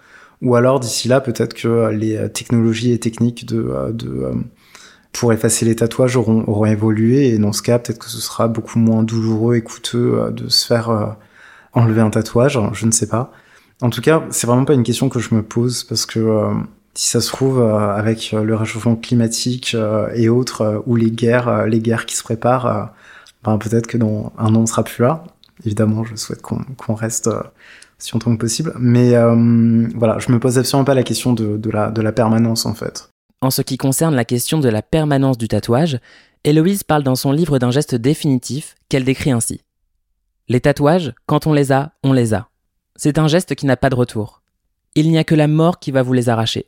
ou 0.44 0.56
alors 0.56 0.80
d'ici 0.80 1.08
là, 1.08 1.22
peut-être 1.22 1.54
que 1.54 1.68
euh, 1.68 1.92
les 1.92 2.18
euh, 2.18 2.28
technologies 2.28 2.92
et 2.92 3.00
techniques 3.00 3.46
de, 3.46 3.66
euh, 3.66 3.92
de 3.92 4.32
pour 5.14 5.32
effacer 5.32 5.66
les 5.66 5.76
tatouages 5.76 6.18
auront, 6.18 6.44
auront 6.48 6.66
évolué 6.66 7.30
et 7.30 7.38
dans 7.38 7.54
ce 7.54 7.62
cas, 7.62 7.80
peut-être 7.80 8.00
que 8.00 8.10
ce 8.10 8.20
sera 8.20 8.48
beaucoup 8.48 8.78
moins 8.78 9.04
douloureux 9.04 9.56
et 9.56 9.62
coûteux 9.62 10.32
de 10.32 10.50
se 10.50 10.66
faire 10.66 11.18
enlever 11.74 12.02
un 12.02 12.10
tatouage. 12.10 12.60
Je 12.74 12.86
ne 12.88 12.92
sais 12.92 13.06
pas. 13.06 13.32
En 13.82 13.92
tout 13.92 14.02
cas, 14.02 14.24
c'est 14.32 14.48
vraiment 14.48 14.66
pas 14.66 14.74
une 14.74 14.82
question 14.82 15.10
que 15.10 15.20
je 15.20 15.36
me 15.36 15.44
pose 15.44 15.84
parce 15.84 16.08
que 16.08 16.48
si 16.96 17.12
ça 17.12 17.22
se 17.22 17.28
trouve 17.28 17.62
avec 17.62 18.32
le 18.32 18.56
réchauffement 18.56 18.96
climatique 18.96 19.78
et 20.16 20.30
autres 20.30 20.82
ou 20.88 20.96
les 20.96 21.12
guerres, 21.12 21.68
les 21.68 21.80
guerres 21.80 22.08
qui 22.08 22.16
se 22.16 22.24
préparent, 22.24 22.92
ben 23.44 23.60
peut-être 23.60 23.86
que 23.86 24.00
dans 24.00 24.34
un 24.40 24.56
an 24.56 24.62
on 24.62 24.66
sera 24.66 24.84
plus 24.84 25.04
là. 25.04 25.26
Évidemment, 25.64 26.04
je 26.04 26.16
souhaite 26.16 26.42
qu'on 26.42 26.96
reste 26.96 27.30
si 28.04 28.12
longtemps 28.14 28.36
que 28.36 28.40
possible. 28.40 28.74
Mais 28.80 29.16
euh, 29.16 29.88
voilà, 29.96 30.20
je 30.20 30.32
me 30.32 30.40
pose 30.40 30.58
absolument 30.58 30.86
pas 30.86 30.94
la 30.94 31.04
question 31.04 31.34
de, 31.34 31.70
la, 31.70 31.90
de 31.90 32.02
la 32.02 32.12
permanence 32.12 32.66
en 32.66 32.74
fait. 32.74 33.10
En 33.42 33.50
ce 33.50 33.62
qui 33.62 33.78
concerne 33.78 34.16
la 34.16 34.26
question 34.26 34.60
de 34.60 34.70
la 34.70 34.82
permanence 34.82 35.38
du 35.38 35.48
tatouage, 35.48 36.00
Héloïse 36.44 36.84
parle 36.84 37.04
dans 37.04 37.16
son 37.16 37.32
livre 37.32 37.60
d'un 37.60 37.72
geste 37.72 37.96
définitif 37.96 38.76
qu'elle 38.90 39.06
décrit 39.06 39.32
ainsi. 39.32 39.62
Les 40.50 40.60
tatouages, 40.60 41.14
quand 41.26 41.48
on 41.48 41.54
les 41.54 41.72
a, 41.72 41.94
on 42.04 42.12
les 42.12 42.34
a. 42.34 42.50
C'est 42.96 43.18
un 43.18 43.28
geste 43.28 43.56
qui 43.56 43.66
n'a 43.66 43.78
pas 43.78 43.90
de 43.90 43.96
retour. 43.96 44.42
Il 44.96 45.10
n'y 45.10 45.18
a 45.18 45.24
que 45.24 45.36
la 45.36 45.48
mort 45.48 45.80
qui 45.80 45.92
va 45.92 46.04
vous 46.04 46.14
les 46.14 46.30
arracher. 46.30 46.68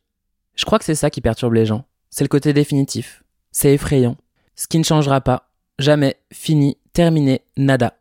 Je 0.56 0.66
crois 0.66 0.80
que 0.80 0.86
c'est 0.86 0.96
ça 0.96 1.10
qui 1.10 1.22
perturbe 1.22 1.54
les 1.54 1.66
gens. 1.66 1.84
C'est 2.10 2.24
le 2.24 2.30
côté 2.30 2.54
définitif. 2.54 3.24
C'est 3.52 3.74
effrayant. 3.74 4.16
Ce 4.56 4.68
qui 4.68 4.80
ne 4.80 4.84
changera 4.84 5.20
pas. 5.20 5.50
Jamais. 5.78 6.16
Fini. 6.32 6.78
Terminé. 6.94 7.42
Nada. 7.58 7.98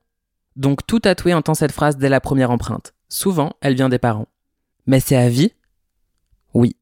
Donc 0.54 0.86
tout 0.86 1.00
tatoué 1.00 1.34
entend 1.34 1.54
cette 1.54 1.72
phrase 1.72 1.96
dès 1.96 2.08
la 2.08 2.20
première 2.20 2.52
empreinte. 2.52 2.93
Souvent, 3.08 3.52
elle 3.60 3.74
vient 3.74 3.88
des 3.88 3.98
parents. 3.98 4.28
Mais 4.86 5.00
c'est 5.00 5.16
à 5.16 5.28
vie? 5.28 5.52
Oui. 6.52 6.76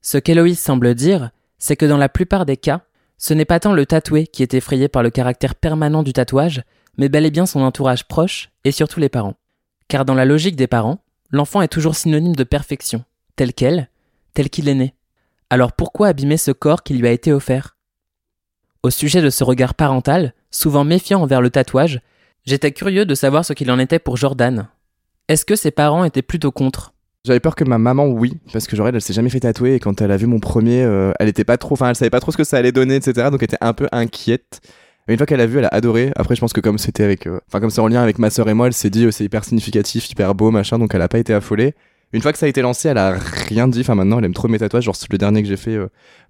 Ce 0.00 0.18
qu'Héloïse 0.18 0.60
semble 0.60 0.94
dire, 0.94 1.30
c'est 1.58 1.76
que 1.76 1.86
dans 1.86 1.96
la 1.96 2.08
plupart 2.08 2.46
des 2.46 2.56
cas, 2.56 2.82
ce 3.18 3.34
n'est 3.34 3.44
pas 3.44 3.60
tant 3.60 3.72
le 3.72 3.86
tatoué 3.86 4.26
qui 4.26 4.42
est 4.42 4.54
effrayé 4.54 4.88
par 4.88 5.02
le 5.02 5.10
caractère 5.10 5.54
permanent 5.54 6.02
du 6.02 6.12
tatouage, 6.12 6.62
mais 6.98 7.08
bel 7.08 7.24
et 7.26 7.30
bien 7.30 7.46
son 7.46 7.60
entourage 7.60 8.06
proche 8.06 8.50
et 8.64 8.72
surtout 8.72 9.00
les 9.00 9.08
parents. 9.08 9.36
Car 9.88 10.04
dans 10.04 10.14
la 10.14 10.24
logique 10.24 10.56
des 10.56 10.66
parents, 10.66 11.02
l'enfant 11.30 11.62
est 11.62 11.68
toujours 11.68 11.96
synonyme 11.96 12.36
de 12.36 12.44
perfection, 12.44 13.04
tel 13.36 13.54
qu'elle, 13.54 13.88
tel 14.34 14.50
qu'il 14.50 14.68
est 14.68 14.74
né. 14.74 14.94
Alors 15.50 15.72
pourquoi 15.72 16.08
abîmer 16.08 16.36
ce 16.36 16.50
corps 16.50 16.82
qui 16.82 16.94
lui 16.94 17.06
a 17.06 17.12
été 17.12 17.32
offert? 17.32 17.76
Au 18.82 18.90
sujet 18.90 19.22
de 19.22 19.30
ce 19.30 19.44
regard 19.44 19.74
parental, 19.74 20.34
souvent 20.50 20.84
méfiant 20.84 21.22
envers 21.22 21.40
le 21.40 21.50
tatouage, 21.50 22.00
j'étais 22.44 22.72
curieux 22.72 23.06
de 23.06 23.14
savoir 23.14 23.44
ce 23.44 23.52
qu'il 23.52 23.70
en 23.70 23.78
était 23.78 23.98
pour 23.98 24.16
Jordan, 24.16 24.68
est-ce 25.28 25.44
que 25.44 25.56
ses 25.56 25.70
parents 25.70 26.04
étaient 26.04 26.22
plutôt 26.22 26.52
contre? 26.52 26.92
J'avais 27.26 27.40
peur 27.40 27.56
que 27.56 27.64
ma 27.64 27.78
maman, 27.78 28.06
oui, 28.06 28.34
parce 28.52 28.68
que 28.68 28.76
genre 28.76 28.86
elle, 28.86 29.00
s'est 29.00 29.12
jamais 29.12 29.30
fait 29.30 29.40
tatouer 29.40 29.74
et 29.74 29.80
quand 29.80 30.00
elle 30.00 30.12
a 30.12 30.16
vu 30.16 30.26
mon 30.26 30.38
premier, 30.38 30.84
euh, 30.84 31.12
elle 31.18 31.26
était 31.26 31.42
pas 31.42 31.56
trop, 31.56 31.72
enfin 31.72 31.88
elle 31.88 31.96
savait 31.96 32.10
pas 32.10 32.20
trop 32.20 32.30
ce 32.30 32.36
que 32.36 32.44
ça 32.44 32.56
allait 32.56 32.70
donner, 32.70 32.94
etc. 32.94 33.30
Donc 33.32 33.42
elle 33.42 33.46
était 33.46 33.56
un 33.60 33.72
peu 33.72 33.88
inquiète. 33.90 34.60
Mais 35.08 35.14
une 35.14 35.18
fois 35.18 35.26
qu'elle 35.26 35.40
a 35.40 35.46
vu, 35.46 35.58
elle 35.58 35.64
a 35.64 35.74
adoré. 35.74 36.12
Après, 36.14 36.36
je 36.36 36.40
pense 36.40 36.52
que 36.52 36.60
comme 36.60 36.78
c'était 36.78 37.02
avec, 37.02 37.26
euh, 37.26 37.40
enfin 37.48 37.58
comme 37.58 37.70
c'est 37.70 37.80
en 37.80 37.88
lien 37.88 38.00
avec 38.00 38.20
ma 38.20 38.30
sœur 38.30 38.48
et 38.48 38.54
moi, 38.54 38.68
elle 38.68 38.72
s'est 38.72 38.90
dit 38.90 39.06
euh, 39.06 39.10
c'est 39.10 39.24
hyper 39.24 39.42
significatif, 39.44 40.08
hyper 40.08 40.36
beau, 40.36 40.52
machin. 40.52 40.78
Donc 40.78 40.94
elle 40.94 41.02
a 41.02 41.08
pas 41.08 41.18
été 41.18 41.34
affolée. 41.34 41.74
Une 42.12 42.22
fois 42.22 42.32
que 42.32 42.38
ça 42.38 42.46
a 42.46 42.48
été 42.48 42.62
lancé, 42.62 42.86
elle 42.86 42.98
a 42.98 43.18
rien 43.48 43.66
dit. 43.66 43.80
Enfin 43.80 43.96
maintenant, 43.96 44.20
elle 44.20 44.24
aime 44.24 44.34
trop 44.34 44.46
mes 44.46 44.60
tatouages. 44.60 44.84
Genre 44.84 44.94
le 45.10 45.18
dernier 45.18 45.42
que 45.42 45.48
j'ai 45.48 45.56
fait, 45.56 45.76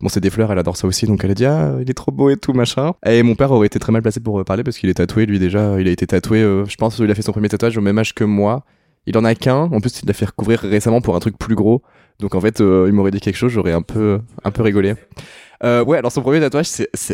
bon 0.01 0.09
c'est 0.09 0.21
des 0.21 0.31
fleurs, 0.31 0.51
elle 0.51 0.59
adore 0.59 0.79
ça 0.79 0.87
aussi. 0.87 1.05
Donc 1.05 1.23
elle 1.23 1.33
a 1.33 1.35
dit 1.35 1.45
ah 1.45 1.75
il 1.83 1.91
est 1.91 1.95
trop 1.95 2.11
beau 2.11 2.31
et 2.31 2.39
tout 2.39 2.55
machin. 2.55 2.95
Et 3.05 3.23
mon 3.23 3.35
père 3.35 3.53
aurait 3.53 3.67
été 3.67 3.79
très 3.79 3.93
mal 3.93 4.01
placé 4.01 4.21
pour 4.21 4.43
parler 4.47 4.65
parce 4.65 4.79
qu'il 4.79 4.89
est 4.89 4.95
tatoué 4.95 5.27
lui 5.27 5.39
déjà. 5.39 5.79
Il 5.79 5.87
a 5.87 5.91
été 5.91 6.07
tatoué. 6.07 6.41
je 6.41 6.77
pense 6.77 6.97
qu'il 6.97 7.11
a 7.11 7.15
fait 7.15 7.21
son 7.21 7.33
premier 7.33 7.51
tatouage 7.51 7.77
au 7.77 7.83
même 7.83 7.99
âge 7.99 8.15
que 8.15 8.25
moi. 8.25 8.65
Il 9.07 9.17
en 9.17 9.25
a 9.25 9.35
qu'un. 9.35 9.71
En 9.73 9.81
plus, 9.81 10.01
il 10.03 10.07
l'a 10.07 10.13
fait 10.13 10.27
recouvrir 10.27 10.61
récemment 10.61 11.01
pour 11.01 11.17
un 11.17 11.21
truc 11.21 11.39
plus 11.39 11.55
gros. 11.55 11.83
Donc 12.21 12.35
en 12.35 12.41
fait, 12.41 12.61
euh, 12.61 12.87
il 12.89 12.93
m'aurait 12.93 13.11
dit 13.11 13.21
quelque 13.21 13.37
chose, 13.37 13.53
j'aurais 13.53 13.73
un 13.73 13.83
peu, 13.83 14.21
un 14.45 14.51
peu 14.51 14.63
rigolé. 14.63 14.95
Euh, 15.65 15.85
ouais, 15.85 15.99
alors 15.99 16.13
son 16.13 16.23
premier 16.23 16.41
tatouage, 16.41 16.69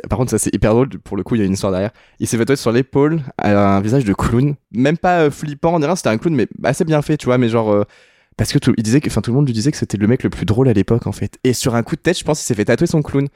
par 0.09 0.19
contre, 0.19 0.31
ça 0.31 0.39
c'est 0.39 0.55
hyper 0.55 0.73
drôle. 0.73 0.89
Pour 0.89 1.17
le 1.17 1.23
coup, 1.23 1.35
il 1.35 1.41
y 1.41 1.43
a 1.43 1.47
une 1.47 1.53
histoire 1.53 1.73
derrière. 1.73 1.91
Il 2.19 2.27
s'est 2.27 2.39
tatoué 2.39 2.57
sur 2.57 2.73
l'épaule 2.73 3.21
un 3.39 3.81
visage 3.81 4.05
de 4.05 4.15
clown, 4.15 4.55
même 4.73 4.99
pas 4.99 5.23
euh, 5.23 5.31
flippant, 5.31 5.77
rien. 5.77 5.97
C'était 5.97 6.09
un 6.09 6.19
clown, 6.19 6.35
mais 6.35 6.49
assez 6.65 6.85
bien 6.85 7.03
fait, 7.03 7.17
tu 7.17 7.27
vois. 7.27 7.39
Mais 7.39 7.49
genre, 7.49 7.85
parce 8.37 8.53
que 8.53 8.59
tout, 8.59 8.75
il 8.77 8.83
disait 8.83 9.01
que, 9.01 9.09
tout 9.09 9.31
le 9.31 9.35
monde 9.35 9.47
lui 9.47 9.53
disait 9.55 9.71
que 9.71 9.77
c'était 9.77 9.99
le 9.99 10.07
mec 10.07 10.23
le 10.23 10.31
plus 10.31 10.47
drôle 10.47 10.69
à 10.69 10.73
l'époque, 10.73 11.07
en 11.07 11.13
fait. 11.13 11.39
Et 11.45 11.53
sur 11.53 11.75
un 11.75 11.83
coup 11.83 11.97
de 11.97 12.01
tête, 12.01 12.19
je 12.19 12.25
pense, 12.25 12.39
qu'il 12.39 12.47
s'est 12.47 12.55
fait 12.55 12.65
tatouer 12.65 12.87
son 12.87 13.03
clown. 13.03 13.29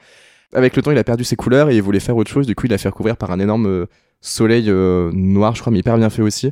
Avec 0.53 0.75
le 0.77 0.81
temps, 0.81 0.91
il 0.91 0.97
a 0.97 1.03
perdu 1.03 1.25
ses 1.25 1.35
couleurs 1.35 1.69
et 1.69 1.75
il 1.75 1.81
voulait 1.81 1.99
faire 1.99 2.15
autre 2.15 2.31
chose. 2.31 2.47
Du 2.47 2.55
coup, 2.55 2.67
il 2.67 2.73
a 2.73 2.77
fait 2.77 2.89
recouvrir 2.89 3.17
par 3.17 3.31
un 3.31 3.39
énorme 3.39 3.85
soleil 4.21 4.69
noir, 4.69 5.55
je 5.55 5.61
crois, 5.61 5.71
mais 5.71 5.79
hyper 5.79 5.97
bien 5.97 6.09
fait 6.09 6.21
aussi. 6.21 6.51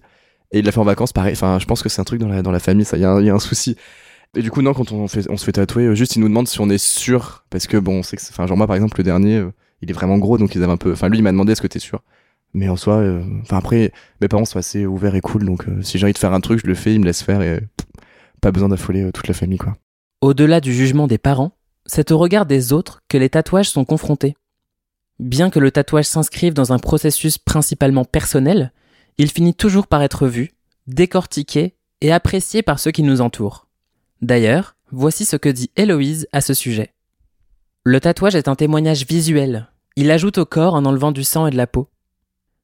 Et 0.51 0.59
il 0.59 0.65
l'a 0.65 0.71
fait 0.71 0.79
en 0.79 0.83
vacances, 0.83 1.13
pareil. 1.13 1.33
Enfin, 1.33 1.59
je 1.59 1.65
pense 1.65 1.81
que 1.81 1.89
c'est 1.89 2.01
un 2.01 2.05
truc 2.05 2.19
dans 2.19 2.27
la, 2.27 2.41
dans 2.41 2.51
la 2.51 2.59
famille, 2.59 2.85
ça. 2.85 2.97
Il 2.97 3.01
y, 3.01 3.05
a 3.05 3.33
un 3.33 3.39
souci. 3.39 3.75
Et 4.35 4.41
du 4.41 4.51
coup, 4.51 4.61
non, 4.61 4.73
quand 4.73 4.91
on, 4.91 5.07
fait, 5.07 5.29
on 5.29 5.37
se 5.37 5.45
fait 5.45 5.53
tatouer, 5.53 5.85
euh, 5.85 5.95
juste, 5.95 6.15
il 6.15 6.19
nous 6.19 6.27
demande 6.27 6.47
si 6.47 6.59
on 6.59 6.69
est 6.69 6.77
sûr. 6.77 7.45
Parce 7.49 7.67
que 7.67 7.77
bon, 7.77 8.03
c'est 8.03 8.17
que, 8.17 8.21
enfin, 8.29 8.45
genre, 8.47 8.57
moi, 8.57 8.67
par 8.67 8.75
exemple, 8.75 8.97
le 8.97 9.03
dernier, 9.03 9.37
euh, 9.37 9.51
il 9.81 9.89
est 9.89 9.93
vraiment 9.93 10.17
gros, 10.17 10.37
donc 10.37 10.55
ils 10.55 10.63
avaient 10.63 10.71
un 10.71 10.77
peu. 10.77 10.91
Enfin, 10.91 11.09
lui, 11.09 11.17
il 11.19 11.23
m'a 11.23 11.31
demandé 11.31 11.53
est-ce 11.53 11.61
que 11.61 11.67
t'es 11.67 11.79
sûr. 11.79 12.01
Mais 12.53 12.69
en 12.69 12.75
soi, 12.75 12.95
euh, 12.95 13.23
enfin, 13.41 13.57
après, 13.57 13.91
mes 14.21 14.27
parents 14.27 14.45
sont 14.45 14.59
assez 14.59 14.85
ouverts 14.85 15.15
et 15.15 15.21
cool, 15.21 15.45
donc 15.45 15.65
si 15.81 15.97
j'ai 15.97 16.05
envie 16.05 16.13
de 16.13 16.17
faire 16.17 16.33
un 16.33 16.39
truc, 16.39 16.61
je 16.63 16.67
le 16.67 16.75
fais, 16.75 16.93
ils 16.93 16.99
me 16.99 17.05
laissent 17.05 17.23
faire 17.23 17.41
et 17.41 17.59
pas 18.39 18.51
besoin 18.51 18.69
d'affoler 18.69 19.11
toute 19.11 19.27
la 19.27 19.33
famille, 19.33 19.57
quoi. 19.57 19.75
Au-delà 20.21 20.61
du 20.61 20.73
jugement 20.73 21.07
des 21.07 21.17
parents, 21.17 21.51
c'est 21.85 22.11
au 22.11 22.17
regard 22.17 22.45
des 22.45 22.71
autres 22.71 23.01
que 23.09 23.17
les 23.17 23.29
tatouages 23.29 23.69
sont 23.69 23.83
confrontés. 23.83 24.35
Bien 25.19 25.49
que 25.49 25.59
le 25.59 25.71
tatouage 25.71 26.05
s'inscrive 26.05 26.53
dans 26.53 26.73
un 26.73 26.79
processus 26.79 27.37
principalement 27.37 28.05
personnel, 28.05 28.71
il 29.17 29.31
finit 29.31 29.55
toujours 29.55 29.87
par 29.87 30.01
être 30.01 30.27
vu, 30.27 30.51
décortiqué 30.87 31.75
et 32.01 32.11
apprécié 32.11 32.61
par 32.61 32.79
ceux 32.79 32.91
qui 32.91 33.03
nous 33.03 33.21
entourent. 33.21 33.67
D'ailleurs, 34.21 34.75
voici 34.91 35.25
ce 35.25 35.35
que 35.35 35.49
dit 35.49 35.71
Héloïse 35.75 36.27
à 36.31 36.41
ce 36.41 36.53
sujet. 36.53 36.93
Le 37.83 37.99
tatouage 37.99 38.35
est 38.35 38.47
un 38.47 38.55
témoignage 38.55 39.05
visuel. 39.05 39.69
Il 39.95 40.11
ajoute 40.11 40.39
au 40.39 40.45
corps 40.45 40.73
en 40.73 40.85
enlevant 40.85 41.11
du 41.11 41.23
sang 41.23 41.47
et 41.47 41.51
de 41.51 41.57
la 41.57 41.67
peau. 41.67 41.89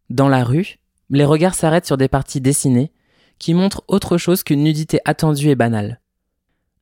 Dans 0.10 0.28
la 0.28 0.43
rue, 0.43 0.80
les 1.10 1.26
regards 1.26 1.56
s'arrêtent 1.56 1.86
sur 1.86 1.97
des 1.97 2.08
parties 2.08 2.41
dessinées 2.41 2.91
qui 3.39 3.54
montrent 3.54 3.84
autre 3.88 4.18
chose 4.18 4.43
qu'une 4.43 4.64
nudité 4.64 4.99
attendue 5.06 5.49
et 5.49 5.56
banale. 5.56 6.02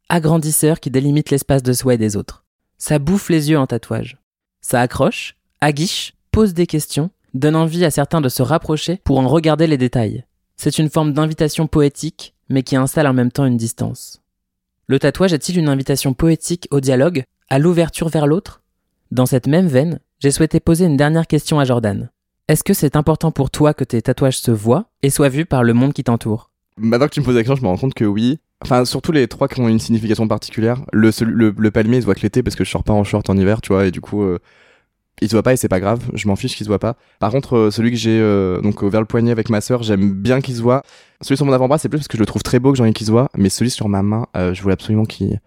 Agrandisseur 0.09 0.80
qui 0.80 0.89
délimite 0.89 1.30
l'espace 1.30 1.63
de 1.63 1.74
soi 1.74 1.93
et 1.93 1.97
des 1.97 2.15
autres. 2.15 2.43
Ça 2.78 2.97
bouffe 2.97 3.30
les 3.30 3.49
yeux 3.49 3.59
en 3.59 3.67
tatouage. 3.67 4.17
Ça 4.61 4.82
accroche, 4.82 5.36
aguiche, 5.61 6.15
pose 6.32 6.53
des 6.53 6.67
questions, 6.67 7.11
donne 7.34 7.55
envie 7.55 7.86
à 7.86 7.91
certains 7.91 8.21
de 8.21 8.30
se 8.30 8.41
rapprocher 8.41 9.01
pour 9.03 9.19
en 9.19 9.27
regarder 9.27 9.67
les 9.67 9.77
détails. 9.77 10.25
C'est 10.57 10.77
une 10.77 10.89
forme 10.89 11.13
d'invitation 11.13 11.67
poétique, 11.67 12.34
mais 12.49 12.63
qui 12.63 12.75
installe 12.75 13.07
en 13.07 13.13
même 13.13 13.32
temps 13.32 13.45
une 13.45 13.57
distance. 13.57 14.21
Le 14.88 14.99
tatouage 14.99 15.34
est-il 15.34 15.57
une 15.57 15.69
invitation 15.69 16.13
poétique 16.13 16.67
au 16.71 16.80
dialogue, 16.80 17.23
à 17.49 17.59
l'ouverture 17.59 18.09
vers 18.09 18.27
l'autre? 18.27 18.61
Dans 19.11 19.25
cette 19.25 19.47
même 19.47 19.67
veine, 19.67 19.99
j'ai 20.19 20.32
souhaité 20.32 20.59
poser 20.59 20.86
une 20.86 20.97
dernière 20.97 21.27
question 21.27 21.59
à 21.59 21.65
Jordan. 21.65 22.09
Est-ce 22.47 22.63
que 22.63 22.73
c'est 22.73 22.95
important 22.95 23.32
pour 23.32 23.51
toi 23.51 23.73
que 23.73 23.84
tes 23.84 24.01
tatouages 24.01 24.39
se 24.39 24.51
voient 24.51 24.89
et 25.03 25.11
soient 25.11 25.30
vus 25.30 25.45
par 25.45 25.63
le 25.63 25.73
monde 25.73 25.93
qui 25.93 26.03
t'entoure? 26.03 26.49
Maintenant 26.77 27.07
que 27.07 27.13
tu 27.13 27.19
me 27.19 27.25
poses 27.25 27.36
la 27.36 27.41
question, 27.41 27.55
je 27.55 27.61
me 27.61 27.67
rends 27.67 27.77
compte 27.77 27.93
que 27.93 28.05
oui. 28.05 28.39
Enfin, 28.61 28.84
surtout 28.86 29.11
les 29.11 29.27
trois 29.27 29.47
qui 29.47 29.61
ont 29.61 29.69
une 29.69 29.80
signification 29.80 30.27
particulière. 30.27 30.82
Le, 30.91 31.69
palmier, 31.69 31.97
il 31.97 32.01
se 32.01 32.05
voit 32.05 32.15
que 32.15 32.21
l'été 32.21 32.43
parce 32.43 32.55
que 32.55 32.63
je 32.63 32.69
sors 32.69 32.84
pas 32.84 32.93
en 32.93 33.03
short 33.03 33.30
en 33.30 33.38
hiver, 33.38 33.61
tu 33.61 33.71
vois, 33.71 33.86
et 33.86 33.91
du 33.91 34.01
coup, 34.01 34.23
euh, 34.23 34.39
il 35.22 35.28
se 35.30 35.36
voit 35.36 35.43
pas 35.43 35.53
et 35.53 35.57
c'est 35.57 35.67
pas 35.67 35.80
grave, 35.80 36.09
je 36.13 36.28
m'en 36.28 36.36
fiche 36.36 36.55
qu'il 36.55 36.63
se 36.63 36.70
voit 36.70 36.80
pas. 36.80 36.95
Par 37.20 37.32
contre, 37.32 37.55
euh, 37.55 37.72
celui 37.72 37.91
que 37.91 37.97
j'ai 37.97 38.20
euh, 38.20 38.61
donc 38.61 38.84
vers 38.84 39.01
le 39.01 39.07
poignet 39.07 39.32
avec 39.32 39.49
ma 39.49 39.61
sœur, 39.61 39.84
j'aime 39.84 40.13
bien 40.13 40.41
qu'il 40.41 40.55
se 40.55 40.61
voit. 40.61 40.84
Celui 41.22 41.38
sur 41.38 41.45
mon 41.45 41.53
avant-bras, 41.53 41.78
c'est 41.78 41.89
plus 41.89 41.97
parce 41.97 42.07
que 42.07 42.17
je 42.17 42.22
le 42.22 42.26
trouve 42.26 42.43
très 42.43 42.59
beau 42.59 42.72
que 42.72 42.78
j'ai 42.78 42.84
envie 42.84 42.93
qu'il 42.93 43.07
se 43.07 43.11
voit, 43.11 43.30
mais 43.36 43.49
celui 43.49 43.70
sur 43.70 43.89
ma 43.89 44.01
main, 44.01 44.28
euh, 44.38 44.53
je 44.53 44.61
voulais 44.61 44.74
absolument 44.74 45.05
qu'il. 45.05 45.39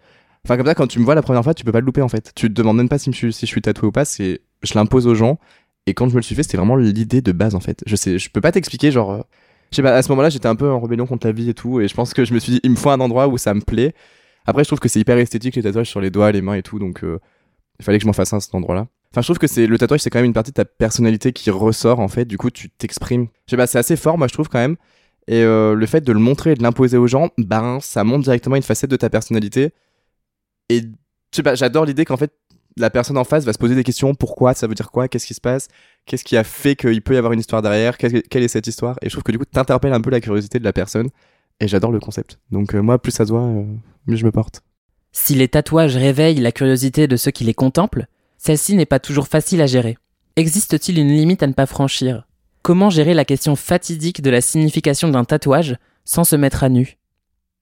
Enfin, 0.45 0.57
comme 0.57 0.66
ça, 0.66 0.75
quand 0.75 0.87
tu 0.87 0.99
me 0.99 1.05
vois 1.05 1.14
la 1.14 1.23
première 1.23 1.45
fois, 1.45 1.55
tu 1.55 1.64
peux 1.64 1.73
pas 1.73 1.81
le 1.81 1.87
louper 1.87 2.03
en 2.03 2.09
fait. 2.09 2.33
Tu 2.35 2.49
te 2.49 2.53
demandes 2.53 2.77
même 2.77 2.89
pas 2.89 2.99
si, 2.99 3.12
je, 3.12 3.31
si 3.31 3.47
je 3.47 3.51
suis 3.51 3.62
tatoué 3.62 3.89
ou 3.89 3.93
pas, 3.93 4.05
c'est 4.05 4.41
je 4.62 4.75
l'impose 4.75 5.07
aux 5.07 5.14
gens. 5.14 5.39
Et 5.87 5.95
quand 5.95 6.09
je 6.09 6.12
me 6.14 6.18
le 6.18 6.23
suis 6.23 6.35
fait, 6.35 6.43
c'était 6.43 6.57
vraiment 6.57 6.77
l'idée 6.77 7.23
de 7.23 7.33
base 7.33 7.55
en 7.55 7.61
fait. 7.61 7.83
Je 7.87 7.97
sais, 7.97 8.18
je 8.18 8.31
peux 8.31 8.41
pas 8.41 8.53
t'expliquer, 8.53 8.91
genre, 8.91 9.25
je 9.73 9.77
sais 9.77 9.83
pas, 9.83 9.95
à 9.95 10.03
ce 10.03 10.11
moment-là, 10.11 10.29
j'étais 10.29 10.47
un 10.49 10.55
peu 10.55 10.70
en 10.70 10.81
rébellion 10.81 11.07
contre 11.07 11.27
la 11.27 11.33
vie 11.33 11.49
et 11.49 11.55
tout, 11.55 11.81
et 11.81 11.89
je 11.89 11.95
pense 11.95 12.12
que 12.12 12.25
je 12.25 12.35
me 12.35 12.39
suis 12.39 12.53
dit, 12.53 12.61
il 12.62 12.70
me 12.70 12.77
faut 12.77 12.91
un 12.91 13.01
endroit 13.01 13.27
où 13.29 13.39
ça 13.39 13.55
me 13.55 13.62
plaît. 13.62 13.95
Après, 14.47 14.64
je 14.64 14.68
trouve 14.68 14.81
que 14.81 14.89
c'est 14.89 15.01
hyper 15.01 15.16
esthétique 15.16 15.57
les 15.57 15.62
tatouages 15.62 15.89
sur 15.89 16.01
les 16.01 16.11
doigts, 16.11 16.31
les 16.31 16.43
mains 16.43 16.55
et 16.55 16.62
tout, 16.62 16.79
donc 16.79 17.03
euh, 17.03 17.18
il 17.81 17.85
fallait 17.85 17.99
que 17.99 18.03
je 18.03 18.07
m'en 18.07 18.12
fasse 18.12 18.33
un 18.33 18.37
à 18.37 18.41
cet 18.41 18.55
endroit-là. 18.55 18.87
Enfin, 19.13 19.21
je 19.21 19.27
trouve 19.27 19.39
que 19.39 19.47
c'est 19.47 19.67
le 19.67 19.77
tatouage, 19.79 20.01
c'est 20.01 20.11
quand 20.11 20.21
même 20.21 20.27
une 20.27 20.33
partie 20.33 20.53
de 20.53 20.55
ta 20.55 20.65
personnalité 20.65 21.33
qui 21.33 21.51
ressort 21.51 22.01
en 22.01 22.09
fait. 22.09 22.25
Du 22.25 22.39
coup, 22.39 22.51
tu 22.51 22.71
t'exprimes. 22.71 23.29
Je 23.47 23.51
sais 23.51 23.57
pas, 23.57 23.67
c'est 23.67 23.79
assez 23.79 23.97
fort, 23.97 24.17
moi 24.17 24.27
je 24.27 24.33
trouve 24.33 24.49
quand 24.49 24.59
même. 24.59 24.77
Et 25.29 25.43
euh, 25.43 25.75
le 25.75 25.87
fait 25.87 26.01
de 26.01 26.13
le 26.13 26.19
montrer 26.19 26.53
et 26.53 26.55
de 26.55 26.63
l'imposer 26.63 26.97
aux 26.97 27.07
gens, 27.07 27.31
ben 27.39 27.79
ça 27.81 28.05
montre 28.05 28.25
directement 28.25 28.57
une 28.57 28.63
facette 28.63 28.91
de 28.91 28.97
ta 28.97 29.11
personnalité. 29.11 29.73
Et 30.71 30.81
je 30.81 31.37
sais 31.37 31.43
pas, 31.43 31.55
j'adore 31.55 31.85
l'idée 31.85 32.05
qu'en 32.05 32.17
fait 32.17 32.33
la 32.77 32.91
personne 32.91 33.19
en 33.19 33.25
face 33.25 33.45
va 33.45 33.53
se 33.53 33.59
poser 33.59 33.75
des 33.75 33.85
questions. 33.85 34.15
Pourquoi? 34.15 34.55
Ça 34.55 34.67
veut 34.67 34.75
dire 34.75 34.91
quoi? 34.91 35.09
Qu'est-ce 35.09 35.27
qui 35.27 35.35
se 35.35 35.41
passe? 35.41 35.69
Qu'est-ce 36.07 36.25
qui 36.25 36.37
a 36.37 36.45
fait 36.45 36.77
qu'il 36.77 37.03
peut 37.03 37.15
y 37.15 37.17
avoir 37.17 37.33
une 37.33 37.41
histoire 37.41 37.63
derrière? 37.63 37.99
Quelle 37.99 38.43
est 38.43 38.49
cette 38.49 38.67
histoire? 38.67 38.97
Et 39.03 39.09
je 39.09 39.15
trouve 39.15 39.23
que 39.23 39.33
du 39.33 39.39
coup, 39.39 39.45
t'interpelles 39.45 39.93
un 39.93 40.01
peu 40.01 40.11
la 40.11 40.21
curiosité 40.21 40.59
de 40.59 40.65
la 40.65 40.73
personne. 40.73 41.09
Et 41.61 41.69
j'adore 41.69 41.93
le 41.93 42.01
concept. 42.01 42.39
Donc 42.51 42.75
euh, 42.75 42.81
moi, 42.81 43.01
plus 43.01 43.13
ça 43.13 43.27
se 43.27 43.31
voit, 43.31 43.43
euh, 43.43 43.65
mieux 44.07 44.17
je 44.17 44.25
me 44.25 44.33
porte. 44.33 44.63
Si 45.13 45.35
les 45.35 45.49
tatouages 45.49 45.97
réveillent 45.97 46.41
la 46.41 46.53
curiosité 46.53 47.07
de 47.07 47.17
ceux 47.17 47.31
qui 47.31 47.45
les 47.45 47.55
contemplent, 47.55 48.07
celle-ci 48.45 48.74
n'est 48.74 48.86
pas 48.86 48.99
toujours 48.99 49.28
facile 49.28 49.62
à 49.62 49.66
gérer. 49.66 49.97
Existe-t-il 50.34 50.99
une 50.99 51.12
limite 51.12 51.45
à 51.45 51.47
ne 51.47 51.53
pas 51.53 51.66
franchir? 51.66 52.26
Comment 52.62 52.90
gérer 52.90 53.14
la 53.14 53.24
question 53.24 53.55
fatidique 53.55 54.20
de 54.20 54.30
la 54.30 54.40
signification 54.40 55.09
d'un 55.11 55.22
tatouage 55.22 55.76
sans 56.05 56.24
se 56.24 56.34
mettre 56.34 56.64
à 56.64 56.68
nu? 56.68 56.99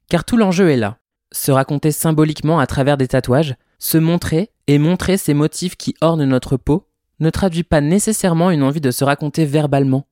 Car 0.08 0.24
tout 0.24 0.38
l'enjeu 0.38 0.70
est 0.70 0.78
là. 0.78 0.96
Se 1.32 1.52
raconter 1.52 1.92
symboliquement 1.92 2.60
à 2.60 2.66
travers 2.66 2.96
des 2.96 3.08
tatouages, 3.08 3.56
se 3.78 3.98
montrer 3.98 4.52
et 4.68 4.78
montrer 4.78 5.18
ces 5.18 5.34
motifs 5.34 5.76
qui 5.76 5.94
ornent 6.00 6.24
notre 6.24 6.56
peau 6.56 6.86
ne 7.18 7.28
traduit 7.28 7.62
pas 7.62 7.82
nécessairement 7.82 8.50
une 8.50 8.62
envie 8.62 8.80
de 8.80 8.90
se 8.90 9.04
raconter 9.04 9.44
verbalement, 9.44 10.06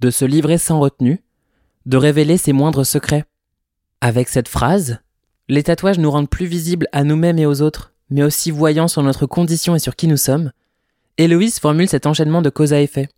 de 0.00 0.10
se 0.10 0.24
livrer 0.24 0.56
sans 0.56 0.80
retenue, 0.80 1.22
de 1.84 1.98
révéler 1.98 2.38
ses 2.38 2.54
moindres 2.54 2.86
secrets. 2.86 3.26
Avec 4.00 4.30
cette 4.30 4.48
phrase, 4.48 4.98
les 5.48 5.62
tatouages 5.62 5.98
nous 5.98 6.10
rendent 6.10 6.30
plus 6.30 6.46
visibles 6.46 6.88
à 6.92 7.04
nous-mêmes 7.04 7.38
et 7.38 7.44
aux 7.44 7.60
autres, 7.60 7.92
mais 8.10 8.22
aussi 8.22 8.50
voyants 8.50 8.88
sur 8.88 9.02
notre 9.02 9.26
condition 9.26 9.74
et 9.74 9.78
sur 9.80 9.96
qui 9.96 10.06
nous 10.06 10.16
sommes. 10.16 10.52
Héloïse 11.18 11.58
formule 11.58 11.88
cet 11.88 12.06
enchaînement 12.06 12.42
de 12.42 12.50
cause 12.50 12.72
à 12.72 12.80
effet. 12.80 13.08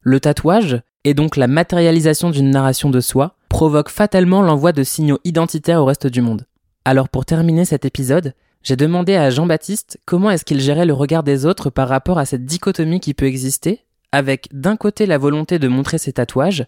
Le 0.00 0.20
tatouage, 0.20 0.80
et 1.04 1.14
donc 1.14 1.36
la 1.36 1.46
matérialisation 1.46 2.30
d'une 2.30 2.50
narration 2.50 2.90
de 2.90 3.00
soi, 3.00 3.36
provoque 3.48 3.90
fatalement 3.90 4.42
l'envoi 4.42 4.72
de 4.72 4.82
signaux 4.82 5.18
identitaires 5.24 5.80
au 5.80 5.84
reste 5.84 6.06
du 6.06 6.22
monde. 6.22 6.46
Alors 6.84 7.08
pour 7.08 7.26
terminer 7.26 7.64
cet 7.64 7.84
épisode, 7.84 8.34
j'ai 8.62 8.76
demandé 8.76 9.14
à 9.14 9.30
Jean-Baptiste 9.30 9.98
comment 10.06 10.30
est-ce 10.30 10.44
qu'il 10.44 10.60
gérait 10.60 10.86
le 10.86 10.92
regard 10.92 11.22
des 11.22 11.46
autres 11.46 11.70
par 11.70 11.88
rapport 11.88 12.18
à 12.18 12.26
cette 12.26 12.44
dichotomie 12.44 13.00
qui 13.00 13.14
peut 13.14 13.26
exister, 13.26 13.84
avec 14.12 14.48
d'un 14.52 14.76
côté 14.76 15.06
la 15.06 15.18
volonté 15.18 15.58
de 15.58 15.68
montrer 15.68 15.98
ses 15.98 16.14
tatouages, 16.14 16.66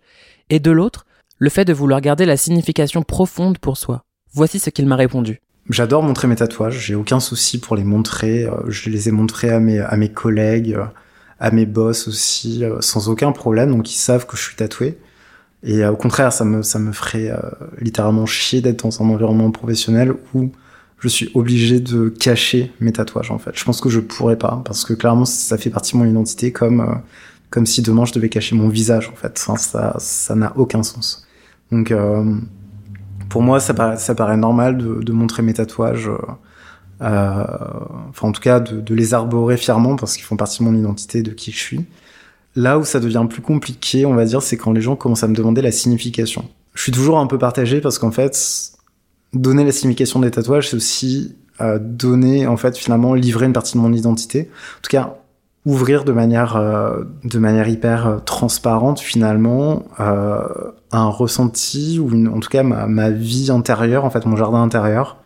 et 0.48 0.60
de 0.60 0.70
l'autre, 0.70 1.06
le 1.38 1.50
fait 1.50 1.64
de 1.64 1.72
vouloir 1.72 2.00
garder 2.00 2.24
la 2.24 2.36
signification 2.36 3.02
profonde 3.02 3.58
pour 3.58 3.76
soi. 3.76 4.04
Voici 4.32 4.58
ce 4.58 4.70
qu'il 4.70 4.86
m'a 4.86 4.96
répondu. 4.96 5.40
J'adore 5.70 6.02
montrer 6.02 6.26
mes 6.26 6.34
tatouages, 6.36 6.78
j'ai 6.86 6.96
aucun 6.96 7.20
souci 7.20 7.58
pour 7.58 7.76
les 7.76 7.84
montrer, 7.84 8.46
euh, 8.46 8.68
je 8.68 8.90
les 8.90 9.08
ai 9.08 9.12
montrés 9.12 9.50
à 9.50 9.60
mes, 9.60 9.78
à 9.78 9.96
mes 9.96 10.10
collègues, 10.10 10.74
euh, 10.74 10.84
à 11.38 11.52
mes 11.52 11.66
boss 11.66 12.08
aussi, 12.08 12.64
euh, 12.64 12.80
sans 12.80 13.08
aucun 13.08 13.30
problème, 13.30 13.70
donc 13.70 13.92
ils 13.92 13.98
savent 13.98 14.26
que 14.26 14.36
je 14.36 14.42
suis 14.42 14.56
tatoué. 14.56 14.98
Et 15.62 15.84
au 15.86 15.96
contraire, 15.96 16.32
ça 16.32 16.44
me, 16.44 16.62
ça 16.62 16.80
me 16.80 16.90
ferait 16.90 17.30
littéralement 17.80 18.26
chier 18.26 18.60
d'être 18.60 18.82
dans 18.82 19.00
un 19.00 19.08
environnement 19.08 19.52
professionnel 19.52 20.12
où 20.34 20.50
je 20.98 21.06
suis 21.06 21.30
obligé 21.34 21.78
de 21.78 22.08
cacher 22.08 22.72
mes 22.80 22.90
tatouages 22.92 23.30
en 23.30 23.38
fait. 23.38 23.52
Je 23.54 23.64
pense 23.64 23.80
que 23.80 23.88
je 23.88 24.00
pourrais 24.00 24.36
pas, 24.36 24.60
parce 24.64 24.84
que 24.84 24.92
clairement 24.92 25.24
ça 25.24 25.56
fait 25.58 25.70
partie 25.70 25.92
de 25.92 25.98
mon 25.98 26.04
identité 26.04 26.50
comme, 26.50 27.00
comme 27.50 27.64
si 27.66 27.80
demain 27.80 28.04
je 28.06 28.12
devais 28.12 28.28
cacher 28.28 28.56
mon 28.56 28.68
visage 28.68 29.08
en 29.08 29.14
fait. 29.14 29.40
Enfin, 29.40 29.56
ça 29.56 29.94
ça 30.00 30.34
n'a 30.34 30.52
aucun 30.56 30.82
sens. 30.82 31.28
Donc 31.70 31.92
pour 33.32 33.40
moi, 33.40 33.60
ça 33.60 33.72
paraît, 33.72 34.36
normal 34.36 34.76
de, 34.76 35.02
de 35.02 35.12
montrer 35.12 35.42
mes 35.42 35.54
tatouages. 35.54 36.06
Euh, 36.06 36.18
euh, 37.00 37.44
enfin, 38.10 38.28
en 38.28 38.32
tout 38.32 38.42
cas, 38.42 38.60
de, 38.60 38.78
de, 38.78 38.94
les 38.94 39.14
arborer 39.14 39.56
fièrement 39.56 39.96
parce 39.96 40.16
qu'ils 40.16 40.26
font 40.26 40.36
partie 40.36 40.58
de 40.58 40.64
mon 40.64 40.78
identité, 40.78 41.22
de 41.22 41.30
qui 41.30 41.50
je 41.50 41.56
suis. 41.56 41.86
Là 42.56 42.78
où 42.78 42.84
ça 42.84 43.00
devient 43.00 43.24
plus 43.30 43.40
compliqué, 43.40 44.04
on 44.04 44.12
va 44.12 44.26
dire, 44.26 44.42
c'est 44.42 44.58
quand 44.58 44.72
les 44.72 44.82
gens 44.82 44.96
commencent 44.96 45.24
à 45.24 45.28
me 45.28 45.34
demander 45.34 45.62
la 45.62 45.72
signification. 45.72 46.46
Je 46.74 46.82
suis 46.82 46.92
toujours 46.92 47.18
un 47.18 47.26
peu 47.26 47.38
partagé 47.38 47.80
parce 47.80 47.98
qu'en 47.98 48.10
fait, 48.10 48.38
donner 49.32 49.64
la 49.64 49.72
signification 49.72 50.20
des 50.20 50.30
tatouages, 50.30 50.68
c'est 50.68 50.76
aussi 50.76 51.34
euh, 51.62 51.78
donner, 51.80 52.46
en 52.46 52.58
fait, 52.58 52.76
finalement, 52.76 53.14
livrer 53.14 53.46
une 53.46 53.54
partie 53.54 53.78
de 53.78 53.78
mon 53.78 53.94
identité. 53.94 54.50
En 54.50 54.82
tout 54.82 54.90
cas, 54.90 55.16
ouvrir 55.64 56.04
de 56.04 56.12
manière 56.12 56.56
euh, 56.56 57.04
de 57.24 57.38
manière 57.38 57.68
hyper 57.68 58.06
euh, 58.06 58.18
transparente 58.18 58.98
finalement 58.98 59.84
euh, 60.00 60.40
un 60.90 61.06
ressenti 61.06 61.98
ou 62.00 62.10
une, 62.10 62.28
en 62.28 62.40
tout 62.40 62.48
cas 62.48 62.62
ma, 62.62 62.86
ma, 62.86 63.10
vie 63.10 63.50
intérieure 63.50 64.04
en 64.04 64.10
fait 64.10 64.26
mon 64.26 64.36
jardin 64.36 64.62
intérieur. 64.62 65.18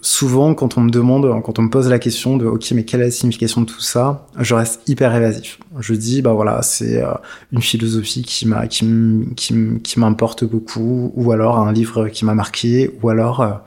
Souvent 0.00 0.54
quand 0.54 0.78
on 0.78 0.82
me 0.82 0.90
demande 0.90 1.42
quand 1.42 1.58
on 1.58 1.62
me 1.62 1.70
pose 1.70 1.88
la 1.88 1.98
question 1.98 2.36
de 2.36 2.46
ok 2.46 2.70
mais 2.72 2.84
quelle 2.84 3.00
est 3.00 3.06
la 3.06 3.10
signification 3.10 3.60
de 3.60 3.66
tout 3.66 3.80
ça 3.80 4.26
je 4.38 4.54
reste 4.54 4.88
hyper 4.88 5.14
évasif. 5.14 5.58
Je 5.78 5.94
dis 5.94 6.22
bah 6.22 6.32
voilà 6.32 6.62
c'est 6.62 7.02
euh, 7.02 7.12
une 7.52 7.62
philosophie 7.62 8.22
qui 8.22 8.46
m'a 8.46 8.66
qui 8.66 8.84
qui 9.36 10.00
m'importe 10.00 10.44
beaucoup 10.44 11.12
ou 11.14 11.32
alors 11.32 11.58
un 11.58 11.72
livre 11.72 12.08
qui 12.08 12.24
m'a 12.24 12.34
marqué 12.34 12.96
ou 13.02 13.08
alors 13.10 13.62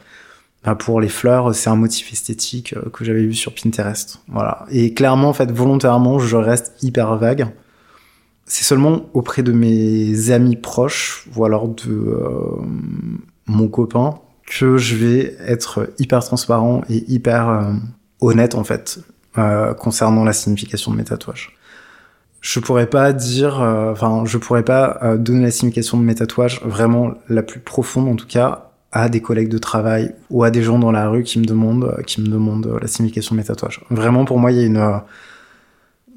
bah, 0.64 0.76
pour 0.76 1.01
les 1.01 1.09
fleurs, 1.09 1.55
c'est 1.55 1.70
un 1.70 1.76
motif 1.76 2.14
esthétique 2.14 2.74
euh, 2.74 2.89
que 2.91 3.03
j'avais 3.03 3.24
vu 3.24 3.34
sur 3.34 3.53
Pinterest. 3.53 4.22
Voilà. 4.28 4.66
Et 4.70 4.93
clairement, 4.93 5.30
en 5.30 5.34
fait, 5.34 5.51
volontairement, 5.51 6.20
je 6.20 6.36
reste 6.38 6.74
hyper 6.84 7.18
vague. 7.18 7.47
C'est 8.45 8.64
seulement 8.64 9.05
auprès 9.14 9.43
de 9.43 9.53
mes 9.53 10.30
amis 10.32 10.57
proches 10.57 11.28
ou 11.36 11.45
alors 11.45 11.70
de 11.70 11.89
euh, 11.89 12.57
mon 13.47 13.68
copain 13.68 14.16
que 14.45 14.78
je 14.78 14.95
vais 14.95 15.38
être 15.47 15.89
hyper 15.99 16.22
transparent 16.24 16.82
et 16.89 17.09
hyper 17.09 17.47
euh, 17.47 17.74
honnête 18.20 18.55
en 18.55 18.66
fait 18.66 18.99
euh, 19.38 19.74
concernant 19.74 20.26
la 20.26 20.34
signification 20.34 20.91
de 20.91 20.97
mes 20.97 21.05
tatouages. 21.05 21.57
Je 22.41 22.59
pourrais 22.59 22.88
pas 22.88 23.14
dire, 23.14 23.59
enfin, 23.59 24.24
je 24.26 24.38
pourrais 24.39 24.64
pas 24.64 25.16
donner 25.16 25.43
la 25.43 25.51
signification 25.51 25.97
de 25.99 26.03
mes 26.03 26.16
tatouages 26.16 26.59
vraiment 26.66 27.14
la 27.30 27.43
plus 27.43 27.59
profonde 27.59 28.09
en 28.09 28.16
tout 28.16 28.26
cas 28.26 28.70
à 28.91 29.09
des 29.09 29.21
collègues 29.21 29.49
de 29.49 29.57
travail 29.57 30.13
ou 30.29 30.43
à 30.43 30.51
des 30.51 30.63
gens 30.63 30.77
dans 30.77 30.91
la 30.91 31.07
rue 31.07 31.23
qui 31.23 31.39
me 31.39 31.45
demandent, 31.45 31.95
qui 32.05 32.21
me 32.21 32.27
demandent 32.27 32.77
la 32.81 32.87
signification 32.87 33.35
de 33.35 33.39
mes 33.39 33.45
tatouages. 33.45 33.81
Vraiment, 33.89 34.25
pour 34.25 34.37
moi, 34.39 34.51
il 34.51 34.57
y 34.57 34.61
a 34.61 34.65
une, 34.65 35.01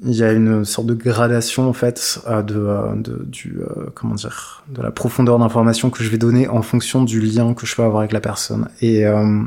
il 0.03 0.15
y 0.15 0.23
a 0.23 0.31
une 0.31 0.65
sorte 0.65 0.87
de 0.87 0.93
gradation 0.93 1.69
en 1.69 1.73
fait 1.73 2.19
de, 2.27 3.01
de 3.01 3.25
du 3.25 3.57
comment 3.93 4.15
dire, 4.15 4.63
de 4.69 4.81
la 4.81 4.91
profondeur 4.91 5.39
d'information 5.39 5.89
que 5.89 6.03
je 6.03 6.09
vais 6.09 6.17
donner 6.17 6.47
en 6.47 6.61
fonction 6.61 7.03
du 7.03 7.21
lien 7.21 7.53
que 7.53 7.65
je 7.65 7.75
peux 7.75 7.83
avoir 7.83 7.99
avec 7.99 8.11
la 8.11 8.19
personne. 8.19 8.67
Et 8.81 9.05
euh, 9.05 9.41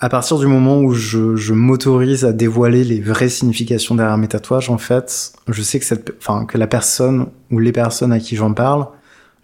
à 0.00 0.08
partir 0.08 0.38
du 0.38 0.46
moment 0.46 0.80
où 0.80 0.92
je, 0.92 1.36
je 1.36 1.54
m'autorise 1.54 2.24
à 2.24 2.32
dévoiler 2.32 2.84
les 2.84 3.00
vraies 3.00 3.30
significations 3.30 3.94
derrière 3.94 4.18
mes 4.18 4.28
tatouages, 4.28 4.68
en 4.68 4.78
fait, 4.78 5.32
je 5.48 5.62
sais 5.62 5.78
que 5.78 5.86
cette, 5.86 6.12
enfin, 6.18 6.44
que 6.44 6.58
la 6.58 6.66
personne 6.66 7.28
ou 7.50 7.58
les 7.58 7.72
personnes 7.72 8.12
à 8.12 8.20
qui 8.20 8.36
j'en 8.36 8.52
parle 8.52 8.86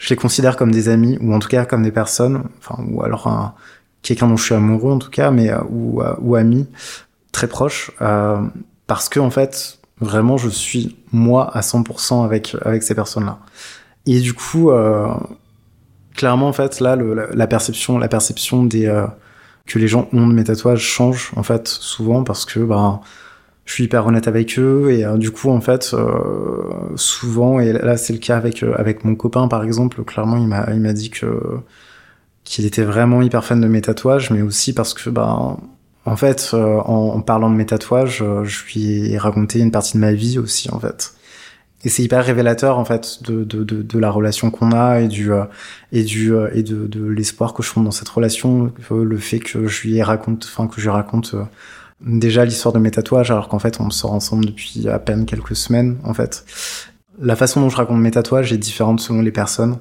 je 0.00 0.08
les 0.08 0.16
considère 0.16 0.56
comme 0.56 0.72
des 0.72 0.88
amis 0.88 1.18
ou 1.20 1.32
en 1.32 1.38
tout 1.38 1.48
cas 1.48 1.64
comme 1.66 1.84
des 1.84 1.92
personnes, 1.92 2.44
enfin 2.58 2.82
ou 2.88 3.04
alors 3.04 3.28
un, 3.28 3.54
quelqu'un 4.02 4.26
dont 4.26 4.36
je 4.36 4.44
suis 4.44 4.54
amoureux 4.54 4.92
en 4.92 4.98
tout 4.98 5.10
cas, 5.10 5.30
mais 5.30 5.50
euh, 5.52 5.60
ou 5.68 6.02
euh, 6.02 6.14
ou 6.20 6.34
ami 6.34 6.66
très 7.30 7.46
proche, 7.46 7.92
euh, 8.00 8.40
parce 8.86 9.08
que 9.08 9.20
en 9.20 9.30
fait 9.30 9.78
vraiment 10.00 10.38
je 10.38 10.48
suis 10.48 10.96
moi 11.12 11.54
à 11.56 11.60
100% 11.60 12.24
avec 12.24 12.56
avec 12.62 12.82
ces 12.82 12.94
personnes-là. 12.94 13.38
Et 14.06 14.20
du 14.20 14.32
coup, 14.32 14.70
euh, 14.70 15.08
clairement 16.14 16.48
en 16.48 16.52
fait 16.54 16.80
là 16.80 16.96
le, 16.96 17.28
la, 17.32 17.46
perception 17.46 17.98
la 17.98 18.08
perception 18.08 18.64
des 18.64 18.86
euh, 18.86 19.06
que 19.66 19.78
les 19.78 19.86
gens 19.86 20.08
ont 20.12 20.26
de 20.26 20.32
mes 20.32 20.44
tatouages 20.44 20.80
change 20.80 21.30
en 21.36 21.42
fait 21.42 21.68
souvent 21.68 22.24
parce 22.24 22.46
que 22.46 22.60
ben 22.60 23.00
je 23.64 23.74
suis 23.74 23.84
hyper 23.84 24.06
honnête 24.06 24.28
avec 24.28 24.58
eux 24.58 24.90
et 24.90 25.04
euh, 25.04 25.16
du 25.16 25.30
coup 25.30 25.50
en 25.50 25.60
fait 25.60 25.90
euh, 25.94 26.96
souvent 26.96 27.60
et 27.60 27.72
là 27.72 27.96
c'est 27.96 28.12
le 28.12 28.18
cas 28.18 28.36
avec 28.36 28.62
euh, 28.62 28.74
avec 28.76 29.04
mon 29.04 29.14
copain 29.14 29.48
par 29.48 29.62
exemple 29.62 30.02
clairement 30.04 30.36
il 30.38 30.48
m'a 30.48 30.66
il 30.72 30.80
m'a 30.80 30.92
dit 30.92 31.10
que 31.10 31.60
qu'il 32.44 32.64
était 32.66 32.82
vraiment 32.82 33.22
hyper 33.22 33.44
fan 33.44 33.60
de 33.60 33.68
mes 33.68 33.80
tatouages 33.80 34.30
mais 34.30 34.42
aussi 34.42 34.72
parce 34.72 34.94
que 34.94 35.10
bah 35.10 35.56
en 36.04 36.16
fait 36.16 36.50
euh, 36.54 36.78
en, 36.78 37.14
en, 37.14 37.20
parlant 37.20 37.50
de 37.50 37.54
mes 37.54 37.66
tatouages 37.66 38.24
je 38.42 38.64
lui 38.64 39.12
ai 39.12 39.18
raconté 39.18 39.60
une 39.60 39.70
partie 39.70 39.94
de 39.94 39.98
ma 40.00 40.12
vie 40.12 40.38
aussi 40.38 40.70
en 40.72 40.80
fait. 40.80 41.14
Et 41.82 41.88
c'est 41.88 42.02
hyper 42.02 42.22
révélateur 42.24 42.78
en 42.78 42.84
fait 42.84 43.22
de 43.22 43.44
de 43.44 43.64
de, 43.64 43.82
de 43.82 43.98
la 43.98 44.10
relation 44.10 44.50
qu'on 44.50 44.72
a 44.72 45.00
et 45.00 45.08
du 45.08 45.30
et 45.92 46.02
du 46.02 46.34
et 46.52 46.62
de 46.62 46.86
de 46.86 47.06
l'espoir 47.06 47.54
que 47.54 47.62
je 47.62 47.68
fonde 47.68 47.84
dans 47.84 47.90
cette 47.90 48.08
relation 48.08 48.70
le 48.90 49.16
fait 49.16 49.38
que 49.38 49.66
je 49.66 49.88
lui 49.88 50.02
raconte 50.02 50.44
enfin 50.44 50.66
que 50.66 50.78
je 50.78 50.82
lui 50.82 50.90
raconte 50.90 51.34
déjà 52.00 52.44
l'histoire 52.44 52.72
de 52.72 52.78
mes 52.78 52.90
tatouages 52.90 53.30
alors 53.30 53.48
qu'en 53.48 53.58
fait 53.58 53.80
on 53.80 53.90
sort 53.90 54.12
ensemble 54.12 54.46
depuis 54.46 54.88
à 54.88 54.98
peine 54.98 55.26
quelques 55.26 55.56
semaines 55.56 55.98
en 56.04 56.14
fait. 56.14 56.44
La 57.18 57.36
façon 57.36 57.60
dont 57.60 57.68
je 57.68 57.76
raconte 57.76 58.00
mes 58.00 58.10
tatouages 58.10 58.52
est 58.52 58.58
différente 58.58 59.00
selon 59.00 59.20
les 59.20 59.32
personnes. 59.32 59.78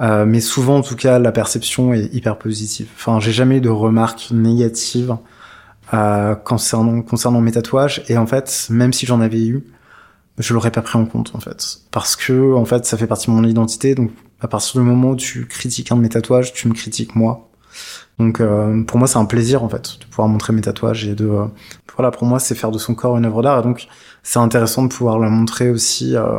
Euh, 0.00 0.24
mais 0.24 0.40
souvent 0.40 0.78
en 0.78 0.82
tout 0.82 0.96
cas 0.96 1.18
la 1.18 1.32
perception 1.32 1.92
est 1.92 2.12
hyper 2.14 2.38
positive. 2.38 2.88
Enfin 2.94 3.20
j'ai 3.20 3.32
jamais 3.32 3.58
eu 3.58 3.60
de 3.60 3.68
remarques 3.68 4.28
négatives 4.30 5.16
euh, 5.92 6.34
concernant, 6.34 7.02
concernant 7.02 7.40
mes 7.40 7.52
tatouages 7.52 8.02
et 8.08 8.16
en 8.16 8.26
fait 8.26 8.68
même 8.70 8.92
si 8.92 9.06
j'en 9.06 9.20
avais 9.20 9.44
eu 9.44 9.64
je 10.38 10.54
l'aurais 10.54 10.70
pas 10.70 10.80
pris 10.80 10.98
en 10.98 11.04
compte 11.04 11.32
en 11.34 11.40
fait 11.40 11.80
parce 11.90 12.16
que 12.16 12.54
en 12.54 12.64
fait 12.64 12.86
ça 12.86 12.96
fait 12.96 13.06
partie 13.06 13.26
de 13.26 13.32
mon 13.32 13.44
identité 13.44 13.94
donc 13.94 14.10
À 14.42 14.48
partir 14.48 14.80
du 14.80 14.86
moment 14.86 15.10
où 15.10 15.16
tu 15.16 15.46
critiques 15.46 15.92
un 15.92 15.96
de 15.96 16.00
mes 16.00 16.08
tatouages, 16.08 16.52
tu 16.52 16.66
me 16.66 16.74
critiques 16.74 17.14
moi. 17.14 17.48
Donc 18.18 18.40
euh, 18.40 18.82
pour 18.84 18.98
moi 18.98 19.08
c'est 19.08 19.18
un 19.18 19.24
plaisir 19.24 19.64
en 19.64 19.68
fait 19.68 19.98
de 20.00 20.04
pouvoir 20.04 20.28
montrer 20.28 20.52
mes 20.52 20.60
tatouages 20.60 21.06
et 21.06 21.14
de 21.14 21.26
euh, 21.26 21.46
voilà 21.96 22.10
pour 22.10 22.26
moi 22.26 22.38
c'est 22.38 22.54
faire 22.54 22.70
de 22.70 22.78
son 22.78 22.94
corps 22.94 23.16
une 23.16 23.24
œuvre 23.24 23.42
d'art 23.42 23.60
et 23.60 23.62
donc 23.62 23.86
c'est 24.22 24.38
intéressant 24.38 24.84
de 24.84 24.88
pouvoir 24.88 25.18
la 25.18 25.28
montrer 25.28 25.70
aussi 25.70 26.14
euh, 26.14 26.38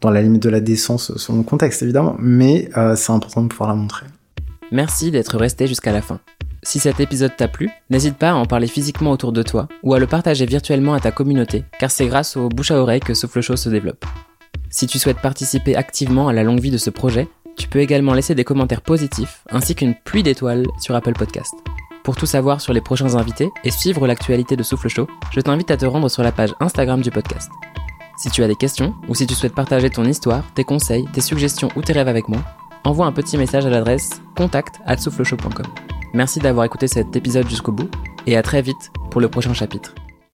dans 0.00 0.10
la 0.10 0.22
limite 0.22 0.42
de 0.42 0.48
la 0.48 0.60
décence 0.60 1.16
selon 1.16 1.38
le 1.38 1.44
contexte 1.44 1.82
évidemment 1.82 2.16
mais 2.18 2.70
c'est 2.96 3.12
important 3.12 3.42
de 3.42 3.48
pouvoir 3.48 3.68
la 3.70 3.76
montrer. 3.76 4.06
Merci 4.72 5.10
d'être 5.10 5.36
resté 5.36 5.66
jusqu'à 5.66 5.92
la 5.92 6.02
fin. 6.02 6.18
Si 6.64 6.80
cet 6.80 6.98
épisode 6.98 7.36
t'a 7.36 7.46
plu, 7.46 7.70
n'hésite 7.90 8.16
pas 8.16 8.30
à 8.30 8.34
en 8.34 8.44
parler 8.44 8.66
physiquement 8.66 9.12
autour 9.12 9.30
de 9.30 9.44
toi 9.44 9.68
ou 9.84 9.94
à 9.94 10.00
le 10.00 10.08
partager 10.08 10.46
virtuellement 10.46 10.94
à 10.94 11.00
ta 11.00 11.12
communauté, 11.12 11.62
car 11.78 11.92
c'est 11.92 12.08
grâce 12.08 12.36
au 12.36 12.48
bouche 12.48 12.72
à 12.72 12.80
oreille 12.80 12.98
que 12.98 13.14
Souffle 13.14 13.40
Chaud 13.40 13.54
se 13.54 13.68
développe. 13.68 14.04
Si 14.68 14.88
tu 14.88 14.98
souhaites 14.98 15.20
participer 15.20 15.76
activement 15.76 16.26
à 16.26 16.32
la 16.32 16.42
longue 16.42 16.58
vie 16.58 16.72
de 16.72 16.78
ce 16.78 16.90
projet, 16.90 17.28
tu 17.56 17.68
peux 17.68 17.80
également 17.80 18.14
laisser 18.14 18.34
des 18.34 18.44
commentaires 18.44 18.82
positifs 18.82 19.42
ainsi 19.50 19.74
qu'une 19.74 19.94
pluie 19.94 20.22
d'étoiles 20.22 20.66
sur 20.78 20.94
Apple 20.94 21.14
Podcast. 21.14 21.54
Pour 22.04 22.16
tout 22.16 22.26
savoir 22.26 22.60
sur 22.60 22.72
les 22.72 22.80
prochains 22.80 23.16
invités 23.16 23.50
et 23.64 23.70
suivre 23.70 24.06
l'actualité 24.06 24.56
de 24.56 24.62
Souffle 24.62 24.88
Chaud, 24.88 25.08
je 25.32 25.40
t'invite 25.40 25.70
à 25.70 25.76
te 25.76 25.86
rendre 25.86 26.08
sur 26.08 26.22
la 26.22 26.32
page 26.32 26.54
Instagram 26.60 27.00
du 27.00 27.10
podcast. 27.10 27.50
Si 28.16 28.30
tu 28.30 28.42
as 28.42 28.48
des 28.48 28.54
questions 28.54 28.94
ou 29.08 29.14
si 29.14 29.26
tu 29.26 29.34
souhaites 29.34 29.54
partager 29.54 29.90
ton 29.90 30.04
histoire, 30.04 30.44
tes 30.54 30.64
conseils, 30.64 31.06
tes 31.12 31.20
suggestions 31.20 31.68
ou 31.76 31.82
tes 31.82 31.92
rêves 31.92 32.08
avec 32.08 32.28
moi, 32.28 32.40
envoie 32.84 33.06
un 33.06 33.12
petit 33.12 33.36
message 33.36 33.66
à 33.66 33.70
l'adresse 33.70 34.22
contact@soufflechaud.com. 34.36 35.66
Merci 36.14 36.38
d'avoir 36.38 36.64
écouté 36.64 36.86
cet 36.86 37.16
épisode 37.16 37.48
jusqu'au 37.48 37.72
bout 37.72 37.90
et 38.26 38.36
à 38.36 38.42
très 38.42 38.62
vite 38.62 38.92
pour 39.10 39.20
le 39.20 39.28
prochain 39.28 39.52
chapitre. 39.52 39.94